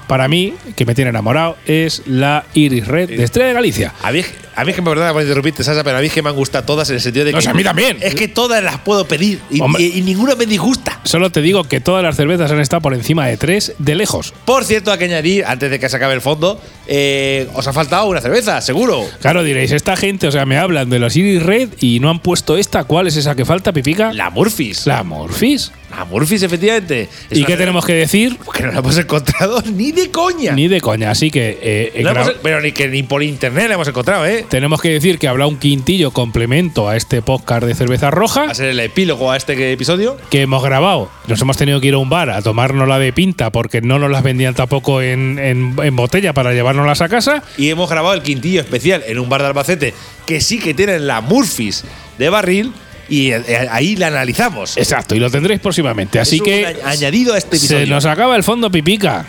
Para 0.07 0.27
mí, 0.27 0.53
que 0.75 0.85
me 0.85 0.93
tiene 0.93 1.09
enamorado, 1.09 1.55
es 1.65 2.03
la 2.05 2.43
Iris 2.53 2.85
Red 2.85 3.09
de 3.09 3.23
Estrella 3.23 3.47
de 3.47 3.53
Galicia. 3.53 3.93
A 4.03 4.11
mí, 4.11 4.21
a 4.61 4.65
mí 4.65 4.69
es 4.71 4.75
que 4.75 4.81
me 4.81 4.89
perdona 4.89 5.11
por 5.13 5.21
interrumpirte, 5.21 5.63
Sasa, 5.63 5.83
pero 5.83 5.97
a 5.97 6.01
mí 6.01 6.07
es 6.07 6.13
que 6.13 6.21
me 6.21 6.29
han 6.29 6.35
gustado 6.35 6.63
todas 6.65 6.89
en 6.89 6.95
el 6.95 7.01
sentido 7.01 7.25
de 7.25 7.31
No, 7.33 7.39
que. 7.39 7.49
a 7.49 7.53
mí 7.53 7.63
también. 7.63 7.97
Es 8.01 8.15
que 8.15 8.27
todas 8.27 8.63
las 8.63 8.77
puedo 8.79 9.05
pedir 9.05 9.39
y, 9.49 9.59
Hombre. 9.61 9.83
y- 9.83 9.99
y 9.99 10.01
ninguna 10.01 10.35
me 10.35 10.45
disgusta. 10.45 10.99
Solo 11.03 11.29
te 11.31 11.41
digo 11.41 11.63
que 11.65 11.79
todas 11.81 12.03
las 12.03 12.15
cervezas 12.15 12.51
han 12.51 12.59
estado 12.59 12.81
por 12.81 12.93
encima 12.93 13.27
de 13.27 13.37
tres 13.37 13.73
de 13.79 13.95
lejos. 13.95 14.33
Por 14.45 14.63
cierto, 14.63 14.91
hay 14.91 14.97
que 14.99 15.05
añadir, 15.05 15.43
antes 15.45 15.69
de 15.71 15.79
que 15.79 15.89
se 15.89 15.97
acabe 15.97 16.13
el 16.13 16.21
fondo, 16.21 16.61
eh, 16.87 17.47
os 17.53 17.67
ha 17.67 17.73
faltado 17.73 18.05
una 18.07 18.21
cerveza, 18.21 18.61
seguro. 18.61 19.05
Claro, 19.21 19.43
diréis, 19.43 19.71
esta 19.71 19.95
gente, 19.95 20.27
o 20.27 20.31
sea, 20.31 20.45
me 20.45 20.57
hablan 20.57 20.89
de 20.89 20.99
los 20.99 21.15
Iris 21.15 21.43
Red 21.43 21.69
y 21.79 21.99
no 21.99 22.09
han 22.09 22.19
puesto 22.19 22.57
esta. 22.57 22.83
¿Cuál 22.83 23.07
es 23.07 23.17
esa 23.17 23.35
que 23.35 23.45
falta, 23.45 23.73
Pipica? 23.73 24.13
La 24.13 24.29
Murphys. 24.29 24.85
La 24.87 25.03
Morphis. 25.03 25.71
La 25.97 26.05
Murphys, 26.05 26.43
efectivamente. 26.43 27.09
Es 27.29 27.37
¿Y 27.39 27.43
qué 27.43 27.57
tenemos 27.57 27.85
que 27.85 27.93
decir? 27.93 28.37
Que 28.53 28.63
no 28.63 28.71
la 28.71 28.79
hemos 28.79 28.97
encontrado 28.97 29.61
ni 29.73 29.91
de 29.91 30.09
coña. 30.11 30.53
Ni 30.53 30.67
de 30.67 30.79
coña. 30.79 31.11
Así 31.11 31.29
que 31.31 31.59
eh, 31.61 32.01
No 32.03 32.11
hemos- 32.11 32.33
pero 32.41 32.61
ni 32.61 32.71
que 32.71 32.87
ni 32.87 33.03
por 33.03 33.21
internet 33.23 33.67
la 33.67 33.73
hemos 33.75 33.87
encontrado, 33.87 34.25
¿eh? 34.25 34.45
Tenemos 34.51 34.81
que 34.81 34.89
decir 34.89 35.17
que 35.17 35.27
habrá 35.27 35.47
un 35.47 35.57
quintillo 35.57 36.11
complemento 36.11 36.87
a 36.87 36.95
este 36.95 37.21
podcast 37.23 37.63
de 37.63 37.73
cerveza 37.73 38.11
roja 38.11 38.43
Va 38.45 38.51
a 38.51 38.53
ser 38.53 38.67
el 38.67 38.79
epílogo 38.79 39.31
a 39.31 39.37
este 39.37 39.71
episodio. 39.71 40.17
que 40.29 40.41
hemos 40.41 40.61
grabado. 40.61 41.09
Nos 41.27 41.41
hemos 41.41 41.57
tenido 41.57 41.81
que 41.81 41.87
ir 41.87 41.93
a 41.95 41.97
un 41.97 42.09
bar 42.09 42.29
a 42.29 42.41
tomárnosla 42.43 42.99
de 42.99 43.13
pinta 43.13 43.49
porque 43.49 43.81
no 43.81 43.97
nos 43.97 44.11
las 44.11 44.21
vendían 44.21 44.53
tampoco 44.53 45.01
en, 45.01 45.39
en- 45.39 45.75
en 45.81 45.95
botella 45.95 46.33
para 46.33 46.53
llevárnoslas 46.53 47.01
a 47.01 47.09
casa. 47.09 47.41
Y 47.57 47.69
hemos 47.69 47.89
grabado 47.89 48.13
el 48.13 48.21
quintillo 48.21 48.59
especial 48.61 49.03
en 49.07 49.17
un 49.19 49.27
bar 49.29 49.41
de 49.41 49.47
Albacete 49.47 49.93
que 50.27 50.41
sí 50.41 50.59
que 50.59 50.73
tienen 50.73 51.07
la 51.07 51.21
Murphys 51.21 51.83
de 52.19 52.29
barril 52.29 52.73
y 53.09 53.31
eh, 53.31 53.67
ahí 53.71 53.95
la 53.95 54.07
analizamos. 54.07 54.77
Exacto, 54.77 55.15
y 55.15 55.19
lo 55.19 55.29
tendréis 55.31 55.59
próximamente. 55.61 56.19
Así 56.19 56.35
Es 56.37 56.41
que 56.43 56.67
añ- 56.67 56.77
añadido 56.85 57.33
a 57.33 57.37
este 57.37 57.57
se 57.57 57.65
episodio. 57.67 57.87
nos 57.95 58.05
acaba 58.05 58.35
el 58.35 58.43
fondo 58.43 58.69
Pipica. 58.69 59.25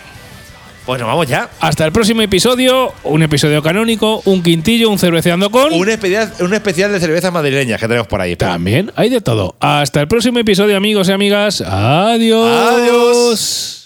Pues 0.84 1.00
nos 1.00 1.08
vamos 1.08 1.26
ya. 1.26 1.48
Hasta 1.60 1.84
el 1.84 1.92
próximo 1.92 2.22
episodio, 2.22 2.92
un 3.04 3.22
episodio 3.22 3.62
canónico, 3.62 4.20
un 4.24 4.42
quintillo, 4.42 4.90
un 4.90 4.98
cerveceando 4.98 5.50
con. 5.50 5.72
Un 5.72 5.88
especial, 5.88 6.32
un 6.40 6.52
especial 6.54 6.92
de 6.92 6.98
cervezas 6.98 7.32
madrileñas 7.32 7.80
que 7.80 7.86
tenemos 7.86 8.08
por 8.08 8.20
ahí. 8.20 8.34
También 8.36 8.90
hay 8.96 9.08
de 9.08 9.20
todo. 9.20 9.54
Hasta 9.60 10.00
el 10.00 10.08
próximo 10.08 10.38
episodio, 10.40 10.76
amigos 10.76 11.08
y 11.08 11.12
amigas. 11.12 11.60
Adiós. 11.60 12.50
Adiós. 12.50 13.81